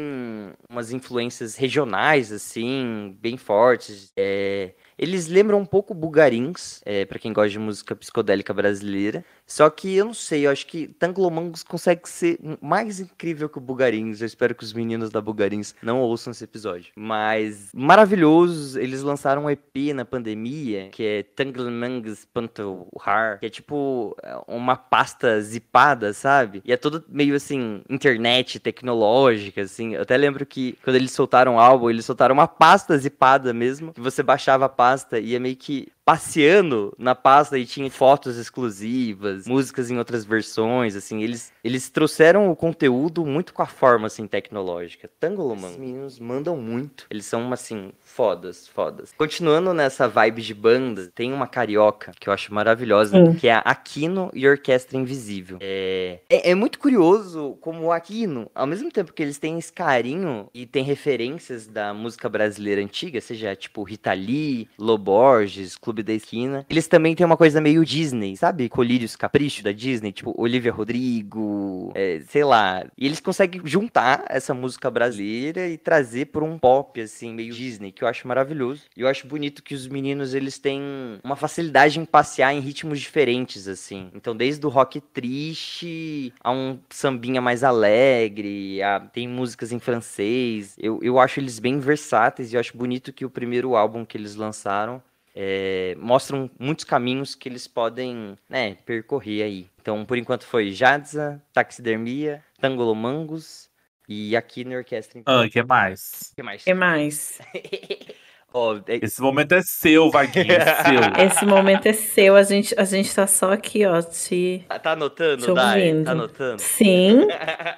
umas 0.69 0.91
influências 0.91 1.55
regionais, 1.55 2.33
assim, 2.33 3.15
bem 3.17 3.37
fortes. 3.37 4.11
É, 4.17 4.73
eles 4.97 5.27
lembram 5.27 5.59
um 5.59 5.65
pouco 5.65 5.93
Bugarins, 5.93 6.81
é, 6.85 7.05
para 7.05 7.17
quem 7.17 7.31
gosta 7.31 7.49
de 7.49 7.59
música 7.59 7.95
psicodélica 7.95 8.53
brasileira. 8.53 9.23
Só 9.51 9.69
que 9.69 9.97
eu 9.97 10.05
não 10.05 10.13
sei, 10.13 10.47
eu 10.47 10.51
acho 10.51 10.65
que 10.65 10.87
Tanglomangos 10.87 11.61
consegue 11.61 12.07
ser 12.07 12.39
mais 12.61 13.01
incrível 13.01 13.49
que 13.49 13.57
o 13.57 13.61
Bugarins. 13.61 14.21
Eu 14.21 14.25
espero 14.25 14.55
que 14.55 14.63
os 14.63 14.71
meninos 14.71 15.09
da 15.09 15.19
Bugarins 15.19 15.75
não 15.83 15.99
ouçam 15.99 16.31
esse 16.31 16.45
episódio. 16.45 16.93
Mas 16.95 17.69
maravilhosos, 17.73 18.77
eles 18.77 19.01
lançaram 19.01 19.43
um 19.43 19.49
EP 19.49 19.93
na 19.93 20.05
pandemia, 20.05 20.87
que 20.89 21.03
é 21.03 21.23
Tanglemangs.har, 21.23 23.39
que 23.41 23.45
é 23.45 23.49
tipo 23.49 24.15
uma 24.47 24.77
pasta 24.77 25.41
zipada, 25.41 26.13
sabe? 26.13 26.61
E 26.63 26.71
é 26.71 26.77
todo 26.77 27.03
meio 27.09 27.35
assim, 27.35 27.81
internet, 27.89 28.57
tecnológica, 28.57 29.63
assim. 29.63 29.95
Eu 29.95 30.03
até 30.03 30.15
lembro 30.15 30.45
que 30.45 30.77
quando 30.81 30.95
eles 30.95 31.11
soltaram 31.11 31.55
o 31.55 31.59
álbum, 31.59 31.89
eles 31.89 32.05
soltaram 32.05 32.33
uma 32.33 32.47
pasta 32.47 32.97
zipada 32.97 33.53
mesmo, 33.53 33.93
que 33.93 33.99
você 33.99 34.23
baixava 34.23 34.63
a 34.63 34.69
pasta 34.69 35.19
e 35.19 35.35
é 35.35 35.39
meio 35.39 35.57
que 35.57 35.91
passeando 36.03 36.93
na 36.97 37.15
pasta 37.15 37.57
e 37.57 37.65
tinha 37.65 37.89
fotos 37.89 38.37
exclusivas, 38.37 39.47
músicas 39.47 39.91
em 39.91 39.97
outras 39.97 40.25
versões, 40.25 40.95
assim, 40.95 41.23
eles, 41.23 41.53
eles 41.63 41.89
trouxeram 41.89 42.49
o 42.49 42.55
conteúdo 42.55 43.25
muito 43.25 43.53
com 43.53 43.61
a 43.61 43.67
forma, 43.67 44.07
assim, 44.07 44.27
tecnológica. 44.27 45.09
Tangoloman, 45.19 45.69
os 45.69 45.77
meninos 45.77 46.19
mandam 46.19 46.57
muito, 46.57 47.05
eles 47.09 47.25
são, 47.25 47.51
assim, 47.53 47.91
fodas, 48.01 48.67
fodas. 48.67 49.13
Continuando 49.17 49.73
nessa 49.73 50.07
vibe 50.07 50.41
de 50.41 50.53
banda, 50.53 51.11
tem 51.13 51.31
uma 51.31 51.47
carioca 51.47 52.11
que 52.19 52.27
eu 52.27 52.33
acho 52.33 52.53
maravilhosa, 52.53 53.17
hum. 53.17 53.35
que 53.35 53.47
é 53.47 53.53
a 53.53 53.59
Aquino 53.59 54.29
e 54.33 54.47
Orquestra 54.47 54.97
Invisível. 54.97 55.57
É, 55.61 56.19
é, 56.29 56.51
é, 56.51 56.55
muito 56.55 56.79
curioso 56.79 57.57
como 57.61 57.85
o 57.85 57.91
Aquino, 57.91 58.49
ao 58.55 58.67
mesmo 58.67 58.91
tempo 58.91 59.13
que 59.13 59.21
eles 59.21 59.37
têm 59.37 59.57
esse 59.57 59.71
carinho 59.71 60.49
e 60.53 60.65
tem 60.65 60.83
referências 60.83 61.67
da 61.67 61.93
música 61.93 62.27
brasileira 62.27 62.81
antiga, 62.81 63.21
seja 63.21 63.55
tipo 63.55 63.83
Rita 63.83 64.13
Lee, 64.13 64.67
Loborges, 64.77 65.77
Clube 65.77 65.90
da 65.93 66.13
Esquina, 66.13 66.65
eles 66.69 66.87
também 66.87 67.15
têm 67.15 67.25
uma 67.25 67.37
coisa 67.37 67.59
meio 67.59 67.83
Disney, 67.83 68.37
sabe? 68.37 68.69
Colírios 68.69 69.15
Capricho 69.15 69.63
da 69.63 69.71
Disney, 69.71 70.11
tipo 70.11 70.33
Olivia 70.37 70.71
Rodrigo, 70.71 71.91
é, 71.95 72.21
sei 72.27 72.43
lá. 72.43 72.85
E 72.97 73.05
eles 73.05 73.19
conseguem 73.19 73.61
juntar 73.65 74.25
essa 74.29 74.53
música 74.53 74.89
brasileira 74.89 75.67
e 75.67 75.77
trazer 75.77 76.27
por 76.27 76.43
um 76.43 76.57
pop, 76.57 76.99
assim, 77.01 77.33
meio 77.33 77.53
Disney, 77.53 77.91
que 77.91 78.03
eu 78.03 78.07
acho 78.07 78.27
maravilhoso. 78.27 78.83
E 78.95 79.01
eu 79.01 79.07
acho 79.07 79.27
bonito 79.27 79.63
que 79.63 79.75
os 79.75 79.87
meninos, 79.87 80.33
eles 80.33 80.57
têm 80.57 80.81
uma 81.23 81.35
facilidade 81.35 81.99
em 81.99 82.05
passear 82.05 82.53
em 82.53 82.59
ritmos 82.59 82.99
diferentes, 82.99 83.67
assim. 83.67 84.09
Então, 84.13 84.35
desde 84.35 84.65
o 84.65 84.69
rock 84.69 85.01
triste 85.01 86.33
a 86.43 86.51
um 86.51 86.79
sambinha 86.89 87.41
mais 87.41 87.63
alegre, 87.63 88.81
a... 88.81 88.99
tem 88.99 89.27
músicas 89.27 89.71
em 89.71 89.79
francês. 89.79 90.75
Eu, 90.79 90.99
eu 91.01 91.19
acho 91.19 91.39
eles 91.39 91.59
bem 91.59 91.79
versáteis 91.79 92.51
e 92.51 92.55
eu 92.55 92.59
acho 92.59 92.77
bonito 92.77 93.13
que 93.13 93.25
o 93.25 93.29
primeiro 93.29 93.75
álbum 93.75 94.05
que 94.05 94.17
eles 94.17 94.35
lançaram 94.35 95.01
é, 95.35 95.95
mostram 95.97 96.49
muitos 96.59 96.85
caminhos 96.85 97.35
que 97.35 97.47
eles 97.47 97.67
podem 97.67 98.37
né, 98.49 98.75
percorrer 98.85 99.43
aí. 99.43 99.69
Então, 99.81 100.05
por 100.05 100.17
enquanto 100.17 100.45
foi 100.45 100.71
Jadza, 100.71 101.41
Taxidermia, 101.53 102.43
Tangolomangos, 102.59 103.71
e 104.07 104.35
aqui 104.35 104.65
na 104.65 104.75
orquestra. 104.75 105.21
Ah, 105.25 105.47
que 105.49 105.63
mais? 105.63 106.33
que 106.35 106.43
mais? 106.43 106.63
que 106.63 106.73
mais? 106.73 107.39
oh, 108.53 108.75
é... 108.87 108.99
Esse 109.01 109.21
momento 109.21 109.53
é 109.53 109.61
seu, 109.61 110.11
Vaguinho, 110.11 110.51
é 110.51 110.65
seu. 110.83 111.25
Esse 111.25 111.45
momento 111.45 111.85
é 111.85 111.93
seu, 111.93 112.35
a 112.35 112.43
gente, 112.43 112.75
a 112.77 112.83
gente 112.83 113.13
tá 113.15 113.25
só 113.25 113.53
aqui, 113.53 113.85
ó, 113.85 114.01
te... 114.01 114.65
Tá, 114.67 114.79
tá 114.79 114.91
anotando, 114.91 115.45
te 115.45 115.53
Dai? 115.53 116.03
Tá 116.03 116.11
anotando? 116.11 116.61
Sim, 116.61 117.25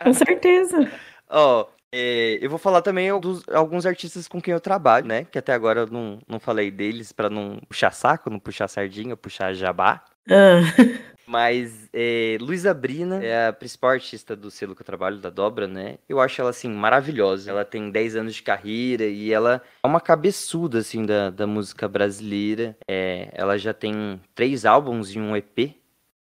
com 0.04 0.14
certeza. 0.14 0.92
Ó, 1.30 1.62
oh, 1.62 1.68
é, 1.96 2.40
eu 2.42 2.50
vou 2.50 2.58
falar 2.58 2.82
também 2.82 3.08
dos, 3.20 3.48
alguns 3.50 3.86
artistas 3.86 4.28
com 4.28 4.42
quem 4.42 4.52
eu 4.52 4.60
trabalho, 4.60 5.06
né? 5.06 5.26
Que 5.26 5.38
até 5.38 5.54
agora 5.54 5.82
eu 5.82 5.88
não, 5.88 6.18
não 6.28 6.40
falei 6.40 6.72
deles 6.72 7.12
para 7.12 7.30
não 7.30 7.60
puxar 7.70 7.92
saco, 7.92 8.32
não 8.32 8.40
puxar 8.40 8.68
sardinha, 8.68 9.16
puxar 9.16 9.54
jabá. 9.54 10.04
Ah. 10.28 10.62
Mas 11.28 11.88
é, 11.94 12.38
Luísa 12.42 12.74
Brina 12.74 13.24
é 13.24 13.48
a 13.48 13.54
principal 13.54 13.92
artista 13.92 14.36
do 14.36 14.50
selo 14.50 14.76
que 14.76 14.82
eu 14.82 14.86
trabalho, 14.86 15.20
da 15.20 15.30
Dobra, 15.30 15.68
né? 15.68 16.00
Eu 16.10 16.20
acho 16.20 16.42
ela, 16.42 16.50
assim, 16.50 16.68
maravilhosa. 16.68 17.52
Ela 17.52 17.64
tem 17.64 17.92
10 17.92 18.16
anos 18.16 18.34
de 18.34 18.42
carreira 18.42 19.06
e 19.06 19.32
ela 19.32 19.62
é 19.84 19.88
uma 19.88 20.02
cabeçuda, 20.02 20.80
assim, 20.80 21.06
da, 21.06 21.30
da 21.30 21.46
música 21.46 21.88
brasileira. 21.88 22.76
É, 22.90 23.30
ela 23.34 23.56
já 23.56 23.74
tem 23.74 24.20
três 24.34 24.66
álbuns 24.66 25.12
e 25.12 25.20
um 25.20 25.36
EP, 25.36 25.76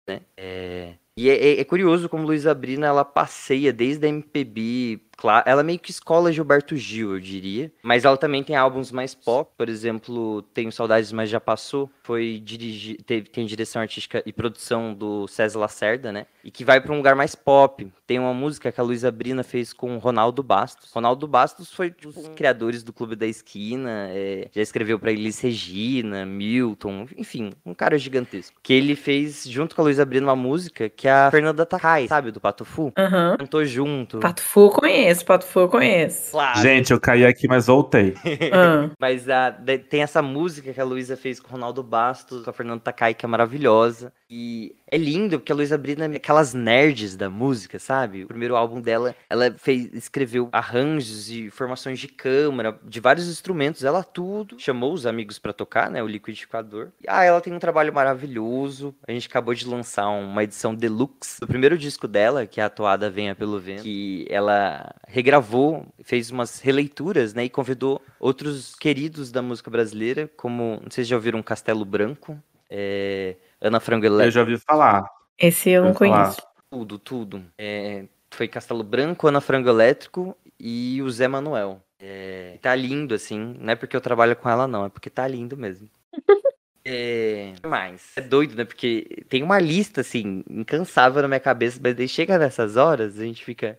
né? 0.09 0.23
É, 0.35 0.95
e 1.17 1.29
é, 1.29 1.35
é, 1.35 1.61
é 1.61 1.65
curioso 1.65 2.09
como 2.09 2.27
Luísa 2.27 2.55
Brina, 2.55 2.87
ela 2.87 3.05
passeia 3.05 3.73
desde 3.73 4.07
a 4.07 4.09
MPB 4.09 5.08
Claro, 5.19 5.43
ela 5.49 5.65
meio 5.65 5.81
que 5.81 5.91
escola 5.91 6.33
Gilberto 6.33 6.77
Gil, 6.77 7.13
eu 7.13 7.21
diria. 7.21 7.73
Mas 7.83 8.05
ela 8.05 8.17
também 8.17 8.45
tem 8.45 8.55
álbuns 8.55 8.93
mais 8.93 9.17
pop. 9.17 9.51
Por 9.59 9.69
exemplo, 9.69 10.43
Tenho 10.55 10.71
Saudades, 10.71 11.11
mas 11.11 11.29
já 11.29 11.41
passou. 11.41 11.91
Foi 12.05 12.41
dirigir, 12.43 13.03
teve, 13.03 13.29
tem 13.29 13.45
direção 13.45 13.83
artística 13.83 14.23
e 14.25 14.33
produção 14.33 14.95
do 14.95 15.27
César 15.27 15.59
Lacerda, 15.59 16.13
né? 16.13 16.27
E 16.45 16.53
que 16.53 16.65
vai 16.65 16.81
para 16.81 16.93
um 16.93 16.99
lugar 16.99 17.17
mais 17.17 17.35
pop. 17.35 17.93
Tem 18.07 18.17
uma 18.21 18.33
música 18.33 18.71
que 18.71 18.81
a 18.81 18.85
Luísa 18.85 19.11
Brina 19.11 19.43
fez 19.43 19.73
com 19.73 19.99
Ronaldo 19.99 20.41
Bastos. 20.41 20.93
Ronaldo 20.93 21.27
Bastos 21.27 21.73
foi 21.73 21.93
um 22.07 22.11
dos 22.11 22.29
criadores 22.29 22.85
do 22.85 22.93
Clube 22.93 23.17
da 23.17 23.27
Esquina. 23.27 24.07
É, 24.11 24.49
já 24.53 24.63
escreveu 24.63 25.01
para 25.01 25.11
Elis 25.11 25.41
Regina, 25.41 26.25
Milton, 26.25 27.09
enfim, 27.17 27.53
um 27.67 27.75
cara 27.75 27.99
gigantesco. 27.99 28.57
Que 28.63 28.73
ele 28.73 28.95
fez 28.95 29.45
junto 29.49 29.75
com 29.75 29.83
a 29.83 29.85
Luísa 29.85 30.07
Brina 30.07 30.29
uma 30.29 30.37
música 30.37 30.89
que 30.89 31.09
é 31.09 31.13
a 31.13 31.31
Fernanda 31.33 31.67
Takai, 31.67 32.07
sabe, 32.07 32.31
do 32.31 32.41
Pato 32.41 32.65
Fu? 32.65 32.85
Uhum. 32.97 33.37
Cantou 33.37 33.65
junto. 33.65 34.21
Pato 34.21 34.43
Fu 34.43 34.71
conhece 34.71 35.08
conheço, 35.09 35.25
Pato 35.25 35.47
Fu 35.47 35.61
eu 35.61 35.69
conheço. 35.69 36.31
Claro. 36.33 36.61
Gente, 36.61 36.93
eu 36.93 37.01
caí 37.01 37.25
aqui, 37.25 37.49
mas 37.49 37.67
voltei. 37.67 38.15
ah. 38.53 38.91
Mas 38.99 39.29
a, 39.29 39.53
tem 39.89 40.03
essa 40.03 40.21
música 40.21 40.73
que 40.73 40.81
a 40.81 40.85
Luísa 40.85 41.17
fez 41.17 41.41
com 41.41 41.49
o 41.49 41.53
Ronaldo 41.53 41.83
Bastos, 41.83 42.45
com 42.45 42.51
a 42.51 42.53
Fernanda 42.53 42.81
Takai, 42.81 43.15
que 43.15 43.25
é 43.25 43.29
maravilhosa. 43.29 44.13
E 44.31 44.77
é 44.91 44.99
lindo, 44.99 45.39
porque 45.39 45.53
a 45.53 45.55
Luísa 45.55 45.79
Brina 45.79 46.05
é 46.05 46.17
aquelas 46.17 46.53
nerds 46.53 47.17
da 47.17 47.31
música, 47.31 47.79
sabe? 47.79 48.25
O 48.25 48.27
primeiro 48.27 48.57
álbum 48.57 48.81
dela, 48.81 49.15
ela 49.29 49.55
fez, 49.57 49.91
escreveu 49.95 50.49
arranjos 50.53 51.31
e 51.31 51.51
formações 51.51 51.99
de 51.99 52.09
câmara, 52.09 52.79
de 52.85 53.01
vários 53.01 53.27
instrumentos, 53.29 53.85
ela 53.85 54.05
tudo. 54.05 54.59
Chamou 54.59 54.93
os 54.93 55.07
amigos 55.07 55.39
para 55.39 55.53
tocar, 55.53 55.91
né? 55.91 56.03
O 56.03 56.07
liquidificador. 56.07 56.89
E, 57.01 57.07
ah, 57.09 57.25
ela 57.25 57.41
tem 57.41 57.53
um 57.53 57.59
trabalho 57.59 57.93
maravilhoso. 57.93 58.95
A 59.07 59.13
gente 59.13 59.29
acabou 59.29 59.55
de 59.55 59.67
lançar 59.67 60.09
uma 60.09 60.45
edição 60.45 60.75
deluxe 60.75 61.41
do 61.41 61.47
primeiro 61.47 61.79
disco 61.79 62.07
dela, 62.07 62.47
que 62.47 62.61
é 62.61 62.65
a 62.65 62.71
Toada 62.71 63.11
Venha 63.11 63.35
Pelo 63.35 63.59
Vento, 63.59 63.83
que 63.83 64.27
ela 64.29 64.95
regravou, 65.07 65.87
fez 66.03 66.31
umas 66.31 66.61
releituras, 66.61 67.35
né? 67.35 67.45
E 67.45 67.51
convidou 67.51 68.03
outros 68.19 68.75
queridos 68.75 69.31
da 69.31 69.43
música 69.43 69.71
brasileira, 69.71 70.31
como, 70.37 70.81
não 70.83 70.91
sei 70.91 71.05
se 71.05 71.11
já 71.11 71.17
ouviram 71.17 71.43
Castelo 71.43 71.85
Branco, 71.85 72.39
é, 72.69 73.37
Ana 73.61 73.81
Frango 73.81 74.07
Elétrico. 74.07 74.29
Eu 74.29 74.33
já 74.33 74.41
ouvi 74.41 74.59
falar. 74.59 75.05
Esse 75.39 75.71
eu 75.71 75.85
não 75.85 75.95
conheço. 75.95 76.43
Tudo, 76.71 76.99
tudo. 76.99 77.45
É, 77.57 78.05
foi 78.31 78.49
Castelo 78.49 78.83
Branco, 78.83 79.27
Ana 79.27 79.41
Frango 79.41 79.69
Elétrico 79.69 80.37
e 80.59 81.01
o 81.03 81.11
Zé 81.11 81.29
Manuel. 81.29 81.81
É, 82.01 82.59
tá 82.61 82.75
lindo, 82.75 83.15
assim. 83.15 83.57
Não 83.59 83.73
é 83.73 83.77
porque 83.77 83.97
eu 83.97 84.01
trabalho 84.01 84.37
com 84.37 84.49
ela, 84.49 84.67
não. 84.67 84.85
É 84.85 84.89
porque 84.89 85.11
tá 85.11 85.27
lindo 85.27 85.57
mesmo. 85.57 85.89
É. 86.91 87.53
mais? 87.67 88.13
É 88.17 88.21
doido, 88.23 88.57
né? 88.57 88.65
Porque 88.65 89.23
tem 89.29 89.43
uma 89.43 89.59
lista, 89.59 90.01
assim, 90.01 90.43
incansável 90.49 91.21
na 91.21 91.29
minha 91.29 91.41
cabeça, 91.41 91.79
mas 91.83 91.95
daí 91.95 92.09
chega 92.09 92.39
nessas 92.39 92.77
horas, 92.77 93.19
a 93.19 93.25
gente 93.25 93.45
fica. 93.45 93.79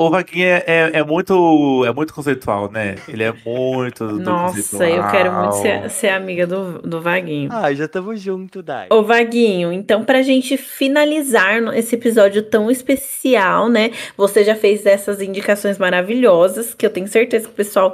O 0.00 0.08
Vaguinho 0.08 0.46
é, 0.46 0.64
é, 0.66 0.90
é, 0.94 1.04
muito, 1.04 1.84
é 1.84 1.92
muito 1.92 2.14
conceitual, 2.14 2.72
né? 2.72 2.96
Ele 3.06 3.22
é 3.22 3.34
muito. 3.44 4.02
Nossa, 4.02 4.82
eu 4.82 5.06
quero 5.10 5.30
muito 5.30 5.56
ser, 5.56 5.90
ser, 5.90 6.08
amiga 6.08 6.46
do, 6.46 6.78
do 6.78 7.02
Vaguinho. 7.02 7.50
Ah, 7.52 7.70
já 7.74 7.84
estamos 7.84 8.18
junto, 8.18 8.62
Dai. 8.62 8.86
Ô, 8.88 9.02
Vaguinho, 9.02 9.70
então, 9.70 10.02
pra 10.02 10.22
gente 10.22 10.56
finalizar 10.56 11.62
esse 11.74 11.96
episódio 11.96 12.42
tão 12.42 12.70
especial, 12.70 13.68
né? 13.68 13.90
Você 14.16 14.42
já 14.42 14.56
fez 14.56 14.86
essas 14.86 15.20
indicações 15.20 15.76
maravilhosas, 15.76 16.72
que 16.72 16.86
eu 16.86 16.90
tenho 16.90 17.06
certeza 17.06 17.44
que 17.44 17.52
o 17.52 17.56
pessoal 17.56 17.92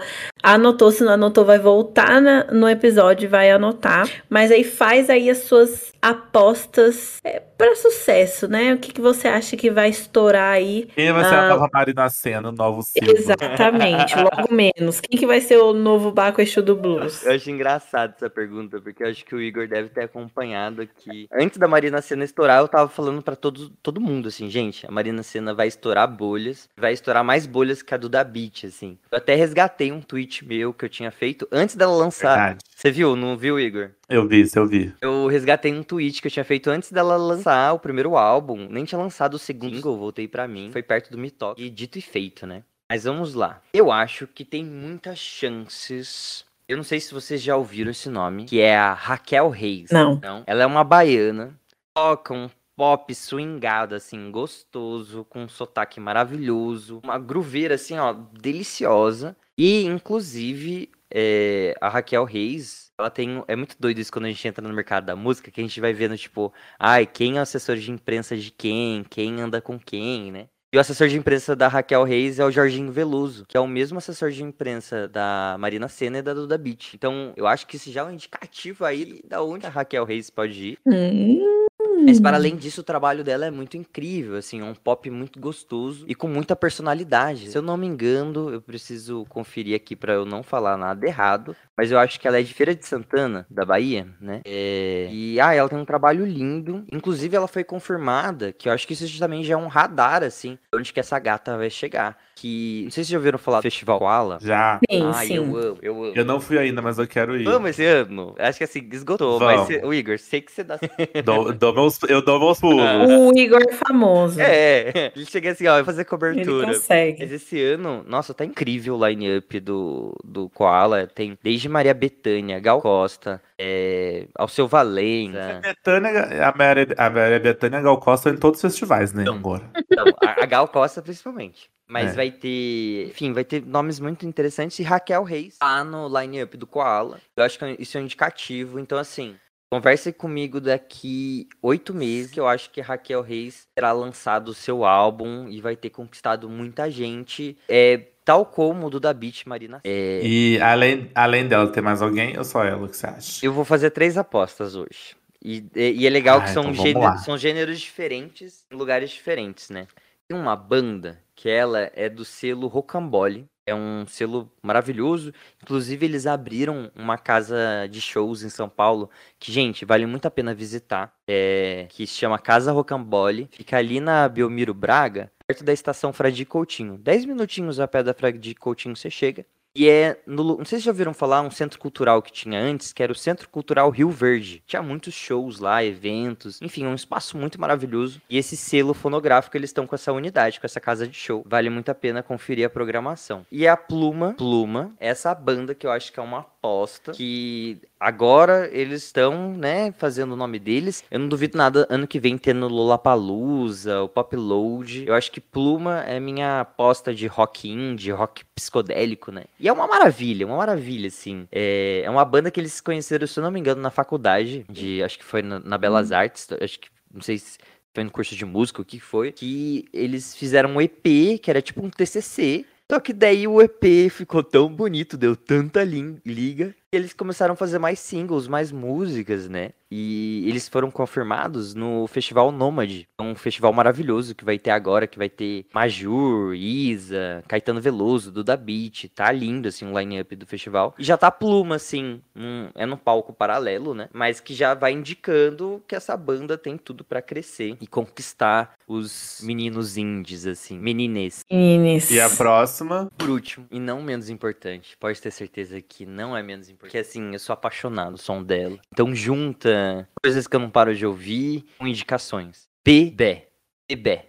anotou. 0.55 0.91
Se 0.91 1.03
não 1.03 1.13
anotou, 1.13 1.45
vai 1.45 1.59
voltar 1.59 2.21
na, 2.21 2.45
no 2.45 2.69
episódio 2.69 3.27
e 3.27 3.29
vai 3.29 3.51
anotar. 3.51 4.09
Mas 4.29 4.51
aí 4.51 4.65
faz 4.65 5.11
aí 5.11 5.29
as 5.29 5.39
suas 5.39 5.93
apostas 6.01 7.19
é, 7.25 7.41
para 7.41 7.75
sucesso, 7.75 8.47
né? 8.47 8.75
O 8.75 8.79
que, 8.79 8.93
que 8.93 9.01
você 9.01 9.27
acha 9.27 9.57
que 9.57 9.71
vai 9.71 9.89
estourar 9.89 10.53
aí? 10.53 10.89
Quem 10.95 11.13
vai 11.13 11.25
ser 11.25 11.35
a 11.35 11.47
ah, 11.47 11.49
nova 11.49 11.69
Marina 11.73 12.09
Senna, 12.09 12.49
o 12.51 12.53
novo 12.53 12.83
Silva? 12.83 13.13
Exatamente, 13.13 14.15
logo 14.17 14.47
menos. 14.55 15.01
Quem 15.01 15.19
que 15.19 15.27
vai 15.27 15.41
ser 15.41 15.59
o 15.59 15.73
novo 15.73 16.13
Baco 16.13 16.41
Exu 16.41 16.63
do 16.63 16.77
Blues? 16.77 17.25
Eu 17.25 17.33
acho 17.33 17.51
engraçado 17.51 18.15
essa 18.17 18.31
pergunta, 18.31 18.81
porque 18.81 19.03
eu 19.03 19.09
acho 19.09 19.25
que 19.25 19.35
o 19.35 19.41
Igor 19.41 19.67
deve 19.67 19.89
ter 19.89 20.05
acompanhado 20.05 20.83
aqui. 20.83 21.27
Antes 21.33 21.59
da 21.59 21.67
Marina 21.67 22.01
Senna 22.01 22.25
estourar, 22.25 22.61
eu 22.61 22.69
tava 22.69 22.89
falando 22.89 23.21
para 23.21 23.35
todo, 23.35 23.71
todo 23.83 24.01
mundo, 24.01 24.29
assim, 24.29 24.49
gente, 24.49 24.87
a 24.87 24.91
Marina 24.91 25.23
Senna 25.23 25.55
vai 25.55 25.67
estourar 25.67 26.07
bolhas, 26.07 26.69
vai 26.77 26.93
estourar 26.93 27.25
mais 27.25 27.47
bolhas 27.47 27.83
que 27.83 27.95
a 27.95 27.97
Duda 27.97 28.23
Beat, 28.23 28.65
assim. 28.65 28.99
Eu 29.11 29.19
até 29.19 29.35
resgatei 29.35 29.91
um 29.91 30.01
tweet 30.01 30.36
meu 30.45 30.73
que 30.73 30.85
eu 30.85 30.89
tinha 30.89 31.11
feito 31.11 31.47
antes 31.51 31.77
dela 31.77 31.95
lançar. 31.95 32.37
Verdade. 32.37 32.65
Você 32.75 32.91
viu, 32.91 33.17
não 33.17 33.37
viu, 33.37 33.59
Igor? 33.59 33.91
Eu 34.09 34.27
vi, 34.27 34.45
eu 34.55 34.67
vi. 34.67 34.95
Eu 35.01 35.27
resgatei 35.27 35.73
um 35.73 35.83
tweet 35.83 36.21
que 36.21 36.27
eu 36.27 36.31
tinha 36.31 36.45
feito 36.45 36.71
antes 36.71 36.93
dela 36.93 37.17
lançar 37.17 37.73
o 37.73 37.79
primeiro 37.79 38.17
álbum. 38.17 38.69
Nem 38.69 38.85
tinha 38.85 38.99
lançado 38.99 39.35
o 39.35 39.39
segundo 39.39 39.75
single, 39.75 39.97
voltei 39.97 40.29
para 40.29 40.47
mim. 40.47 40.71
Foi 40.73 40.83
perto 40.83 41.11
do 41.11 41.19
Mitoque. 41.19 41.63
E 41.63 41.71
dito 41.71 41.99
e 41.99 42.03
feito, 42.03 42.47
né? 42.47 42.63
Mas 42.89 43.05
vamos 43.05 43.35
lá. 43.35 43.61
Eu 43.73 43.91
acho 43.91 44.27
que 44.27 44.45
tem 44.45 44.65
muitas 44.65 45.19
chances. 45.19 46.45
Eu 46.69 46.77
não 46.77 46.85
sei 46.85 47.01
se 47.01 47.15
vocês 47.15 47.43
já 47.43 47.57
ouviram 47.57 47.91
esse 47.91 48.09
nome, 48.09 48.45
que 48.45 48.61
é 48.61 48.77
a 48.77 48.93
Raquel 48.93 49.49
Reis. 49.49 49.91
Não. 49.91 50.21
Não. 50.23 50.45
Ela 50.47 50.63
é 50.63 50.67
uma 50.67 50.85
baiana. 50.85 51.59
Toca 51.95 52.35
um 52.35 52.51
pop 52.77 53.13
swingado, 53.15 53.95
assim, 53.95 54.31
gostoso, 54.31 55.25
com 55.25 55.45
um 55.45 55.49
sotaque 55.49 55.99
maravilhoso, 55.99 57.01
uma 57.03 57.19
grooveira, 57.19 57.77
assim, 57.77 57.99
ó, 57.99 58.13
deliciosa. 58.13 59.35
E, 59.59 59.85
inclusive, 59.85 60.91
é, 61.11 61.75
a 61.81 61.89
Raquel 61.89 62.25
Reis, 62.25 62.93
ela 62.99 63.11
tem. 63.11 63.43
É 63.49 63.57
muito 63.57 63.77
doido 63.79 63.99
isso 63.99 64.13
quando 64.13 64.27
a 64.27 64.29
gente 64.29 64.47
entra 64.47 64.67
no 64.67 64.75
mercado 64.75 65.07
da 65.07 65.17
música, 65.17 65.51
que 65.51 65.61
a 65.61 65.65
gente 65.65 65.81
vai 65.81 65.93
vendo, 65.93 66.17
tipo, 66.17 66.53
ai, 66.79 67.07
quem 67.07 67.37
é 67.37 67.41
o 67.41 67.43
assessor 67.43 67.77
de 67.77 67.91
imprensa 67.91 68.37
de 68.37 68.51
quem, 68.51 69.05
quem 69.05 69.41
anda 69.41 69.61
com 69.61 69.79
quem, 69.79 70.31
né? 70.31 70.49
E 70.73 70.77
o 70.77 70.81
assessor 70.81 71.09
de 71.09 71.17
imprensa 71.17 71.55
da 71.57 71.69
Raquel 71.69 72.03
Reis 72.03 72.39
é 72.39 72.45
o 72.45 72.51
Jorginho 72.51 72.91
Veloso, 72.93 73.47
que 73.47 73.57
é 73.57 73.61
o 73.61 73.69
mesmo 73.69 73.99
assessor 73.99 74.31
de 74.31 74.43
imprensa 74.43 75.09
da 75.09 75.57
Marina 75.59 75.89
Senna 75.89 76.19
e 76.19 76.23
da 76.23 76.35
Duda 76.35 76.59
Beat. 76.59 76.93
Então, 76.95 77.33
eu 77.37 77.47
acho 77.47 77.67
que 77.67 77.77
isso 77.77 77.91
já 77.91 78.03
é 78.03 78.05
um 78.05 78.11
indicativo 78.11 78.85
aí 78.85 79.23
da 79.25 79.43
onde 79.43 79.65
a 79.65 79.71
Raquel 79.71 80.05
Reis 80.05 80.29
pode 80.29 80.73
ir. 80.73 80.79
Hum. 80.85 81.67
Mas 82.07 82.21
para 82.21 82.37
além 82.37 82.57
disso, 82.57 82.81
o 82.81 82.85
trabalho 82.85 83.25
dela 83.25 83.47
é 83.47 83.51
muito 83.51 83.77
incrível, 83.77 84.37
assim, 84.37 84.61
é 84.61 84.65
um 84.65 84.75
pop 84.75 85.11
muito 85.11 85.41
gostoso 85.41 86.05
e 86.09 86.15
com 86.15 86.29
muita 86.29 86.55
personalidade. 86.55 87.51
Se 87.51 87.59
eu 87.59 87.63
não 87.63 87.77
me 87.77 87.87
engano, 87.87 88.51
eu 88.51 88.61
preciso 88.61 89.25
conferir 89.29 89.77
aqui 89.77 89.97
para 89.97 90.15
eu 90.15 90.25
não 90.25 90.43
falar 90.43 90.77
nada 90.77 91.07
errado, 91.07 91.57
mas 91.77 91.91
eu 91.91 91.99
acho 91.99 92.19
que 92.21 92.27
ela 92.27 92.39
é 92.39 92.43
de 92.43 92.55
Feira 92.55 92.75
de 92.75 92.87
Santana, 92.87 93.47
da 93.51 93.65
Bahia, 93.65 94.07
né? 94.21 94.41
É... 94.45 95.09
E 95.11 95.41
ah, 95.41 95.55
ela 95.55 95.69
tem 95.69 95.79
um 95.79 95.85
trabalho 95.85 96.25
lindo. 96.25 96.85
Inclusive, 96.93 97.37
ela 97.37 97.49
foi 97.49 97.65
confirmada, 97.65 98.53
que 98.53 98.69
eu 98.69 98.73
acho 98.73 98.87
que 98.87 98.93
isso 98.93 99.19
também 99.19 99.43
já 99.45 99.55
é 99.55 99.57
um 99.57 99.67
radar, 99.67 100.23
assim, 100.23 100.59
onde 100.75 100.93
que 100.93 101.01
essa 101.01 101.19
gata 101.19 101.57
vai 101.57 101.71
chegar 101.71 102.17
que. 102.37 102.83
Não 102.85 102.91
sei 102.91 103.03
se 103.03 103.11
já 103.11 103.17
ouviram 103.17 103.39
falar 103.39 103.59
do 103.61 103.63
Festival 103.63 103.99
Koala. 103.99 104.39
Já. 104.43 104.79
Sim, 104.89 105.03
Ai, 105.13 105.27
sim. 105.27 105.37
eu 105.37 105.45
amo, 105.45 105.79
eu 105.83 106.05
amo. 106.05 106.13
Eu 106.15 106.25
não 106.25 106.39
fui 106.41 106.59
ainda, 106.59 106.83
mas 106.83 106.99
eu 106.99 107.07
quero 107.09 107.37
ir. 107.37 107.45
Vamos 107.45 107.71
esse 107.71 107.85
ano. 107.85 108.35
Acho 108.39 108.59
que 108.59 108.65
assim, 108.65 108.87
esgotou. 108.93 109.39
Vamos. 109.39 109.69
Mas, 109.69 109.83
o 109.83 109.93
Igor, 109.93 110.19
sei 110.19 110.43
que 110.43 110.53
você 110.53 110.63
dá. 110.63 110.79
Dou, 111.25 111.53
dou 111.53 111.75
meus, 111.75 111.99
eu 112.09 112.23
dou 112.23 112.39
meus 112.39 112.61
pulos. 112.61 112.85
O 112.85 113.37
Igor 113.37 113.63
é 113.69 113.73
famoso. 113.73 114.39
é, 114.41 115.13
ele 115.17 115.25
chega 115.25 115.51
assim, 115.53 115.67
ó, 115.67 115.75
vai 115.75 115.85
fazer 115.85 116.03
Ele 116.03 116.09
cobertura. 116.09 116.67
consegue. 116.67 117.23
Mas 117.23 117.33
esse 117.33 117.61
ano, 117.63 118.05
nossa, 118.07 118.35
tá 118.35 118.45
incrível 118.45 118.97
o 118.97 119.07
line-up 119.09 119.59
do, 119.61 120.15
do 120.23 120.49
Koala. 120.51 121.07
Tem 121.07 121.37
desde 121.43 121.69
Maria 121.69 121.95
Bethânia, 121.95 122.61
Gal 122.61 122.81
Costa, 122.83 123.41
é, 123.59 124.27
Alceu 124.35 124.67
Valença. 124.69 125.61
Betânia, 125.63 126.47
a 126.49 126.57
Maria, 126.57 126.87
a 126.97 127.11
Maria 127.11 127.41
Bethânia 127.41 127.81
Gal 127.81 127.99
Costa 127.99 128.31
em 128.31 128.37
todos 128.37 128.59
os 128.59 128.63
festivais, 128.71 129.13
né? 129.13 129.25
Não. 129.25 129.35
Agora. 129.37 129.71
Não, 129.91 130.05
a, 130.23 130.43
a 130.43 130.47
Gal 130.47 130.69
Costa 130.69 131.01
principalmente. 131.03 131.71
Mas 131.89 132.13
É. 132.13 132.15
vai 132.17 132.31
ter, 132.33 133.07
enfim, 133.09 133.33
vai 133.33 133.45
ter 133.45 133.65
nomes 133.65 134.01
muito 134.01 134.27
interessantes 134.27 134.79
e 134.81 134.83
Raquel 134.83 135.23
Reis 135.23 135.59
tá 135.59 135.85
no 135.85 136.09
line-up 136.09 136.57
do 136.57 136.67
Koala. 136.67 137.21
Eu 137.37 137.45
acho 137.45 137.59
que 137.59 137.77
isso 137.79 137.97
é 137.97 138.01
um 138.01 138.05
indicativo. 138.05 138.81
Então, 138.81 138.99
assim, 138.99 139.37
converse 139.73 140.13
comigo 140.13 140.61
daqui 140.61 141.49
oito 141.63 141.95
meses, 141.95 142.33
que 142.33 142.41
eu 142.41 142.49
acho 142.49 142.71
que 142.71 142.81
Raquel 142.81 143.23
Reis 143.23 143.69
terá 143.77 143.93
lançado 143.93 144.49
o 144.49 144.55
seu 144.55 144.85
álbum 144.85 145.49
e 145.49 145.61
vai 145.61 145.77
ter 145.77 145.91
conquistado 145.91 146.51
muita 146.51 146.91
gente. 146.91 147.57
É, 147.69 148.01
tal 148.27 148.45
como 148.45 148.89
o 148.89 148.91
Duda 148.91 149.15
Beat 149.15 149.47
Marina. 149.47 149.81
É, 149.85 150.21
E 150.23 150.61
além, 150.61 151.09
além 151.15 151.47
dela, 151.47 151.69
tem 151.71 151.83
mais 151.83 152.03
alguém 152.03 152.37
ou 152.37 152.45
só 152.45 152.65
ela? 152.65 152.85
O 152.85 152.89
que 152.89 152.97
você 152.97 153.07
acha? 153.07 153.47
eu 153.47 153.53
vou 153.53 153.65
fazer 153.65 153.91
três 153.91 154.19
apostas 154.19 154.75
hoje. 154.75 155.17
E, 155.43 155.65
e- 155.77 155.93
e 156.03 156.07
é 156.07 156.11
legal 156.11 156.39
Ah, 156.39 156.43
que 156.43 156.51
são, 156.51 156.65
então 156.65 156.75
vamos 156.75 156.83
gêne- 156.93 157.01
lá. 157.05 157.17
são 157.19 157.39
gêneros 157.39 157.81
diferentes 157.81 158.67
em 158.71 158.77
lugares 158.77 159.11
diferentes, 159.11 159.71
né? 159.71 159.87
Tem 160.27 160.37
uma 160.37 160.57
banda 160.57 161.23
que 161.37 161.49
ela 161.49 161.89
é 161.95 162.09
do 162.09 162.25
selo 162.25 162.67
Rocambole. 162.67 163.47
É 163.67 163.75
um 163.75 164.07
selo 164.07 164.51
maravilhoso. 164.63 165.33
Inclusive, 165.61 166.07
eles 166.07 166.25
abriram 166.27 166.91
uma 166.95 167.19
casa 167.19 167.89
de 167.91 168.01
shows 168.01 168.45
em 168.45 168.49
São 168.49 168.69
Paulo 168.69 169.11
que, 169.41 169.51
gente, 169.51 169.85
vale 169.85 170.07
muito 170.07 170.27
a 170.27 170.31
pena 170.31 170.55
visitar. 170.55 171.13
É, 171.27 171.87
que 171.91 172.07
se 172.07 172.15
chama 172.15 172.39
Casa 172.39 172.71
Rocambole. 172.71 173.49
Fica 173.51 173.77
ali 173.77 173.99
na 173.99 174.29
Belmiro 174.29 174.73
Braga, 174.73 175.33
perto 175.47 175.65
da 175.65 175.73
estação 175.73 176.13
Fradi 176.13 176.45
Coutinho. 176.45 176.97
Dez 176.97 177.25
minutinhos 177.25 177.81
a 177.81 177.89
pé 177.89 178.05
da 178.05 178.15
Fradi 178.15 178.55
Coutinho 178.55 178.95
você 178.95 179.11
chega. 179.11 179.45
E 179.77 179.89
é 179.89 180.19
no. 180.27 180.57
Não 180.57 180.65
sei 180.65 180.79
se 180.79 180.87
já 180.87 180.91
ouviram 180.91 181.13
falar 181.13 181.43
um 181.43 181.51
centro 181.51 181.79
cultural 181.79 182.23
que 182.23 182.33
tinha 182.33 182.59
antes, 182.59 182.93
que 182.93 183.03
era 183.03 183.13
o 183.13 183.15
Centro 183.15 183.49
Cultural 183.49 183.91
Rio 183.91 184.11
Verde. 184.11 184.63
Tinha 184.67 184.83
muitos 184.83 185.13
shows 185.13 185.59
lá, 185.59 185.85
eventos, 185.85 186.61
enfim, 186.63 186.87
um 186.87 186.95
espaço 186.95 187.37
muito 187.37 187.61
maravilhoso. 187.61 188.21
E 188.31 188.39
esse 188.39 188.57
selo 188.57 188.95
fonográfico, 188.95 189.57
eles 189.57 189.69
estão 189.69 189.87
com 189.87 189.95
essa 189.95 190.13
unidade, 190.13 190.59
com 190.59 190.67
essa 190.67 190.81
casa 190.81 191.07
de 191.07 191.15
show. 191.15 191.45
Vale 191.47 191.69
muito 191.69 191.91
a 191.91 191.95
pena 191.95 192.23
conferir 192.23 192.67
a 192.67 192.71
programação. 192.71 193.45
E 193.53 193.69
a 193.69 193.77
Pluma, 193.77 194.33
Pluma, 194.33 194.93
essa 194.99 195.35
banda 195.35 195.75
que 195.75 195.87
eu 195.87 195.91
acho 195.91 196.13
que 196.13 196.19
é 196.19 196.23
uma 196.23 196.39
aposta, 196.39 197.13
que 197.13 197.79
agora 198.01 198.69
eles 198.73 199.05
estão, 199.05 199.53
né, 199.53 199.93
fazendo 199.93 200.33
o 200.33 200.37
nome 200.37 200.59
deles. 200.59 201.05
Eu 201.11 201.21
não 201.21 201.29
duvido 201.29 201.57
nada 201.57 201.87
ano 201.89 202.07
que 202.07 202.19
vem 202.19 202.37
tendo 202.37 202.67
Lollapalooza, 202.69 204.03
o 204.03 204.09
Pop 204.09 204.35
Load. 204.35 205.05
Eu 205.07 205.15
acho 205.15 205.31
que 205.31 205.41
Pluma 205.41 206.01
é 206.01 206.19
minha 206.19 206.61
aposta 206.61 207.15
de 207.15 207.27
rock 207.27 207.69
indie, 207.69 208.11
rock 208.11 208.45
psicodélico, 208.55 209.31
né? 209.31 209.45
E 209.61 209.66
é 209.69 209.73
uma 209.73 209.87
maravilha, 209.87 210.47
uma 210.47 210.57
maravilha, 210.57 211.09
assim. 211.09 211.47
É, 211.51 212.03
é 212.05 212.11
uma 212.11 212.25
banda 212.25 212.51
que 212.51 212.61
eles 212.61 212.81
conheceram, 212.81 213.27
se 213.27 213.39
eu 213.39 213.43
não 213.43 213.51
me 213.51 213.61
engano, 213.61 213.81
na 213.81 213.91
faculdade, 213.91 214.65
de, 214.71 215.03
acho 215.03 215.19
que 215.19 215.25
foi 215.25 215.43
na, 215.43 215.61
na 215.61 215.79
Belas 215.79 216.13
Artes, 216.13 216.49
acho 216.61 216.81
que, 216.81 216.89
não 217.13 217.21
sei 217.21 217.39
se 217.39 217.59
foi 217.95 218.05
no 218.05 218.11
curso 218.11 218.37
de 218.37 218.45
música, 218.45 218.83
o 218.83 218.85
que 218.85 219.01
foi, 219.01 219.33
que 219.33 219.87
eles 219.93 220.37
fizeram 220.37 220.71
um 220.71 220.81
EP, 220.81 221.41
que 221.43 221.51
era 221.51 221.63
tipo 221.63 221.85
um 221.85 221.89
TCC, 221.89 222.67
só 222.91 223.01
que 223.01 223.13
daí 223.13 223.49
o 223.49 223.61
EP 223.61 224.11
ficou 224.11 224.45
tão 224.45 224.69
bonito, 224.69 225.17
deu 225.17 225.35
tanta 225.35 225.83
liga, 225.83 226.75
eles 226.97 227.13
começaram 227.13 227.55
a 227.55 227.57
fazer 227.57 227.79
mais 227.79 227.99
singles, 227.99 228.49
mais 228.49 228.73
músicas, 228.73 229.49
né? 229.49 229.71
E 229.89 230.45
eles 230.49 230.69
foram 230.69 230.91
confirmados 230.91 231.73
no 231.73 232.09
Festival 232.09 232.51
Nômade, 232.51 233.07
um 233.21 233.37
festival 233.37 233.73
maravilhoso 233.73 234.35
que 234.35 234.45
vai 234.45 234.59
ter 234.59 234.71
agora, 234.71 235.07
que 235.07 235.17
vai 235.17 235.29
ter 235.29 235.65
Majur, 235.73 236.55
Isa, 236.55 237.45
Caetano 237.47 237.81
Veloso, 237.81 238.33
Duda 238.33 238.57
Beat, 238.57 239.05
tá 239.15 239.31
lindo, 239.31 239.69
assim, 239.69 239.87
o 239.89 239.97
line-up 239.97 240.35
do 240.35 240.45
festival. 240.45 240.93
E 240.99 241.05
já 241.05 241.17
tá 241.17 241.31
Pluma, 241.31 241.77
assim, 241.77 242.21
num- 242.35 242.69
é 242.75 242.85
num 242.85 242.97
palco 242.97 243.33
paralelo, 243.33 243.95
né? 243.95 244.09
Mas 244.13 244.41
que 244.41 244.55
já 244.55 244.75
vai 244.75 244.93
indicando 244.93 245.81
que 245.87 245.95
essa 245.95 246.17
banda 246.17 246.59
tem 246.59 246.77
tudo 246.77 247.05
pra 247.05 247.23
crescer 247.23 247.77
e 247.81 247.87
conquistar 247.87 248.75
os 248.89 249.41
meninos 249.45 249.97
indies, 249.97 250.47
assim, 250.49 250.79
menines. 250.81 251.45
Meninas. 251.51 252.11
E 252.11 252.21
a 252.21 252.29
próxima? 252.29 253.09
Por 253.17 253.31
último, 253.31 253.67
e 253.71 253.79
não 253.79 254.03
menos 254.03 254.29
importante, 254.31 254.97
pode 254.99 255.21
ter 255.23 255.31
certeza 255.31 255.81
que 255.81 256.05
não 256.05 256.37
é 256.37 256.43
menos 256.43 256.69
importante, 256.69 256.86
que 256.87 256.99
assim, 256.99 257.33
eu 257.33 257.39
sou 257.39 257.53
apaixonado 257.53 258.13
do 258.13 258.19
som 258.19 258.43
dela. 258.43 258.79
Então 258.93 259.15
junta 259.15 260.09
coisas 260.23 260.47
que 260.47 260.57
eu 260.57 260.61
não 260.61 260.71
paro 260.71 260.95
de 260.95 261.07
ouvir 261.07 261.65
com 261.79 261.87
indicações. 261.87 262.69
Bebê. 262.85 263.49
Bebê. 263.89 264.27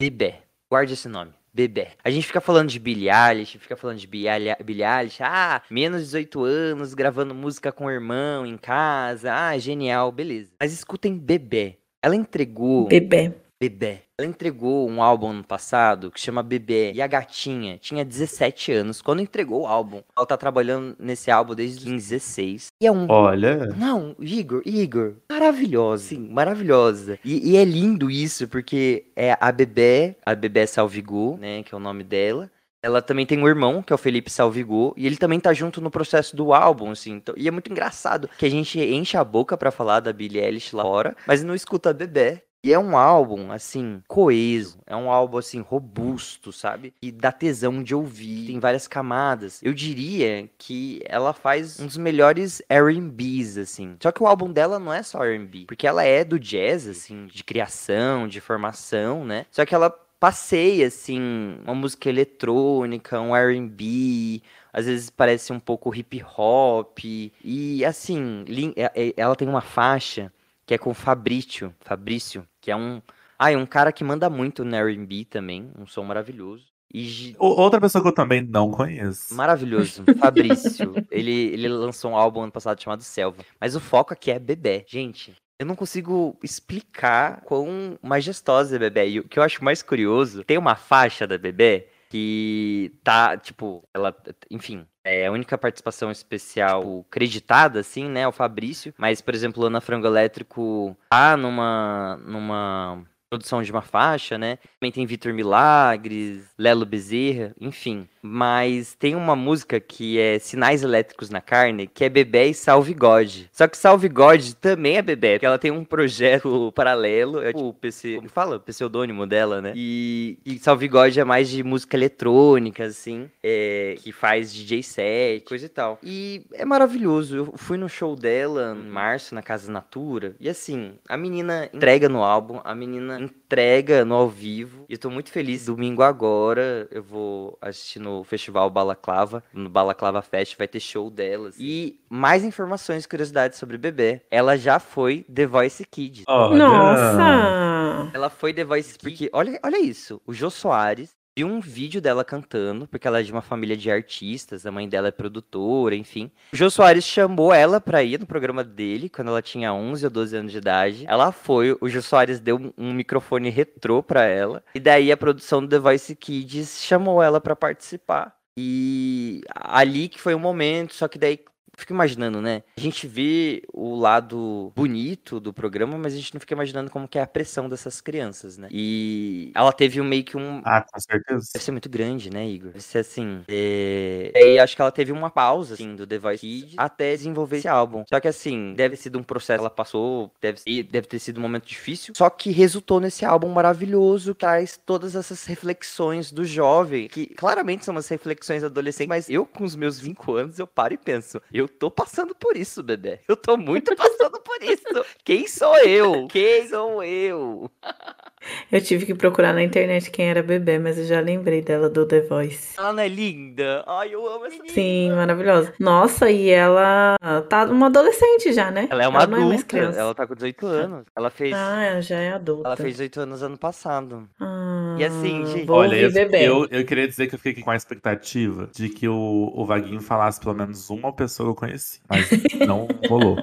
Bebê. 0.00 0.34
Guarde 0.70 0.94
esse 0.94 1.08
nome. 1.08 1.32
Bebê. 1.52 1.88
A 2.04 2.10
gente 2.10 2.26
fica 2.26 2.40
falando 2.40 2.68
de 2.68 2.78
Billie 2.78 3.08
Eilish, 3.08 3.58
fica 3.58 3.76
falando 3.76 3.98
de 3.98 4.06
Billie 4.06 4.28
Eilish, 4.28 5.22
ah, 5.22 5.62
menos 5.70 6.00
de 6.00 6.04
18 6.06 6.44
anos, 6.44 6.92
gravando 6.92 7.34
música 7.34 7.72
com 7.72 7.86
o 7.86 7.90
irmão 7.90 8.44
em 8.44 8.58
casa, 8.58 9.32
ah, 9.32 9.56
genial, 9.56 10.12
beleza. 10.12 10.50
Mas 10.60 10.72
escutem 10.74 11.16
Bebê. 11.16 11.78
Ela 12.02 12.14
entregou 12.14 12.86
Bebê. 12.86 13.32
Bebê. 13.58 14.02
Ela 14.18 14.30
entregou 14.30 14.88
um 14.88 15.02
álbum 15.02 15.28
ano 15.28 15.44
passado 15.44 16.10
que 16.10 16.18
chama 16.18 16.42
Bebê. 16.42 16.90
E 16.94 17.02
a 17.02 17.06
gatinha 17.06 17.76
tinha 17.76 18.02
17 18.02 18.72
anos 18.72 19.02
quando 19.02 19.20
entregou 19.20 19.62
o 19.62 19.66
álbum. 19.66 20.02
Ela 20.16 20.24
tá 20.24 20.38
trabalhando 20.38 20.96
nesse 20.98 21.30
álbum 21.30 21.54
desde 21.54 21.80
os 21.80 21.84
16. 21.84 22.68
E 22.80 22.86
é 22.86 22.90
um. 22.90 23.06
Olha. 23.10 23.66
Não, 23.76 24.16
Igor, 24.18 24.62
Igor, 24.64 25.16
maravilhosa, 25.30 26.04
sim, 26.04 26.30
maravilhosa. 26.30 27.18
E, 27.22 27.50
e 27.52 27.56
é 27.58 27.64
lindo 27.64 28.10
isso, 28.10 28.48
porque 28.48 29.04
é 29.14 29.36
a 29.38 29.52
Bebê, 29.52 30.16
a 30.24 30.34
Bebê 30.34 30.66
Salvigou, 30.66 31.36
né, 31.36 31.62
que 31.62 31.74
é 31.74 31.76
o 31.76 31.80
nome 31.80 32.02
dela. 32.02 32.50
Ela 32.82 33.02
também 33.02 33.26
tem 33.26 33.38
um 33.38 33.48
irmão, 33.48 33.82
que 33.82 33.92
é 33.92 33.96
o 33.96 33.98
Felipe 33.98 34.30
Salvigou, 34.30 34.94
e 34.96 35.06
ele 35.06 35.16
também 35.16 35.40
tá 35.40 35.52
junto 35.52 35.80
no 35.80 35.90
processo 35.90 36.36
do 36.36 36.54
álbum, 36.54 36.92
assim. 36.92 37.12
então- 37.14 37.34
e 37.36 37.48
é 37.48 37.50
muito 37.50 37.70
engraçado 37.70 38.30
que 38.38 38.46
a 38.46 38.50
gente 38.50 38.78
enche 38.80 39.16
a 39.16 39.24
boca 39.24 39.56
pra 39.58 39.70
falar 39.72 40.00
da 40.00 40.12
Billie 40.12 40.40
Eilish 40.40 40.74
lá 40.74 40.84
fora, 40.84 41.16
mas 41.26 41.42
não 41.42 41.54
escuta 41.54 41.90
a 41.90 41.92
Bebê. 41.92 42.42
E 42.66 42.72
é 42.72 42.78
um 42.80 42.96
álbum, 42.96 43.52
assim, 43.52 44.02
coeso. 44.08 44.80
É 44.88 44.96
um 44.96 45.08
álbum, 45.08 45.38
assim, 45.38 45.60
robusto, 45.60 46.50
sabe? 46.52 46.92
E 47.00 47.12
dá 47.12 47.30
tesão 47.30 47.80
de 47.80 47.94
ouvir. 47.94 48.48
Tem 48.48 48.58
várias 48.58 48.88
camadas. 48.88 49.60
Eu 49.62 49.72
diria 49.72 50.50
que 50.58 51.00
ela 51.04 51.32
faz 51.32 51.78
um 51.78 51.86
dos 51.86 51.96
melhores 51.96 52.60
R&Bs, 52.68 53.56
assim. 53.56 53.96
Só 54.02 54.10
que 54.10 54.20
o 54.20 54.26
álbum 54.26 54.50
dela 54.50 54.80
não 54.80 54.92
é 54.92 55.04
só 55.04 55.24
R&B. 55.24 55.66
Porque 55.68 55.86
ela 55.86 56.02
é 56.02 56.24
do 56.24 56.40
jazz, 56.40 56.88
assim, 56.88 57.26
de 57.26 57.44
criação, 57.44 58.26
de 58.26 58.40
formação, 58.40 59.24
né? 59.24 59.46
Só 59.52 59.64
que 59.64 59.72
ela 59.72 59.88
passeia, 60.18 60.88
assim, 60.88 61.20
uma 61.62 61.74
música 61.76 62.08
eletrônica, 62.08 63.20
um 63.20 63.36
R&B... 63.36 64.42
Às 64.72 64.86
vezes 64.86 65.08
parece 65.08 65.52
um 65.52 65.60
pouco 65.60 65.94
hip 65.94 66.20
hop. 66.36 66.98
E, 67.04 67.84
assim, 67.84 68.44
é- 68.76 68.90
é- 68.94 69.14
ela 69.16 69.36
tem 69.36 69.48
uma 69.48 69.62
faixa 69.62 70.32
que 70.66 70.74
é 70.74 70.78
com 70.78 70.92
Fabrício, 70.92 71.72
Fabrício, 71.80 72.44
que 72.66 72.70
é 72.72 72.74
um, 72.74 73.00
ah, 73.38 73.52
é 73.52 73.56
um 73.56 73.64
cara 73.64 73.92
que 73.92 74.02
manda 74.02 74.28
muito 74.28 74.64
no 74.64 74.74
R&B 74.74 75.24
também, 75.26 75.70
um 75.78 75.86
som 75.86 76.02
maravilhoso. 76.02 76.64
E 76.92 77.32
Outra 77.38 77.80
pessoa 77.80 78.02
que 78.02 78.08
eu 78.08 78.12
também 78.12 78.42
não 78.42 78.72
conheço. 78.72 79.32
maravilhoso, 79.36 80.02
Fabrício. 80.18 80.92
ele, 81.08 81.30
ele 81.52 81.68
lançou 81.68 82.10
um 82.10 82.16
álbum 82.16 82.42
ano 82.42 82.50
passado 82.50 82.82
chamado 82.82 83.04
Selva, 83.04 83.44
mas 83.60 83.76
o 83.76 83.80
foco 83.80 84.12
aqui 84.12 84.32
é 84.32 84.38
Bebê. 84.40 84.84
Gente, 84.88 85.36
eu 85.60 85.64
não 85.64 85.76
consigo 85.76 86.36
explicar 86.42 87.40
quão 87.42 87.96
majestosa 88.02 88.74
é 88.74 88.78
Bebê. 88.80 89.08
E 89.10 89.20
o 89.20 89.28
que 89.28 89.38
eu 89.38 89.44
acho 89.44 89.62
mais 89.62 89.80
curioso, 89.80 90.42
tem 90.42 90.58
uma 90.58 90.74
faixa 90.74 91.24
da 91.24 91.38
Bebê 91.38 91.86
que 92.10 92.92
tá, 93.04 93.36
tipo, 93.36 93.84
ela, 93.94 94.12
enfim, 94.50 94.84
é 95.06 95.26
a 95.26 95.32
única 95.32 95.56
participação 95.56 96.10
especial 96.10 97.04
creditada, 97.10 97.80
assim, 97.80 98.08
né, 98.08 98.26
o 98.26 98.32
Fabrício. 98.32 98.92
Mas, 98.98 99.20
por 99.20 99.34
exemplo, 99.34 99.64
Ana 99.64 99.80
Frango 99.80 100.06
Elétrico 100.06 100.96
tá 101.08 101.36
numa, 101.36 102.18
numa 102.24 103.04
produção 103.30 103.62
de 103.62 103.70
uma 103.70 103.82
faixa, 103.82 104.38
né? 104.38 104.58
Também 104.78 104.92
tem 104.92 105.06
Vitor 105.06 105.32
Milagres, 105.32 106.48
Lelo 106.58 106.86
Bezerra, 106.86 107.54
enfim. 107.60 108.08
Mas 108.26 108.94
tem 108.94 109.14
uma 109.14 109.36
música 109.36 109.78
que 109.78 110.18
é 110.18 110.38
Sinais 110.38 110.82
Elétricos 110.82 111.30
na 111.30 111.40
Carne, 111.40 111.86
que 111.86 112.04
é 112.04 112.08
Bebê 112.08 112.46
e 112.46 112.54
Salve 112.54 112.92
God. 112.92 113.44
Só 113.52 113.68
que 113.68 113.78
Salve 113.78 114.08
God 114.08 114.52
também 114.60 114.96
é 114.96 115.02
Bebê, 115.02 115.34
porque 115.34 115.46
ela 115.46 115.58
tem 115.58 115.70
um 115.70 115.84
projeto 115.84 116.72
paralelo, 116.74 117.40
é 117.40 117.52
tipo 117.52 117.68
o 117.68 117.74
PC, 117.74 118.16
como 118.16 118.28
fala? 118.28 118.56
O 118.56 118.60
pseudônimo 118.60 119.26
dela, 119.26 119.62
né? 119.62 119.72
E, 119.76 120.38
e 120.44 120.58
Salve 120.58 120.88
God 120.88 121.16
é 121.16 121.24
mais 121.24 121.48
de 121.48 121.62
música 121.62 121.96
eletrônica, 121.96 122.84
assim, 122.84 123.30
é, 123.42 123.96
que 124.00 124.12
faz 124.12 124.52
DJ 124.52 124.82
set, 124.82 125.44
coisa 125.44 125.66
e 125.66 125.68
tal. 125.68 125.98
E 126.02 126.44
é 126.52 126.64
maravilhoso. 126.64 127.36
Eu 127.36 127.54
fui 127.56 127.78
no 127.78 127.88
show 127.88 128.16
dela 128.16 128.76
em 128.76 128.88
março, 128.88 129.34
na 129.34 129.42
Casa 129.42 129.70
Natura, 129.70 130.34
e 130.40 130.48
assim, 130.48 130.94
a 131.08 131.16
menina 131.16 131.70
entrega 131.72 132.08
no 132.08 132.22
álbum, 132.22 132.60
a 132.64 132.74
menina 132.74 133.20
entrega 133.20 134.04
no 134.04 134.14
ao 134.14 134.28
vivo, 134.28 134.84
e 134.88 134.94
eu 134.94 134.98
tô 134.98 135.10
muito 135.10 135.30
feliz. 135.30 135.66
Domingo 135.66 136.02
agora 136.02 136.88
eu 136.90 137.02
vou 137.02 137.56
assistir 137.60 137.98
no 137.98 138.15
Festival 138.24 138.68
Balaclava, 138.70 139.42
no 139.52 139.68
Balaclava 139.68 140.22
Fest, 140.22 140.56
vai 140.56 140.68
ter 140.68 140.80
show 140.80 141.10
delas. 141.10 141.56
E 141.58 142.00
mais 142.08 142.44
informações, 142.44 143.06
curiosidades 143.06 143.58
sobre 143.58 143.78
Bebê. 143.78 144.22
Ela 144.30 144.56
já 144.56 144.78
foi 144.78 145.24
The 145.32 145.46
Voice 145.46 145.84
Kids. 145.84 146.24
Olha. 146.28 146.56
Nossa! 146.56 148.10
Ela 148.12 148.30
foi 148.30 148.52
The 148.52 148.64
Voice 148.64 148.98
porque 148.98 149.30
olha, 149.32 149.58
olha 149.62 149.80
isso, 149.80 150.20
o 150.26 150.32
Jô 150.32 150.50
Soares 150.50 151.15
viu 151.36 151.46
um 151.46 151.60
vídeo 151.60 152.00
dela 152.00 152.24
cantando, 152.24 152.86
porque 152.88 153.06
ela 153.06 153.20
é 153.20 153.22
de 153.22 153.30
uma 153.30 153.42
família 153.42 153.76
de 153.76 153.90
artistas, 153.90 154.64
a 154.64 154.72
mãe 154.72 154.88
dela 154.88 155.08
é 155.08 155.10
produtora, 155.10 155.94
enfim. 155.94 156.30
O 156.52 156.56
Jô 156.56 156.70
Soares 156.70 157.04
chamou 157.04 157.52
ela 157.52 157.78
pra 157.78 158.02
ir 158.02 158.18
no 158.18 158.26
programa 158.26 158.64
dele, 158.64 159.10
quando 159.10 159.28
ela 159.28 159.42
tinha 159.42 159.72
11 159.72 160.02
ou 160.06 160.10
12 160.10 160.34
anos 160.34 160.50
de 160.50 160.58
idade. 160.58 161.04
Ela 161.06 161.30
foi, 161.32 161.76
o 161.78 161.88
Jô 161.90 162.00
Soares 162.00 162.40
deu 162.40 162.56
um- 162.56 162.72
um 162.78 162.92
microfone 162.94 163.50
retrô 163.50 164.02
pra 164.02 164.24
ela, 164.24 164.64
e 164.74 164.80
daí 164.80 165.12
a 165.12 165.16
produção 165.16 165.60
do 165.60 165.68
The 165.68 165.78
Voice 165.78 166.16
Kids 166.16 166.82
chamou 166.82 167.22
ela 167.22 167.38
pra 167.40 167.54
participar. 167.54 168.34
E 168.58 169.42
ali 169.54 170.08
que 170.08 170.18
foi 170.18 170.34
um 170.34 170.38
momento, 170.38 170.94
só 170.94 171.06
que 171.06 171.18
daí 171.18 171.38
fico 171.76 171.92
imaginando, 171.92 172.40
né? 172.40 172.62
A 172.76 172.80
gente 172.80 173.06
vê 173.06 173.62
o 173.72 173.94
lado 173.94 174.72
bonito 174.74 175.38
do 175.40 175.52
programa, 175.52 175.96
mas 175.98 176.14
a 176.14 176.16
gente 176.16 176.34
não 176.34 176.40
fica 176.40 176.54
imaginando 176.54 176.90
como 176.90 177.06
que 177.08 177.18
é 177.18 177.22
a 177.22 177.26
pressão 177.26 177.68
dessas 177.68 178.00
crianças, 178.00 178.56
né? 178.56 178.68
E 178.70 179.50
ela 179.54 179.72
teve 179.72 180.00
um 180.00 180.04
meio 180.04 180.24
que 180.24 180.36
um. 180.36 180.62
Ah, 180.64 180.82
com 180.82 181.00
certeza. 181.00 181.50
Deve 181.52 181.64
ser 181.64 181.72
muito 181.72 181.88
grande, 181.88 182.30
né, 182.30 182.46
Igor? 182.46 182.72
Deve 182.72 182.84
ser 182.84 182.98
assim. 182.98 183.42
É... 183.48 184.32
E 184.34 184.38
aí 184.38 184.58
acho 184.58 184.74
que 184.74 184.82
ela 184.82 184.90
teve 184.90 185.12
uma 185.12 185.30
pausa, 185.30 185.74
assim, 185.74 185.94
do 185.94 186.06
The 186.06 186.18
Voice 186.18 186.40
Kids 186.40 186.74
até 186.76 187.12
desenvolver 187.14 187.58
esse 187.58 187.68
álbum. 187.68 188.04
Só 188.08 188.20
que, 188.20 188.28
assim, 188.28 188.74
deve 188.74 188.96
ter 188.96 189.02
sido 189.02 189.18
um 189.18 189.22
processo 189.22 189.58
que 189.58 189.62
ela 189.62 189.70
passou, 189.70 190.30
deve, 190.40 190.60
ser- 190.60 190.82
deve 190.84 191.06
ter 191.06 191.18
sido 191.18 191.38
um 191.38 191.42
momento 191.42 191.66
difícil. 191.66 192.14
Só 192.16 192.28
que 192.30 192.50
resultou 192.50 193.00
nesse 193.00 193.24
álbum 193.24 193.48
maravilhoso, 193.48 194.34
que 194.34 194.40
traz 194.40 194.78
todas 194.84 195.14
essas 195.14 195.44
reflexões 195.44 196.30
do 196.30 196.44
jovem, 196.44 197.08
que 197.08 197.26
claramente 197.26 197.84
são 197.84 197.94
umas 197.94 198.08
reflexões 198.08 198.62
adolescentes, 198.64 199.08
mas 199.08 199.30
eu, 199.30 199.44
com 199.44 199.64
os 199.64 199.76
meus 199.76 199.96
5 199.96 200.34
anos, 200.34 200.58
eu 200.58 200.66
paro 200.66 200.94
e 200.94 200.96
penso, 200.98 201.40
eu 201.58 201.68
tô 201.68 201.90
passando 201.90 202.34
por 202.34 202.56
isso, 202.56 202.82
bebê. 202.82 203.20
Eu 203.28 203.36
tô 203.36 203.56
muito 203.56 203.94
passando 203.96 204.40
por 204.40 204.62
isso. 204.62 204.84
Quem 205.24 205.46
sou 205.46 205.76
eu? 205.78 206.26
Quem 206.28 206.68
sou 206.68 207.02
eu? 207.02 207.70
Eu 208.70 208.80
tive 208.80 209.06
que 209.06 209.14
procurar 209.14 209.52
na 209.52 209.62
internet 209.62 210.10
quem 210.10 210.28
era 210.28 210.42
bebê, 210.42 210.78
mas 210.78 210.98
eu 210.98 211.04
já 211.04 211.20
lembrei 211.20 211.62
dela 211.62 211.88
do 211.88 212.06
The 212.06 212.20
Voice. 212.22 212.74
Ela 212.78 212.92
não 212.92 213.02
é 213.02 213.08
linda? 213.08 213.84
Ai, 213.86 214.14
eu 214.14 214.26
amo 214.26 214.46
essa 214.46 214.56
Sim, 214.68 215.10
maravilhosa. 215.12 215.72
Nossa, 215.78 216.30
e 216.30 216.48
ela 216.50 217.16
tá 217.48 217.64
uma 217.64 217.86
adolescente 217.86 218.52
já, 218.52 218.70
né? 218.70 218.86
Ela 218.90 219.04
é 219.04 219.08
uma 219.08 219.26
não 219.26 219.36
é 219.36 219.40
mais 219.40 219.50
adulta, 219.52 219.66
criança. 219.66 219.98
ela 220.00 220.14
tá 220.14 220.26
com 220.26 220.34
18 220.34 220.66
anos. 220.66 221.04
Ela 221.16 221.30
fez, 221.30 221.52
Ah, 221.54 221.82
ela 221.84 222.00
já 222.02 222.16
é 222.18 222.32
adulta. 222.32 222.68
ela 222.68 222.76
fez 222.76 222.92
18 222.94 223.20
anos 223.20 223.42
ano 223.42 223.58
passado. 223.58 224.28
Ah, 224.40 224.96
E 224.98 225.04
assim, 225.04 225.44
gente- 225.46 225.66
Vou 225.66 225.76
Olha, 225.78 225.96
eu, 225.96 226.12
bebê. 226.12 226.42
eu, 226.48 226.66
eu 226.70 226.84
queria 226.84 227.06
dizer 227.08 227.26
que 227.26 227.34
eu 227.34 227.38
fiquei 227.38 227.62
com 227.62 227.70
a 227.70 227.76
expectativa 227.76 228.68
de 228.74 228.88
que 228.88 229.08
o, 229.08 229.52
o 229.54 229.64
Vaguinho 229.64 230.00
falasse 230.00 230.40
pelo 230.40 230.54
menos 230.54 230.88
uma 230.90 231.12
pessoa 231.12 231.46
que 231.48 231.50
eu 231.50 231.54
conheci, 231.68 232.00
mas 232.08 232.28
não 232.66 232.86
rolou. 233.08 233.36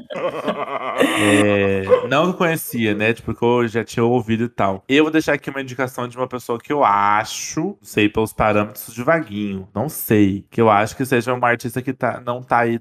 É, 1.20 1.84
não 2.08 2.24
que 2.26 2.30
eu 2.30 2.34
conhecia, 2.38 2.94
né? 2.96 3.14
Tipo, 3.14 3.34
que 3.34 3.44
eu 3.44 3.68
já 3.68 3.84
tinha 3.84 4.04
ouvido 4.04 4.44
e 4.46 4.50
tal. 4.50 4.84
Eu 4.96 5.04
vou 5.06 5.12
deixar 5.12 5.34
aqui 5.34 5.50
uma 5.50 5.62
indicação 5.62 6.08
de 6.08 6.16
uma 6.18 6.28
pessoa 6.28 6.60
que 6.60 6.72
eu 6.74 6.84
acho, 6.84 7.60
não 7.62 7.78
sei 7.82 8.10
pelos 8.10 8.34
parâmetros 8.34 8.94
de 8.94 9.04
Vaguinho, 9.04 9.68
não 9.74 9.90
sei, 9.90 10.46
que 10.50 10.60
eu 10.62 10.70
acho 10.70 10.96
que 10.96 11.06
seja 11.06 11.34
uma 11.34 11.48
artista 11.48 11.82
que 11.82 11.94
tá, 11.94 12.20
não 12.22 12.42
tá 12.42 12.60
aí 12.60 12.80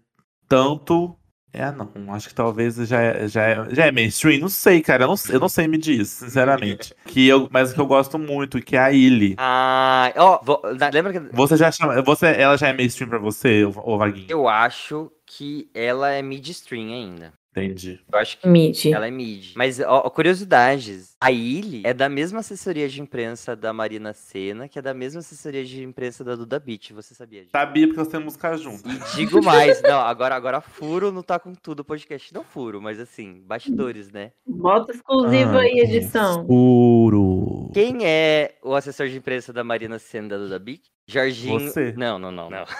tanto. 0.48 1.16
É, 1.54 1.70
não. 1.70 1.92
Acho 2.14 2.28
que 2.30 2.34
talvez 2.34 2.76
já 2.76 2.98
é, 2.98 3.28
já 3.28 3.42
é, 3.42 3.74
já 3.74 3.84
é 3.86 3.92
mainstream. 3.92 4.40
Não 4.40 4.48
sei, 4.48 4.80
cara. 4.80 5.04
Eu 5.04 5.08
não, 5.08 5.14
eu 5.28 5.38
não 5.38 5.50
sei 5.50 5.68
medir 5.68 6.00
isso, 6.00 6.24
sinceramente. 6.24 6.94
que 7.04 7.28
eu, 7.28 7.46
mas 7.50 7.74
que 7.74 7.78
eu 7.80 7.86
gosto 7.86 8.18
muito, 8.18 8.58
que 8.62 8.74
é 8.74 8.78
a 8.78 8.90
Illy. 8.90 9.34
Ah, 9.36 10.10
ó, 10.16 10.40
na- 10.78 10.88
lembra 10.88 11.12
que 11.12 11.18
Você 11.36 11.56
já 11.58 11.70
chama. 11.70 12.00
Você, 12.00 12.26
ela 12.28 12.56
já 12.56 12.68
é 12.68 12.72
mainstream 12.72 13.10
pra 13.10 13.18
você, 13.18 13.64
ô 13.66 13.98
Vaguinho? 13.98 14.26
eu 14.30 14.48
acho 14.48 15.12
que 15.26 15.68
ela 15.74 16.10
é 16.10 16.22
midstream 16.22 16.86
ainda. 16.90 17.34
Entendi. 17.52 18.00
Eu 18.10 18.18
acho 18.18 18.38
que 18.38 18.48
Mid. 18.48 18.86
ela 18.86 19.06
é 19.06 19.10
mid. 19.10 19.52
Mas, 19.54 19.78
ó, 19.78 20.08
curiosidades. 20.08 21.14
A 21.20 21.30
Illy 21.30 21.82
é 21.84 21.92
da 21.92 22.08
mesma 22.08 22.40
assessoria 22.40 22.88
de 22.88 23.00
imprensa 23.00 23.54
da 23.54 23.72
Marina 23.74 24.14
Senna, 24.14 24.66
que 24.66 24.78
é 24.78 24.82
da 24.82 24.94
mesma 24.94 25.20
assessoria 25.20 25.62
de 25.62 25.84
imprensa 25.84 26.24
da 26.24 26.34
Duda 26.34 26.58
Beat. 26.58 26.92
Você 26.92 27.14
sabia 27.14 27.40
disso? 27.40 27.52
Sabia 27.52 27.86
porque 27.86 28.00
nós 28.00 28.08
temos 28.08 28.24
música 28.24 28.56
junto. 28.56 28.88
E 28.88 29.16
digo 29.16 29.44
mais, 29.44 29.82
não, 29.84 30.00
agora, 30.00 30.34
agora 30.34 30.60
furo 30.62 31.12
não 31.12 31.22
tá 31.22 31.38
com 31.38 31.54
tudo 31.54 31.84
podcast. 31.84 32.32
Não 32.32 32.42
furo, 32.42 32.80
mas 32.80 32.98
assim, 32.98 33.42
bastidores, 33.44 34.10
né? 34.10 34.32
Bota 34.46 34.92
exclusiva 34.92 35.60
aí, 35.60 35.78
edição. 35.80 36.46
Puro. 36.46 37.70
Quem 37.74 38.06
é 38.06 38.56
o 38.64 38.74
assessor 38.74 39.08
de 39.08 39.18
imprensa 39.18 39.52
da 39.52 39.62
Marina 39.62 39.98
Senna 39.98 40.30
da 40.30 40.38
Duda 40.38 40.58
Beat? 40.58 40.80
Jorginho. 41.06 41.60
Você. 41.60 41.92
Não, 41.96 42.18
não, 42.18 42.32
não, 42.32 42.48
não. 42.48 42.64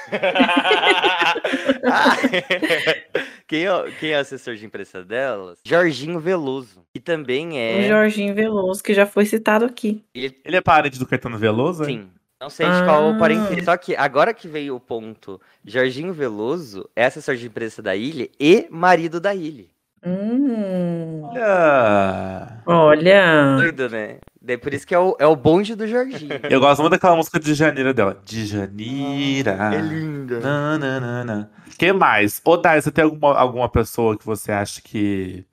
Ah, 1.85 2.17
quem, 3.53 3.65
é, 3.65 3.73
o- 3.75 3.85
quem 4.01 4.11
é 4.13 4.17
o 4.17 4.21
assessor 4.21 4.55
de 4.57 4.65
imprensa 4.65 5.05
delas? 5.05 5.59
Jorginho 5.65 6.19
Veloso. 6.19 6.81
Que 6.95 6.99
também 7.01 7.51
O 7.51 7.57
é. 7.57 7.87
Jorginho 7.89 8.35
Veloso, 8.35 8.83
que 8.83 8.95
já 8.95 9.05
foi 9.05 9.27
citado 9.27 9.65
aqui. 9.67 10.03
Ele, 10.15 10.35
Ele 10.45 10.57
é 10.57 10.61
parente 10.63 10.99
do 10.99 11.07
Caetano 11.07 11.37
Veloso? 11.37 11.83
é? 11.83 11.87
sim. 11.87 12.09
Não 12.41 12.51
sei 12.51 12.67
de 12.67 12.83
qual 12.85 13.11
Ah. 13.11 13.19
parente. 13.19 13.63
Só 13.65 13.77
que 13.77 13.95
agora 13.95 14.35
que 14.35 14.49
veio 14.49 14.75
o 14.75 14.81
ponto, 14.81 15.41
Jorginho 15.65 16.13
Veloso 16.13 16.89
é 16.97 17.05
assessor 17.05 17.37
de 17.37 17.47
imprensa 17.47 17.81
da 17.83 17.95
Ilha 17.95 18.29
e 18.41 18.67
marido 18.71 19.21
da 19.21 19.33
Ilha. 19.35 19.67
Hum. 20.05 21.23
Olha. 21.25 22.63
Olha. 22.67 23.57
Doido, 23.59 23.89
né? 23.91 24.17
Daí 24.45 24.59
por 24.59 24.75
isso 24.75 24.85
que 24.85 24.95
é 24.95 24.99
o, 24.99 25.17
é 25.21 25.27
o 25.27 25.37
bonde 25.37 25.77
do 25.77 25.87
Jorginho. 25.87 26.33
Eu 26.51 26.59
gosto 26.59 26.81
muito 26.81 26.93
daquela 26.93 27.15
música 27.15 27.39
de 27.39 27.55
Janeira 27.55 27.95
dela. 27.95 28.21
De 28.25 28.45
Janeira. 28.45 29.57
É 29.73 29.81
linda. 29.81 30.41
Nananana. 30.41 31.51
que 31.79 31.93
mais? 31.93 32.43
Ô, 32.45 32.57
Dai, 32.57 32.83
você 32.83 32.91
tem 32.91 33.05
alguma, 33.05 33.39
alguma 33.39 33.69
pessoa 33.69 34.19
que 34.19 34.27
você 34.27 34.51
acha 34.51 34.83
que 34.83 35.45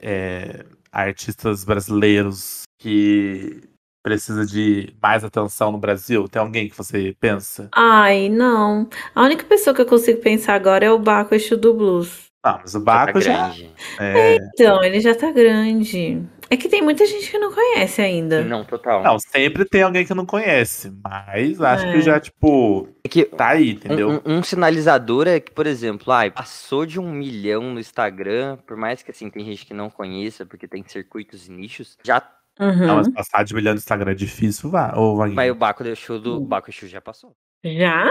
é, 0.00 0.64
artistas 0.90 1.62
brasileiros 1.62 2.62
que 2.80 3.60
precisa 4.02 4.46
de 4.46 4.94
mais 5.00 5.22
atenção 5.22 5.70
no 5.70 5.78
Brasil? 5.78 6.26
Tem 6.26 6.40
alguém 6.40 6.70
que 6.70 6.76
você 6.76 7.14
pensa? 7.20 7.68
Ai, 7.70 8.30
não. 8.30 8.88
A 9.14 9.24
única 9.24 9.44
pessoa 9.44 9.74
que 9.74 9.82
eu 9.82 9.86
consigo 9.86 10.22
pensar 10.22 10.54
agora 10.54 10.86
é 10.86 10.90
o 10.90 10.98
Baco 10.98 11.34
Exu 11.34 11.58
do 11.58 11.74
Blues. 11.74 12.31
Não, 12.44 12.58
mas 12.60 12.74
o 12.74 12.78
Tá 12.80 12.84
Baco 12.84 13.20
já. 13.20 13.32
grande. 13.48 13.70
É, 14.00 14.36
Então, 14.36 14.82
ele 14.82 15.00
já 15.00 15.14
tá 15.14 15.30
grande. 15.30 16.22
É 16.50 16.56
que 16.56 16.68
tem 16.68 16.82
muita 16.82 17.06
gente 17.06 17.30
que 17.30 17.38
não 17.38 17.50
conhece 17.52 18.02
ainda. 18.02 18.42
Não, 18.44 18.62
total. 18.62 19.02
não, 19.02 19.18
sempre 19.18 19.64
tem 19.64 19.82
alguém 19.82 20.04
que 20.04 20.12
não 20.12 20.26
conhece, 20.26 20.92
mas 21.02 21.58
acho 21.62 21.86
É. 21.86 21.92
que 21.92 22.00
já, 22.02 22.20
tipo, 22.20 22.88
É 23.04 23.08
que 23.08 23.24
tá 23.24 23.48
aí, 23.50 23.70
entendeu? 23.70 24.10
Um, 24.10 24.14
um- 24.34 24.38
um 24.38 24.42
sinalizador 24.42 25.26
é 25.28 25.40
que, 25.40 25.50
por 25.50 25.66
exemplo, 25.66 26.12
ai, 26.12 26.30
passou 26.30 26.84
de 26.84 27.00
um 27.00 27.10
milhão 27.10 27.62
no 27.72 27.80
Instagram, 27.80 28.58
por 28.66 28.76
mais 28.76 29.02
que 29.02 29.10
assim 29.10 29.30
tem 29.30 29.44
gente 29.46 29.64
que 29.64 29.72
não 29.72 29.88
conheça, 29.88 30.44
porque 30.44 30.68
tem 30.68 30.84
circuitos 30.86 31.48
e 31.48 31.52
nichos, 31.52 31.96
já 32.04 32.22
Uhum. 32.60 32.86
Não, 32.86 32.96
mas 32.96 33.08
passar 33.08 33.44
de 33.44 33.54
milhão 33.54 33.72
no 33.72 33.78
Instagram 33.78 34.10
é 34.10 34.14
difícil, 34.14 34.68
vá, 34.68 34.92
ô 34.94 35.16
mas 35.32 35.50
o 35.50 35.54
Baco 35.54 35.82
do 35.82 35.96
show 35.96 36.18
do 36.18 36.36
Hum. 36.38 36.44
Baco 36.44 36.68
Exu 36.68 36.86
já 36.86 37.00
passou. 37.00 37.34
Já? 37.64 38.10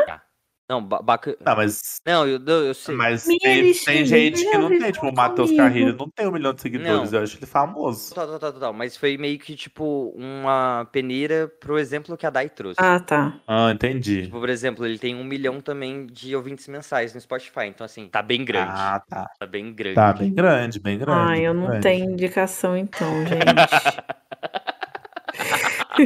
Não, 0.70 0.82
ba- 0.82 1.02
baca... 1.02 1.36
Não, 1.46 1.56
mas. 1.56 2.00
Não, 2.06 2.26
eu, 2.26 2.40
eu, 2.46 2.66
eu 2.68 2.74
sei. 2.74 2.96
Mas 2.96 3.26
tem, 3.26 3.74
tem 3.74 4.06
gente 4.06 4.42
que 4.46 4.58
não 4.58 4.70
tem, 4.70 4.92
tipo, 4.92 5.08
o 5.08 5.14
Matheus. 5.14 5.52
Carrilho 5.52 5.96
não 5.98 6.10
tem 6.10 6.28
um 6.28 6.32
milhão 6.32 6.54
de 6.54 6.62
seguidores, 6.62 7.12
Não. 7.12 7.20
eu 7.20 7.24
acho 7.24 7.38
ele 7.38 7.46
famoso. 7.46 8.10
Total, 8.16 8.28
total, 8.28 8.54
total. 8.54 8.74
Mas 8.74 8.96
foi 8.96 9.18
meio 9.18 9.38
que, 9.38 9.56
tipo, 9.56 10.14
uma 10.16 10.88
peneira 10.92 11.52
pro 11.60 11.78
exemplo 11.78 12.16
que 12.16 12.26
a 12.26 12.30
Dai 12.30 12.48
trouxe. 12.50 12.78
Ah, 12.80 13.00
tá. 13.02 13.38
Ah, 13.46 13.72
entendi. 13.72 14.24
Tipo, 14.24 14.40
por 14.40 14.50
exemplo, 14.50 14.86
ele 14.86 14.98
tem 14.98 15.14
um 15.14 15.26
milhão 15.26 15.60
também 15.60 16.06
de 16.06 16.34
ouvintes 16.36 16.68
mensais 16.70 17.14
no 17.14 17.20
Spotify. 17.20 17.66
Então, 17.66 17.84
assim, 17.84 18.08
tá 18.08 18.22
bem 18.22 18.46
grande. 18.46 18.72
Ah, 18.74 19.02
tá. 19.10 19.30
Tá 19.38 19.46
bem 19.46 19.74
grande. 19.74 19.96
Tá 19.96 20.14
bem 20.14 20.34
grande, 20.34 20.80
bem 20.80 20.98
grande. 20.98 21.32
Ah, 21.34 21.38
eu 21.38 21.54
não 21.54 21.68
grande. 21.68 21.84
tenho 21.84 22.12
indicação 22.12 22.78
então, 22.78 23.26
gente. 23.26 23.42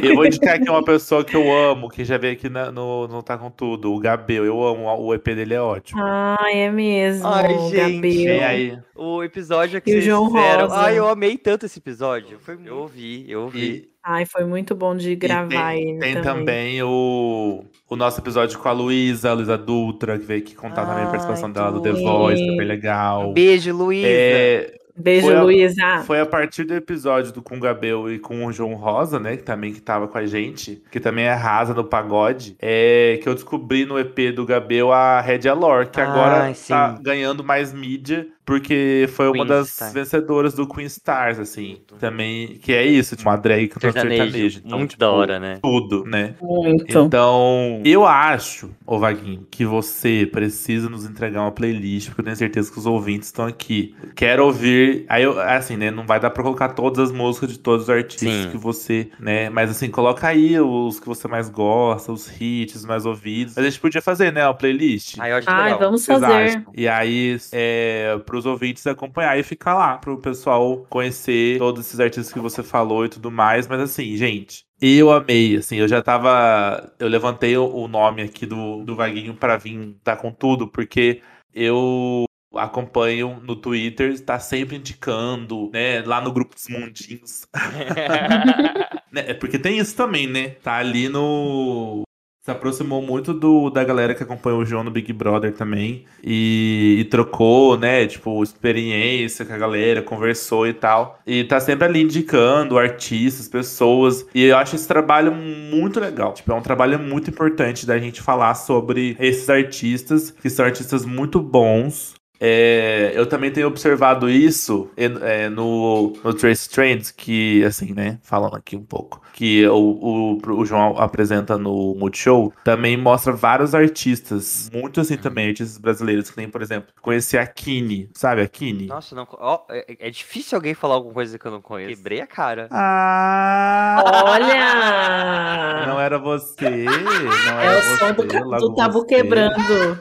Eu 0.02 0.14
vou 0.14 0.26
indicar 0.26 0.56
aqui 0.56 0.68
uma 0.70 0.82
pessoa 0.84 1.24
que 1.24 1.36
eu 1.36 1.50
amo, 1.52 1.88
que 1.88 2.04
já 2.04 2.16
veio 2.18 2.32
aqui 2.34 2.48
na- 2.48 2.70
no, 2.70 3.06
no 3.08 3.22
Tá 3.22 3.36
Com 3.38 3.50
Tudo, 3.50 3.92
o 3.92 3.98
Gabel. 3.98 4.44
Eu 4.44 4.62
amo, 4.64 4.84
o 5.00 5.14
EP 5.14 5.24
dele 5.34 5.54
é 5.54 5.60
ótimo. 5.60 6.00
Ah, 6.02 6.36
é 6.52 6.70
mesmo. 6.70 7.26
Ai, 7.26 7.58
gente. 7.70 7.92
Gabriel. 7.94 8.44
Aí. 8.48 8.78
O 8.94 9.22
episódio 9.22 9.80
que 9.80 9.90
E 9.90 9.92
o 9.92 9.94
vocês 9.96 10.04
João 10.04 10.26
fizeram. 10.30 10.62
Rosa. 10.68 10.76
Ai, 10.80 10.98
eu 10.98 11.08
amei 11.08 11.36
tanto 11.36 11.66
esse 11.66 11.78
episódio. 11.78 12.38
Foi... 12.40 12.58
Eu 12.64 12.76
ouvi, 12.78 13.24
eu 13.30 13.42
ouvi. 13.42 13.66
E, 13.92 13.96
Ai, 14.08 14.24
foi 14.24 14.44
muito 14.44 14.72
bom 14.74 14.94
de 14.96 15.10
e 15.10 15.16
gravar 15.16 15.72
tem, 15.72 15.90
ele 15.90 15.98
tem 15.98 16.14
também. 16.14 16.22
também 16.22 16.82
o, 16.84 17.64
o 17.90 17.96
nosso 17.96 18.20
episódio 18.20 18.56
com 18.58 18.68
a 18.68 18.72
Luísa, 18.72 19.30
a 19.30 19.32
Luísa 19.34 19.58
Dutra, 19.58 20.16
que 20.16 20.24
veio 20.24 20.40
aqui 20.42 20.54
contar 20.54 20.86
também 20.86 21.02
a 21.02 21.06
Ai, 21.06 21.10
participação 21.10 21.50
dela 21.50 21.72
do. 21.72 21.80
The 21.82 21.90
Voice, 21.90 22.46
foi 22.46 22.56
bem 22.56 22.66
legal. 22.68 23.32
Beijo, 23.32 23.74
Luísa. 23.76 24.06
É, 24.08 24.74
Beijo, 24.96 25.26
Foi 25.26 25.36
a- 25.36 25.42
Luísa. 25.42 25.98
Foi 26.06 26.20
a 26.20 26.26
partir 26.26 26.64
do 26.64 26.74
episódio 26.74 27.30
do 27.32 27.42
com 27.42 27.56
o 27.56 27.60
Gabel 27.60 28.10
e 28.10 28.18
com 28.18 28.46
o 28.46 28.52
João 28.52 28.74
Rosa, 28.74 29.20
né? 29.20 29.36
Que 29.36 29.42
também 29.42 29.72
que 29.72 29.80
tava 29.80 30.08
com 30.08 30.16
a 30.16 30.24
gente, 30.26 30.82
que 30.90 30.98
também 30.98 31.24
é 31.26 31.34
rasa 31.34 31.74
no 31.74 31.84
pagode, 31.84 32.56
é 32.60 33.18
que 33.22 33.28
eu 33.28 33.34
descobri 33.34 33.84
no 33.84 33.98
EP 33.98 34.32
do 34.32 34.46
Gabel 34.46 34.92
a 34.92 35.20
Red 35.20 35.48
Alor, 35.48 35.86
que 35.88 36.00
agora 36.00 36.44
Ai, 36.44 36.54
tá 36.66 36.96
sim. 36.96 37.02
ganhando 37.02 37.44
mais 37.44 37.72
mídia, 37.74 38.26
porque 38.46 39.06
foi 39.12 39.26
uma 39.26 39.34
Queen 39.34 39.46
das 39.48 39.68
Star. 39.70 39.92
vencedoras 39.92 40.54
do 40.54 40.66
Queen 40.68 40.86
Stars, 40.86 41.38
assim. 41.40 41.78
Tudo. 41.86 41.98
Também, 41.98 42.56
que 42.62 42.72
é 42.72 42.84
isso, 42.86 43.16
tipo, 43.16 43.28
uma 43.28 43.36
drag 43.36 43.66
cantora 43.68 43.92
Sertanejo. 43.92 44.22
sertanejo. 44.24 44.62
Então, 44.64 44.78
Muito 44.78 44.90
tipo, 44.90 45.00
da 45.00 45.10
hora, 45.10 45.40
né? 45.40 45.58
Tudo, 45.60 46.04
né? 46.04 46.34
Muito. 46.40 46.98
Então, 46.98 47.82
eu 47.84 48.06
acho, 48.06 48.70
ô 48.86 48.98
Vaguinho, 48.98 49.44
que 49.50 49.64
você 49.64 50.28
precisa 50.30 50.88
nos 50.88 51.04
entregar 51.04 51.40
uma 51.42 51.50
playlist, 51.50 52.06
porque 52.08 52.20
eu 52.20 52.24
tenho 52.24 52.36
certeza 52.36 52.70
que 52.72 52.78
os 52.78 52.86
ouvintes 52.86 53.26
estão 53.28 53.44
aqui. 53.46 53.94
Quero 54.14 54.44
ouvir. 54.46 55.04
Aí, 55.08 55.24
eu, 55.24 55.38
assim, 55.40 55.76
né? 55.76 55.90
Não 55.90 56.06
vai 56.06 56.20
dar 56.20 56.30
pra 56.30 56.42
colocar 56.44 56.68
todas 56.68 57.00
as 57.00 57.12
músicas 57.12 57.50
de 57.50 57.58
todos 57.58 57.82
os 57.84 57.90
artistas 57.90 58.28
Sim. 58.32 58.50
que 58.52 58.56
você, 58.56 59.10
né? 59.18 59.50
Mas, 59.50 59.70
assim, 59.70 59.90
coloca 59.90 60.26
aí 60.28 60.58
os 60.60 61.00
que 61.00 61.06
você 61.06 61.26
mais 61.26 61.48
gosta, 61.48 62.12
os 62.12 62.30
hits 62.40 62.84
mais 62.84 63.04
ouvidos. 63.04 63.58
A 63.58 63.62
gente 63.62 63.80
podia 63.80 64.00
fazer, 64.00 64.32
né? 64.32 64.46
Uma 64.46 64.54
playlist. 64.54 65.16
Ai, 65.18 65.32
eu 65.32 65.36
acho 65.38 65.50
Ai, 65.50 65.64
legal. 65.64 65.78
vamos 65.80 66.02
Vocês 66.04 66.20
fazer. 66.20 66.32
acham? 66.32 66.64
E 66.76 66.86
aí, 66.86 67.36
é, 67.50 68.18
pros 68.36 68.44
ouvintes 68.44 68.86
acompanhar 68.86 69.38
e 69.38 69.42
ficar 69.42 69.74
lá, 69.74 69.96
pro 69.96 70.20
pessoal 70.20 70.84
conhecer 70.90 71.58
todos 71.58 71.86
esses 71.86 71.98
artistas 71.98 72.32
que 72.32 72.38
você 72.38 72.62
falou 72.62 73.06
e 73.06 73.08
tudo 73.08 73.30
mais. 73.30 73.66
Mas 73.66 73.80
assim, 73.80 74.14
gente, 74.16 74.66
eu 74.80 75.10
amei, 75.10 75.56
assim, 75.56 75.76
eu 75.76 75.88
já 75.88 76.02
tava. 76.02 76.92
Eu 76.98 77.08
levantei 77.08 77.56
o, 77.56 77.66
o 77.66 77.88
nome 77.88 78.22
aqui 78.22 78.44
do, 78.44 78.84
do 78.84 78.94
Vaguinho 78.94 79.34
pra 79.34 79.56
vir 79.56 79.96
tá 80.04 80.14
com 80.14 80.30
tudo, 80.30 80.68
porque 80.68 81.22
eu 81.54 82.26
acompanho 82.54 83.40
no 83.42 83.56
Twitter, 83.56 84.18
tá 84.20 84.38
sempre 84.38 84.76
indicando, 84.76 85.70
né, 85.72 86.02
lá 86.02 86.20
no 86.20 86.32
grupo 86.32 86.54
dos 86.54 86.68
mundinhos. 86.68 87.46
Né, 89.12 89.24
É 89.28 89.34
porque 89.34 89.58
tem 89.58 89.78
isso 89.78 89.96
também, 89.96 90.26
né? 90.26 90.50
Tá 90.50 90.76
ali 90.76 91.08
no. 91.08 92.02
Se 92.46 92.50
aproximou 92.52 93.02
muito 93.02 93.34
do, 93.34 93.70
da 93.70 93.82
galera 93.82 94.14
que 94.14 94.22
acompanha 94.22 94.56
o 94.56 94.64
João 94.64 94.84
no 94.84 94.90
Big 94.92 95.12
Brother 95.12 95.52
também. 95.52 96.04
E, 96.22 96.98
e 97.00 97.04
trocou, 97.06 97.76
né? 97.76 98.06
Tipo, 98.06 98.40
experiência 98.40 99.44
com 99.44 99.52
a 99.52 99.58
galera, 99.58 100.00
conversou 100.00 100.64
e 100.64 100.72
tal. 100.72 101.18
E 101.26 101.42
tá 101.42 101.58
sempre 101.58 101.86
ali 101.86 102.02
indicando 102.02 102.78
artistas, 102.78 103.48
pessoas. 103.48 104.24
E 104.32 104.44
eu 104.44 104.56
acho 104.56 104.76
esse 104.76 104.86
trabalho 104.86 105.32
muito 105.32 105.98
legal. 105.98 106.34
Tipo, 106.34 106.52
é 106.52 106.54
um 106.54 106.62
trabalho 106.62 107.00
muito 107.00 107.30
importante 107.30 107.84
da 107.84 107.98
gente 107.98 108.22
falar 108.22 108.54
sobre 108.54 109.16
esses 109.18 109.50
artistas, 109.50 110.30
que 110.30 110.48
são 110.48 110.64
artistas 110.64 111.04
muito 111.04 111.40
bons. 111.40 112.14
É, 112.40 113.12
eu 113.14 113.26
também 113.26 113.50
tenho 113.50 113.66
observado 113.66 114.28
isso 114.28 114.90
é, 114.96 115.48
no, 115.48 116.12
no 116.22 116.34
Trace 116.34 116.68
Trends, 116.68 117.10
que, 117.10 117.64
assim, 117.64 117.92
né, 117.94 118.18
falando 118.22 118.56
aqui 118.56 118.76
um 118.76 118.84
pouco, 118.84 119.22
que 119.32 119.66
o, 119.68 120.38
o, 120.44 120.50
o 120.58 120.64
João 120.66 120.98
apresenta 120.98 121.56
no 121.56 121.94
Multishow, 121.94 122.52
também 122.64 122.96
mostra 122.96 123.32
vários 123.32 123.74
artistas, 123.74 124.70
muito 124.72 125.00
assim 125.00 125.16
também, 125.16 125.48
artistas 125.48 125.78
brasileiros, 125.78 126.30
que 126.30 126.36
nem, 126.36 126.48
por 126.48 126.62
exemplo, 126.62 126.92
conheci 127.00 127.38
a 127.38 127.46
Kine, 127.46 128.10
sabe 128.14 128.42
a 128.42 128.48
Kine? 128.48 128.86
Nossa, 128.86 129.14
não. 129.14 129.26
Ó, 129.32 129.60
é, 129.70 130.08
é 130.08 130.10
difícil 130.10 130.56
alguém 130.56 130.74
falar 130.74 130.94
alguma 130.94 131.14
coisa 131.14 131.38
que 131.38 131.46
eu 131.46 131.50
não 131.50 131.62
conheço. 131.62 131.96
Quebrei 131.96 132.20
a 132.20 132.26
cara. 132.26 132.68
Ah! 132.70 134.02
Olha! 134.26 135.86
Não 135.86 136.00
era 136.00 136.18
você, 136.18 136.68
não 136.68 137.60
É 137.60 137.66
era 137.66 137.78
o 137.78 137.82
som 137.82 138.12
do, 138.12 138.58
do 138.58 138.74
tabu 138.74 139.00
você. 139.00 139.06
quebrando. 139.06 139.98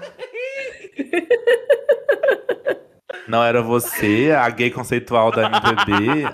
Não 3.28 3.44
era 3.44 3.62
você, 3.62 4.32
a 4.38 4.50
gay 4.50 4.70
conceitual 4.70 5.32
da 5.32 5.44
MPB. 5.46 6.30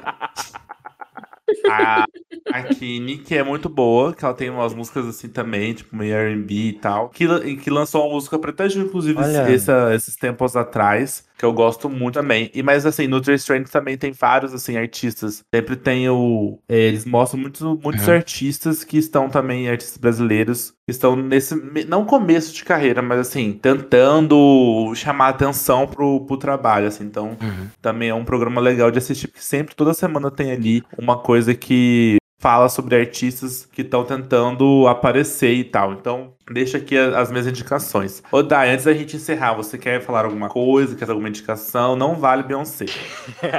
A, 1.69 2.05
a 2.51 2.63
Kine, 2.63 3.17
que 3.19 3.35
é 3.35 3.43
muito 3.43 3.69
boa, 3.69 4.13
que 4.13 4.23
ela 4.25 4.33
tem 4.33 4.49
umas 4.49 4.73
músicas 4.73 5.05
assim 5.07 5.29
também, 5.29 5.73
tipo 5.73 5.95
meio 5.95 6.15
R&B 6.15 6.53
e 6.53 6.73
tal. 6.73 7.09
Que, 7.09 7.55
que 7.57 7.69
lançou 7.69 8.05
uma 8.05 8.13
música 8.15 8.37
Preta 8.39 8.67
Gil, 8.69 8.85
inclusive, 8.85 9.19
essa- 9.21 9.93
esses 9.93 10.15
tempos 10.15 10.55
atrás, 10.55 11.25
que 11.37 11.45
eu 11.45 11.53
gosto 11.53 11.89
muito 11.89 12.15
também. 12.15 12.49
E, 12.53 12.63
mas 12.63 12.85
assim, 12.85 13.07
no 13.07 13.21
Trace 13.21 13.45
Trend 13.45 13.69
também 13.69 13.97
tem 13.97 14.11
vários, 14.11 14.53
assim, 14.53 14.75
artistas. 14.77 15.43
Sempre 15.53 15.75
tem 15.75 16.09
o... 16.09 16.57
é, 16.67 16.77
eles 16.77 17.05
mostram 17.05 17.39
muitos, 17.39 17.61
muitos 17.61 18.07
Uhum. 18.07 18.13
artistas 18.15 18.83
que 18.83 18.97
estão 18.97 19.29
também, 19.29 19.69
artistas 19.69 19.97
brasileiros, 19.97 20.73
estão 20.95 21.15
nesse, 21.15 21.55
não 21.87 22.05
começo 22.05 22.53
de 22.53 22.63
carreira, 22.63 23.01
mas 23.01 23.19
assim, 23.19 23.53
tentando 23.53 24.91
chamar 24.95 25.29
atenção 25.29 25.87
pro, 25.87 26.21
pro 26.21 26.37
trabalho, 26.37 26.87
assim. 26.87 27.03
Então, 27.03 27.37
também 27.81 28.09
é 28.09 28.13
um 28.13 28.25
programa 28.25 28.61
legal 28.61 28.91
de 28.91 28.97
assistir, 28.97 29.27
porque 29.27 29.41
sempre, 29.41 29.75
toda 29.75 29.93
semana 29.93 30.31
tem 30.31 30.51
ali 30.51 30.83
uma 30.97 31.17
coisa 31.17 31.53
que 31.53 32.20
fala 32.41 32.67
sobre 32.69 32.95
artistas 32.95 33.67
que 33.71 33.83
estão 33.83 34.03
tentando 34.03 34.87
aparecer 34.87 35.53
e 35.53 35.63
tal. 35.63 35.93
Então, 35.93 36.33
deixa 36.51 36.79
aqui 36.79 36.97
as 36.97 37.29
minhas 37.29 37.45
indicações. 37.45 38.23
Ô, 38.31 38.41
Dai, 38.41 38.71
antes 38.71 38.85
da 38.85 38.93
gente 38.93 39.15
encerrar, 39.15 39.53
você 39.53 39.77
quer 39.77 40.01
falar 40.01 40.25
alguma 40.25 40.49
coisa, 40.49 40.95
quer 40.95 41.07
alguma 41.07 41.29
indicação? 41.29 41.95
Não 41.95 42.15
vale 42.15 42.41
Beyoncé. 42.41 42.85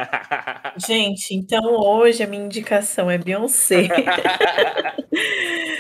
Gente, 0.85 1.33
então 1.33 1.63
hoje 1.81 2.25
a 2.25 2.27
minha 2.27 2.45
indicação 2.45 3.09
é 3.09 3.19
Beyoncé. 3.19 3.89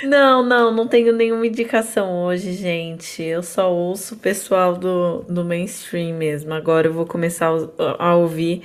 Não, 0.04 0.42
não, 0.42 0.74
não 0.74 0.86
tenho 0.88 1.12
nenhuma 1.12 1.46
indicação 1.46 2.24
hoje, 2.24 2.52
gente. 2.54 3.22
Eu 3.22 3.40
só 3.40 3.72
ouço 3.72 4.16
o 4.16 4.18
pessoal 4.18 4.74
do, 4.74 5.22
do 5.22 5.44
mainstream 5.44 6.18
mesmo. 6.18 6.52
Agora 6.52 6.88
eu 6.88 6.92
vou 6.92 7.06
começar 7.06 7.50
a, 7.78 8.08
a 8.08 8.16
ouvir 8.16 8.62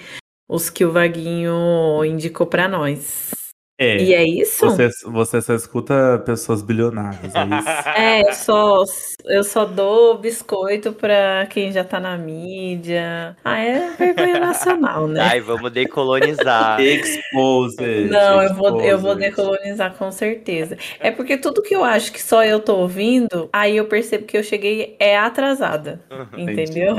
os 0.50 0.70
que 0.70 0.84
o 0.84 0.92
Vaguinho 0.92 2.04
indicou 2.04 2.48
pra 2.48 2.68
nós. 2.68 3.37
É. 3.80 3.98
E 3.98 4.14
é 4.14 4.24
isso? 4.24 4.66
Você, 4.66 4.90
você 5.06 5.40
só 5.40 5.54
escuta 5.54 6.22
pessoas 6.26 6.64
bilionárias, 6.64 7.34
é 7.36 7.44
isso? 7.46 7.68
É, 7.98 8.22
eu 8.28 8.34
só, 8.34 8.84
eu 9.26 9.44
só 9.44 9.66
dou 9.66 10.18
biscoito 10.18 10.92
pra 10.94 11.46
quem 11.48 11.72
já 11.72 11.84
tá 11.84 12.00
na 12.00 12.18
mídia. 12.18 13.38
Ah, 13.44 13.60
é 13.60 13.92
vergonha 13.92 14.40
nacional, 14.40 15.08
né? 15.08 15.22
Ai, 15.22 15.42
vamos 15.42 15.72
decolonizar. 15.72 16.80
Exposed. 16.82 18.10
Não, 18.10 18.42
eu 18.42 18.54
vou, 18.56 18.82
eu 18.82 18.98
vou 18.98 19.16
decolonizar 19.16 19.94
com 19.94 20.12
certeza. 20.12 20.78
É 21.00 21.12
porque 21.12 21.38
tudo 21.38 21.62
que 21.62 21.76
eu 21.76 21.84
acho 21.84 22.12
que 22.12 22.22
só 22.22 22.44
eu 22.44 22.60
tô 22.60 22.78
ouvindo, 22.78 23.50
aí 23.54 23.78
eu 23.78 23.86
percebo 23.86 24.26
que 24.26 24.38
eu 24.38 24.44
cheguei 24.44 24.96
é 25.00 25.18
atrasada. 25.18 26.02
Entendeu? 26.36 26.96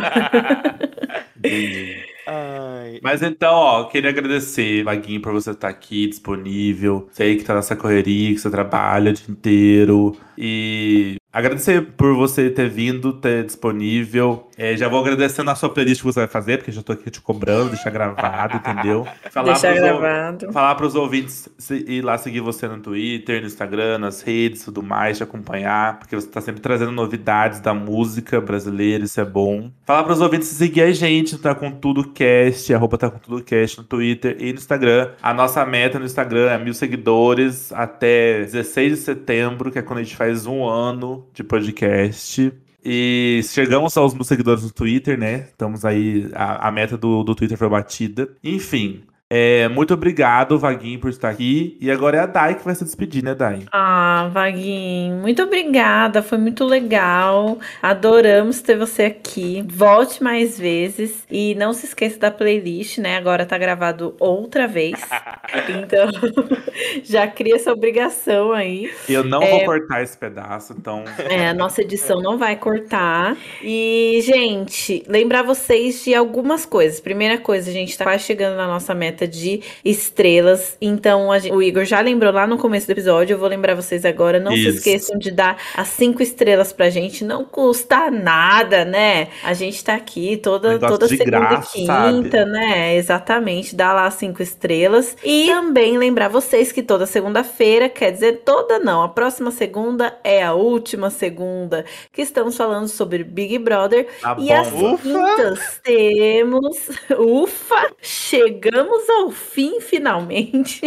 Entendi. 1.36 2.04
Ai. 2.30 3.00
Mas 3.02 3.22
então, 3.22 3.54
ó, 3.54 3.84
queria 3.88 4.10
agradecer, 4.10 4.84
Vaguinho, 4.84 5.22
por 5.22 5.32
você 5.32 5.52
estar 5.52 5.68
aqui 5.68 6.06
disponível. 6.06 7.08
Sei 7.10 7.36
que 7.38 7.44
tá 7.44 7.54
nessa 7.54 7.74
correria, 7.74 8.34
que 8.34 8.38
você 8.38 8.50
trabalha 8.50 9.10
o 9.12 9.14
dia 9.14 9.24
inteiro. 9.30 10.14
E 10.36 11.17
agradecer 11.32 11.82
por 11.96 12.14
você 12.16 12.50
ter 12.50 12.68
vindo, 12.68 13.12
ter 13.12 13.44
disponível. 13.44 14.48
É, 14.56 14.76
já 14.76 14.88
vou 14.88 14.98
agradecendo 15.00 15.50
a 15.50 15.54
sua 15.54 15.68
playlist 15.68 16.00
que 16.00 16.06
você 16.06 16.20
vai 16.20 16.28
fazer, 16.28 16.56
porque 16.58 16.72
já 16.72 16.82
tô 16.82 16.92
aqui 16.92 17.10
te 17.10 17.20
cobrando, 17.20 17.70
deixar 17.70 17.90
gravado, 17.90 18.56
entendeu? 18.56 19.06
Falar 19.30 19.52
Deixar 19.52 19.72
ou- 19.74 20.00
gravado. 20.00 20.52
Falar 20.52 20.74
pros 20.74 20.94
ouvintes 20.96 21.48
se- 21.56 21.84
ir 21.86 22.02
lá 22.02 22.18
seguir 22.18 22.40
você 22.40 22.66
no 22.66 22.78
Twitter, 22.80 23.40
no 23.40 23.46
Instagram, 23.46 23.98
nas 23.98 24.20
redes, 24.22 24.64
tudo 24.64 24.82
mais, 24.82 25.16
te 25.18 25.22
acompanhar, 25.22 25.98
porque 26.00 26.16
você 26.16 26.26
tá 26.26 26.40
sempre 26.40 26.60
trazendo 26.60 26.90
novidades 26.90 27.60
da 27.60 27.72
música 27.72 28.40
brasileira, 28.40 29.04
isso 29.04 29.20
é 29.20 29.24
bom. 29.24 29.70
Falar 29.86 30.02
pros 30.02 30.20
ouvintes 30.20 30.48
seguir 30.48 30.82
a 30.82 30.90
gente, 30.92 31.38
tá 31.38 31.54
com 31.54 31.70
tudo 31.70 32.08
cast, 32.10 32.74
arroba 32.74 32.98
tá 32.98 33.10
com 33.10 33.18
tudo 33.18 33.44
cast 33.44 33.78
no 33.78 33.84
Twitter 33.84 34.36
e 34.40 34.52
no 34.52 34.58
Instagram. 34.58 35.10
A 35.22 35.32
nossa 35.32 35.64
meta 35.64 36.00
no 36.00 36.04
Instagram 36.04 36.50
é 36.50 36.58
mil 36.58 36.74
seguidores 36.74 37.72
até 37.72 38.40
16 38.40 38.90
de 38.92 38.96
setembro, 38.98 39.70
que 39.70 39.78
é 39.78 39.82
quando 39.82 40.00
a 40.00 40.02
gente 40.02 40.16
faz 40.16 40.44
um 40.46 40.64
ano 40.66 41.17
de 41.32 41.42
podcast. 41.42 42.52
E 42.84 43.40
chegamos 43.44 43.96
aos 43.96 44.14
meus 44.14 44.28
seguidores 44.28 44.62
no 44.62 44.70
Twitter, 44.70 45.18
né? 45.18 45.48
Estamos 45.50 45.84
aí, 45.84 46.30
a, 46.34 46.68
a 46.68 46.70
meta 46.70 46.96
do, 46.96 47.22
do 47.22 47.34
Twitter 47.34 47.58
foi 47.58 47.68
batida. 47.68 48.28
Enfim, 48.42 49.02
é, 49.30 49.68
muito 49.68 49.92
obrigado, 49.92 50.58
Vaguinho, 50.58 50.98
por 50.98 51.10
estar 51.10 51.28
aqui. 51.28 51.76
E 51.80 51.90
agora 51.90 52.16
é 52.16 52.20
a 52.20 52.26
Dai 52.26 52.54
que 52.54 52.64
vai 52.64 52.74
se 52.74 52.82
despedir, 52.82 53.22
né, 53.22 53.34
Dai? 53.34 53.60
Ah, 53.70 54.30
Vaguinho, 54.32 55.16
muito 55.16 55.42
obrigada. 55.42 56.22
Foi 56.22 56.38
muito 56.38 56.64
legal. 56.64 57.58
Adoramos 57.82 58.62
ter 58.62 58.78
você 58.78 59.02
aqui. 59.04 59.62
Volte 59.68 60.22
mais 60.22 60.58
vezes. 60.58 61.26
E 61.30 61.54
não 61.56 61.74
se 61.74 61.84
esqueça 61.84 62.18
da 62.18 62.30
playlist, 62.30 62.98
né? 62.98 63.18
Agora 63.18 63.44
tá 63.44 63.58
gravado 63.58 64.16
outra 64.18 64.66
vez. 64.66 64.98
então, 65.68 66.08
já 67.04 67.26
cria 67.26 67.56
essa 67.56 67.70
obrigação 67.70 68.52
aí. 68.52 68.90
Eu 69.06 69.24
não 69.24 69.42
é... 69.42 69.50
vou 69.50 69.64
cortar 69.66 70.02
esse 70.02 70.16
pedaço, 70.16 70.74
então. 70.78 71.04
É, 71.28 71.48
a 71.48 71.54
nossa 71.54 71.82
edição 71.82 72.22
não 72.22 72.38
vai 72.38 72.56
cortar. 72.56 73.36
E, 73.62 74.20
gente, 74.24 75.04
lembrar 75.06 75.42
vocês 75.42 76.02
de 76.02 76.14
algumas 76.14 76.64
coisas. 76.64 76.98
Primeira 76.98 77.36
coisa, 77.36 77.68
a 77.68 77.72
gente 77.74 77.96
tá 77.96 78.04
quase 78.04 78.24
chegando 78.24 78.56
na 78.56 78.66
nossa 78.66 78.94
meta 78.94 79.17
de 79.26 79.62
estrelas. 79.84 80.76
Então, 80.80 81.36
gente, 81.38 81.52
o 81.54 81.62
Igor 81.62 81.84
já 81.84 82.00
lembrou 82.00 82.32
lá 82.32 82.46
no 82.46 82.58
começo 82.58 82.86
do 82.86 82.90
episódio, 82.90 83.34
eu 83.34 83.38
vou 83.38 83.48
lembrar 83.48 83.74
vocês 83.74 84.04
agora. 84.04 84.38
Não 84.38 84.52
Isso. 84.52 84.70
se 84.70 84.76
esqueçam 84.78 85.18
de 85.18 85.30
dar 85.30 85.56
as 85.76 85.88
cinco 85.88 86.22
estrelas 86.22 86.72
pra 86.72 86.90
gente. 86.90 87.24
Não 87.24 87.44
custa 87.44 88.10
nada, 88.10 88.84
né? 88.84 89.28
A 89.42 89.54
gente 89.54 89.82
tá 89.82 89.94
aqui 89.94 90.36
toda, 90.36 90.78
toda 90.78 91.08
segunda 91.08 91.40
graça, 91.40 91.76
e 91.76 91.80
quinta, 91.80 92.38
sabe? 92.38 92.50
né? 92.50 92.96
Exatamente. 92.96 93.74
Dá 93.74 93.92
lá 93.92 94.06
as 94.06 94.14
cinco 94.14 94.42
estrelas. 94.42 95.16
E 95.24 95.46
também 95.46 95.98
lembrar 95.98 96.28
vocês 96.28 96.72
que 96.72 96.82
toda 96.82 97.06
segunda-feira, 97.06 97.88
quer 97.88 98.12
dizer, 98.12 98.42
toda 98.44 98.78
não, 98.78 99.02
a 99.02 99.08
próxima 99.08 99.50
segunda 99.50 100.18
é 100.22 100.42
a 100.42 100.52
última 100.54 101.10
segunda 101.10 101.84
que 102.12 102.22
estamos 102.22 102.56
falando 102.56 102.88
sobre 102.88 103.24
Big 103.24 103.58
Brother. 103.58 104.06
Tá 104.20 104.36
e 104.38 104.48
bom. 104.48 104.54
as 104.54 105.00
quintas 105.02 105.80
temos. 105.82 106.76
Ufa! 107.18 107.92
Chegamos 108.00 109.07
ao 109.08 109.30
fim, 109.30 109.80
finalmente. 109.80 110.80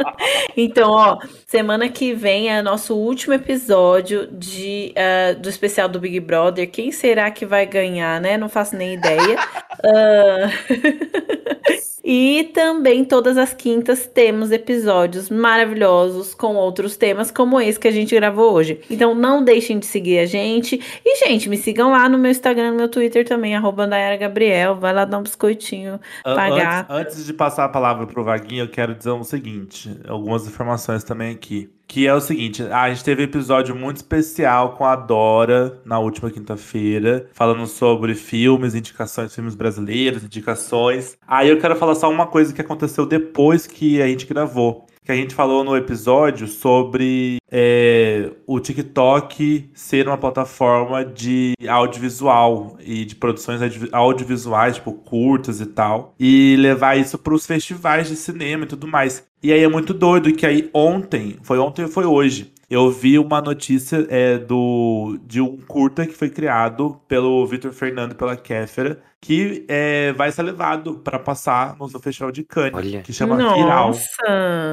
então, 0.56 0.90
ó, 0.90 1.18
semana 1.46 1.88
que 1.88 2.12
vem 2.14 2.50
é 2.50 2.62
nosso 2.62 2.94
último 2.94 3.34
episódio 3.34 4.26
de, 4.32 4.94
uh, 4.96 5.40
do 5.40 5.48
especial 5.48 5.88
do 5.88 6.00
Big 6.00 6.20
Brother. 6.20 6.70
Quem 6.70 6.92
será 6.92 7.30
que 7.30 7.46
vai 7.46 7.66
ganhar, 7.66 8.20
né? 8.20 8.36
Não 8.36 8.48
faço 8.48 8.76
nem 8.76 8.94
ideia. 8.94 9.36
uh... 9.84 11.08
E 12.10 12.44
também 12.54 13.04
todas 13.04 13.36
as 13.36 13.52
quintas 13.52 14.06
temos 14.06 14.50
episódios 14.50 15.28
maravilhosos 15.28 16.32
com 16.32 16.54
outros 16.54 16.96
temas, 16.96 17.30
como 17.30 17.60
esse 17.60 17.78
que 17.78 17.86
a 17.86 17.90
gente 17.90 18.14
gravou 18.14 18.54
hoje. 18.54 18.80
Então 18.88 19.14
não 19.14 19.44
deixem 19.44 19.78
de 19.78 19.84
seguir 19.84 20.20
a 20.20 20.24
gente. 20.24 20.80
E, 21.04 21.16
gente, 21.26 21.50
me 21.50 21.58
sigam 21.58 21.90
lá 21.90 22.08
no 22.08 22.16
meu 22.16 22.30
Instagram, 22.30 22.70
no 22.70 22.76
meu 22.78 22.88
Twitter 22.88 23.26
também, 23.26 23.54
arroba 23.54 23.86
Gabriel. 24.18 24.76
Vai 24.76 24.94
lá 24.94 25.04
dar 25.04 25.18
um 25.18 25.22
biscoitinho, 25.22 26.00
pagar. 26.24 26.86
Antes, 26.88 27.14
antes 27.14 27.26
de 27.26 27.34
passar 27.34 27.57
a 27.64 27.68
palavra 27.68 28.06
pro 28.06 28.24
Vaguinho, 28.24 28.64
eu 28.64 28.68
quero 28.68 28.94
dizer 28.94 29.10
o 29.10 29.24
seguinte: 29.24 29.98
algumas 30.06 30.46
informações 30.46 31.04
também 31.04 31.32
aqui. 31.32 31.70
Que 31.86 32.06
é 32.06 32.12
o 32.12 32.20
seguinte, 32.20 32.62
a 32.64 32.90
gente 32.90 33.02
teve 33.02 33.22
um 33.22 33.24
episódio 33.24 33.74
muito 33.74 33.96
especial 33.96 34.74
com 34.74 34.84
a 34.84 34.94
Dora 34.94 35.80
na 35.86 35.98
última 35.98 36.30
quinta-feira, 36.30 37.30
falando 37.32 37.66
sobre 37.66 38.14
filmes, 38.14 38.74
indicações, 38.74 39.34
filmes 39.34 39.54
brasileiros, 39.54 40.22
indicações. 40.22 41.16
Aí 41.26 41.48
eu 41.48 41.58
quero 41.58 41.74
falar 41.76 41.94
só 41.94 42.10
uma 42.10 42.26
coisa 42.26 42.52
que 42.52 42.60
aconteceu 42.60 43.06
depois 43.06 43.66
que 43.66 44.02
a 44.02 44.06
gente 44.06 44.26
gravou 44.26 44.87
que 45.08 45.12
a 45.12 45.16
gente 45.16 45.34
falou 45.34 45.64
no 45.64 45.74
episódio 45.74 46.46
sobre 46.46 47.38
é, 47.50 48.30
o 48.46 48.60
TikTok 48.60 49.70
ser 49.72 50.06
uma 50.06 50.18
plataforma 50.18 51.02
de 51.02 51.54
audiovisual 51.66 52.76
e 52.78 53.06
de 53.06 53.14
produções 53.14 53.62
audiovisuais, 53.90 54.74
tipo 54.74 54.92
curtas 54.92 55.62
e 55.62 55.66
tal, 55.66 56.14
e 56.20 56.56
levar 56.58 56.98
isso 56.98 57.16
para 57.16 57.32
os 57.32 57.46
festivais 57.46 58.06
de 58.06 58.16
cinema 58.16 58.64
e 58.64 58.66
tudo 58.66 58.86
mais. 58.86 59.26
E 59.42 59.50
aí 59.50 59.64
é 59.64 59.68
muito 59.68 59.94
doido 59.94 60.30
que 60.34 60.44
aí 60.44 60.68
ontem, 60.74 61.38
foi 61.42 61.58
ontem 61.58 61.84
ou 61.84 61.88
foi 61.88 62.04
hoje, 62.04 62.52
eu 62.68 62.90
vi 62.90 63.18
uma 63.18 63.40
notícia 63.40 64.06
é, 64.10 64.36
do, 64.36 65.18
de 65.26 65.40
um 65.40 65.56
curta 65.56 66.06
que 66.06 66.12
foi 66.12 66.28
criado 66.28 67.00
pelo 67.08 67.46
Vitor 67.46 67.72
Fernando 67.72 68.12
e 68.12 68.14
pela 68.14 68.36
Kéfera, 68.36 69.00
que 69.20 69.64
é, 69.68 70.12
vai 70.12 70.30
ser 70.30 70.42
levado 70.42 70.98
para 70.98 71.18
passar 71.18 71.76
no 71.78 71.88
Festival 72.00 72.30
de 72.30 72.44
Cannes, 72.44 72.74
Olha. 72.74 73.02
que 73.02 73.12
chama 73.12 73.36
Nossa. 73.36 73.56
Viral. 73.56 73.92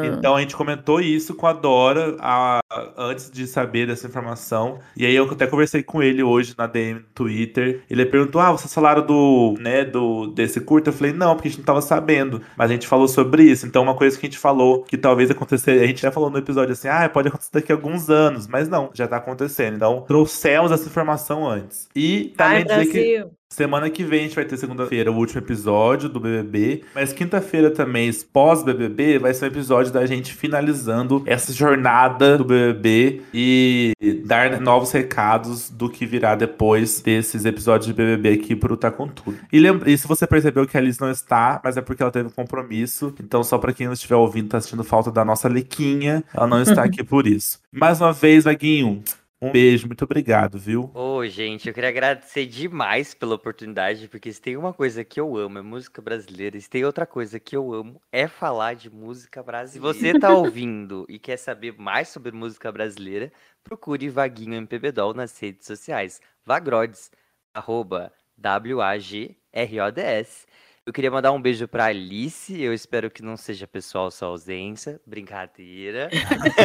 Então 0.05 0.35
a 0.35 0.41
gente 0.41 0.55
comentou 0.55 1.01
isso 1.01 1.33
com 1.35 1.47
a 1.47 1.53
Dora 1.53 2.15
a, 2.19 2.59
antes 2.97 3.29
de 3.31 3.47
saber 3.47 3.87
dessa 3.87 4.07
informação. 4.07 4.79
E 4.95 5.05
aí 5.05 5.15
eu 5.15 5.29
até 5.29 5.47
conversei 5.47 5.83
com 5.83 6.01
ele 6.01 6.21
hoje 6.23 6.53
na 6.57 6.67
DM 6.67 6.99
no 6.99 7.05
Twitter. 7.13 7.81
Ele 7.89 8.05
perguntou: 8.05 8.39
Ah, 8.39 8.51
vocês 8.51 8.73
falaram 8.73 9.05
do, 9.05 9.55
né, 9.59 9.83
do 9.83 10.27
desse 10.27 10.59
curto? 10.61 10.89
Eu 10.89 10.93
falei, 10.93 11.13
não, 11.13 11.35
porque 11.35 11.47
a 11.47 11.51
gente 11.51 11.59
não 11.59 11.65
tava 11.65 11.81
sabendo. 11.81 12.41
Mas 12.55 12.69
a 12.69 12.73
gente 12.73 12.87
falou 12.87 13.07
sobre 13.07 13.43
isso. 13.43 13.65
Então, 13.65 13.83
uma 13.83 13.95
coisa 13.95 14.17
que 14.17 14.25
a 14.25 14.29
gente 14.29 14.39
falou 14.39 14.83
que 14.83 14.97
talvez 14.97 15.29
acontecer, 15.31 15.81
a 15.81 15.87
gente 15.87 16.01
já 16.01 16.11
falou 16.11 16.29
no 16.29 16.37
episódio 16.37 16.73
assim, 16.73 16.87
ah, 16.87 17.07
pode 17.09 17.27
acontecer 17.27 17.51
daqui 17.53 17.71
a 17.71 17.75
alguns 17.75 18.09
anos. 18.09 18.47
Mas 18.47 18.67
não, 18.69 18.89
já 18.93 19.07
tá 19.07 19.17
acontecendo. 19.17 19.75
Então, 19.75 20.01
trouxemos 20.07 20.71
essa 20.71 20.87
informação 20.87 21.47
antes. 21.47 21.87
E 21.95 22.33
também 22.37 22.57
Ai, 22.57 22.63
dizer 22.63 22.75
Brasil. 22.75 22.93
que. 22.93 23.44
Semana 23.55 23.89
que 23.89 24.03
vem 24.03 24.19
a 24.19 24.23
gente 24.23 24.35
vai 24.35 24.43
ter 24.43 24.57
segunda-feira 24.57 25.09
o 25.09 25.15
último 25.15 25.39
episódio 25.39 26.09
do 26.09 26.19
BBB, 26.19 26.83
mas 26.93 27.13
quinta-feira 27.13 27.71
também, 27.71 28.11
pós-BBB, 28.33 29.17
vai 29.17 29.33
ser 29.33 29.45
um 29.45 29.47
episódio 29.47 29.93
da 29.93 30.05
gente 30.05 30.33
finalizando 30.33 31.23
essa 31.25 31.53
jornada 31.53 32.37
do 32.37 32.43
BBB 32.43 33.21
e 33.33 33.93
dar 34.25 34.59
novos 34.59 34.91
recados 34.91 35.69
do 35.69 35.89
que 35.89 36.05
virá 36.05 36.35
depois 36.35 36.99
desses 36.99 37.45
episódios 37.45 37.87
de 37.87 37.93
BBB 37.93 38.33
aqui 38.33 38.57
pro 38.57 38.75
Tá 38.75 38.91
Com 38.91 39.07
Tudo. 39.07 39.37
E, 39.53 39.57
lembra, 39.57 39.89
e 39.89 39.97
se 39.97 40.05
você 40.05 40.27
percebeu 40.27 40.67
que 40.67 40.75
a 40.75 40.81
Alice 40.81 40.99
não 40.99 41.09
está, 41.09 41.61
mas 41.63 41.77
é 41.77 41.81
porque 41.81 42.03
ela 42.03 42.11
teve 42.11 42.27
um 42.27 42.31
compromisso, 42.31 43.15
então 43.23 43.41
só 43.41 43.57
para 43.57 43.71
quem 43.71 43.85
não 43.85 43.93
estiver 43.93 44.15
ouvindo, 44.15 44.49
tá 44.49 44.57
assistindo 44.57 44.83
falta 44.83 45.09
da 45.09 45.23
nossa 45.23 45.47
Lequinha, 45.47 46.25
ela 46.33 46.45
não 46.45 46.61
está 46.61 46.83
aqui 46.83 47.05
por 47.05 47.25
isso. 47.25 47.61
Mais 47.71 48.01
uma 48.01 48.11
vez, 48.11 48.43
Vaguinho, 48.43 49.01
um 49.41 49.51
beijo, 49.51 49.88
muito 49.88 50.03
obrigado, 50.03 50.57
viu? 50.57 50.89
Ô, 50.93 51.17
oh, 51.17 51.25
gente, 51.27 51.67
eu 51.67 51.73
queria 51.73 51.89
agradecer 51.89 52.45
demais 52.45 53.13
pela 53.13 53.36
oportunidade, 53.36 54.07
porque 54.07 54.31
se 54.31 54.41
tem 54.41 54.55
uma 54.55 54.73
coisa 54.73 55.03
que 55.03 55.19
eu 55.19 55.36
amo 55.38 55.57
é 55.57 55.61
música 55.61 56.01
brasileira, 56.01 56.57
e 56.57 56.61
se 56.61 56.69
tem 56.69 56.86
outra 56.86 57.05
coisa 57.05 57.39
que 57.39 57.55
eu 57.55 57.73
amo 57.73 58.01
é 58.11 58.27
falar 58.27 58.75
de 58.75 58.89
música 58.89 59.43
brasileira. 59.43 59.93
Se 59.93 59.99
você 59.99 60.17
tá 60.17 60.29
ouvindo 60.33 61.05
e 61.09 61.19
quer 61.19 61.38
saber 61.38 61.75
mais 61.77 62.07
sobre 62.07 62.31
música 62.31 62.71
brasileira, 62.71 63.31
procure 63.63 64.09
Vaguinho 64.09 64.55
MPB 64.55 64.93
nas 65.15 65.38
redes 65.38 65.67
sociais. 65.67 66.21
Vagrodes, 66.45 67.11
arroba 67.53 68.11
W-A-G-R-O-D-S. 68.38 69.36
Eu 70.88 70.93
queria 70.93 71.09
mandar 71.09 71.31
um 71.31 71.41
beijo 71.41 71.67
pra 71.67 71.86
Alice. 71.86 72.61
Eu 72.61 72.71
espero 72.71 73.09
que 73.09 73.23
não 73.23 73.36
seja 73.36 73.65
pessoal 73.65 74.11
sua 74.11 74.27
ausência. 74.27 75.01
Brincadeira. 75.03 76.11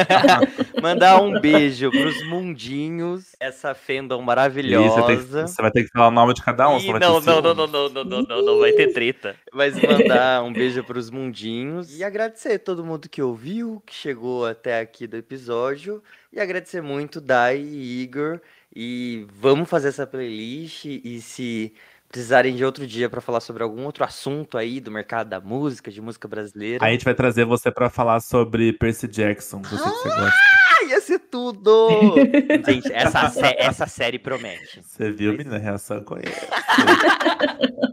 mandar 0.83 1.23
um 1.23 1.41
beijo 1.41 1.91
pros 1.91 2.23
mundinhos. 2.29 3.35
Essa 3.41 3.75
fandom 3.75 4.21
maravilhosa. 4.21 5.01
Você, 5.01 5.47
você, 5.47 5.63
vai 5.63 5.71
ter 5.71 5.85
que 5.85 5.89
falar 5.89 6.09
o 6.09 6.11
nome 6.11 6.35
de 6.35 6.43
cada 6.43 6.69
um. 6.69 6.79
E, 6.79 6.93
não, 6.99 7.19
não, 7.19 7.41
não, 7.41 7.55
não, 7.55 7.67
não, 7.67 7.89
não, 7.89 8.05
não, 8.05 8.23
não, 8.23 8.43
não, 8.43 8.59
vai 8.59 8.73
ter 8.73 8.93
treta. 8.93 9.37
Mas 9.55 9.81
mandar 9.81 10.43
um 10.43 10.53
beijo 10.53 10.85
pros 10.85 11.09
mundinhos. 11.09 11.99
E 11.99 12.05
agradecer 12.05 12.53
a 12.53 12.59
todo 12.59 12.85
mundo 12.85 13.09
que 13.09 13.23
ouviu, 13.23 13.83
que 13.87 13.95
chegou 13.95 14.45
até 14.45 14.81
aqui 14.81 15.07
do 15.07 15.17
episódio. 15.17 16.03
E 16.31 16.39
agradecer 16.39 16.83
muito, 16.83 17.23
Dai 17.23 17.57
e 17.57 18.03
Igor. 18.03 18.39
E 18.77 19.27
vamos 19.33 19.67
fazer 19.67 19.89
essa 19.89 20.07
playlist. 20.07 20.85
E 20.85 21.23
se 21.23 21.73
precisarem 22.11 22.57
de 22.57 22.65
outro 22.65 22.87
dia 22.87 23.09
para 23.09 23.21
falar 23.21 23.41
sobre 23.41 23.63
algum 23.63 23.85
outro 23.85 24.03
assunto 24.03 24.59
aí 24.59 24.81
do 24.81 24.91
mercado 24.91 25.29
da 25.29 25.41
música, 25.41 25.93
de 25.93 26.01
música 26.01 26.27
brasileira. 26.27 26.85
a 26.85 26.91
gente 26.91 27.05
vai 27.05 27.15
trazer 27.15 27.45
você 27.45 27.71
para 27.71 27.89
falar 27.89 28.21
sobre 28.21 28.73
Percy 28.73 29.07
Jackson, 29.07 29.63
você 29.63 29.77
ah, 29.77 29.91
que 29.91 29.97
você 29.97 30.09
gosta. 30.09 30.61
Ia 30.89 31.01
ser 31.01 31.19
tudo! 31.21 32.17
gente, 32.67 32.93
essa, 32.93 33.29
sé 33.29 33.55
essa 33.59 33.87
série 33.87 34.19
promete. 34.19 34.83
Você 34.83 35.13
viu, 35.13 35.33
menina, 35.33 35.57
a 35.57 35.59
reação 35.59 36.03
com 36.03 36.17
ele. 36.17 36.35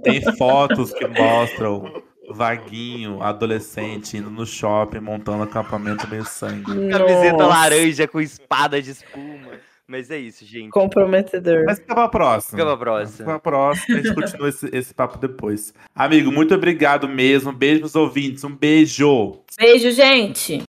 Tem 0.04 0.22
fotos 0.36 0.92
que 0.94 1.06
mostram 1.06 2.02
vaguinho, 2.32 3.22
adolescente, 3.22 4.18
indo 4.18 4.32
no 4.32 4.46
shopping, 4.46 5.00
montando 5.00 5.44
acampamento 5.44 6.08
meio 6.08 6.26
sangue. 6.26 6.90
Camiseta 6.90 7.46
laranja 7.46 8.08
com 8.08 8.20
espada 8.20 8.82
de 8.82 8.92
espuma. 8.92 9.67
Mas 9.88 10.12
é 10.12 10.18
isso, 10.18 10.46
gente. 10.46 10.70
Comprometedor. 10.70 11.64
Mas 11.66 11.80
fica 11.80 11.96
pra 11.96 12.10
próxima. 12.10 12.52
Fica 12.52 12.66
pra 12.66 12.78
próxima. 12.78 13.18
Fica 13.18 13.26
pra 13.26 13.40
próxima. 13.40 13.98
A 13.98 14.02
gente 14.02 14.16
continua 14.16 14.50
esse, 14.50 14.70
esse 14.74 14.94
papo 14.94 15.18
depois. 15.18 15.74
Amigo, 15.96 16.30
muito 16.32 16.54
obrigado 16.54 17.08
mesmo. 17.08 17.54
Beijo 17.54 17.80
pros 17.82 17.96
ouvintes. 17.96 18.44
Um 18.44 18.54
beijo. 18.54 19.44
Beijo, 19.58 19.90
gente. 19.92 20.64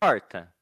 Corta. 0.00 0.53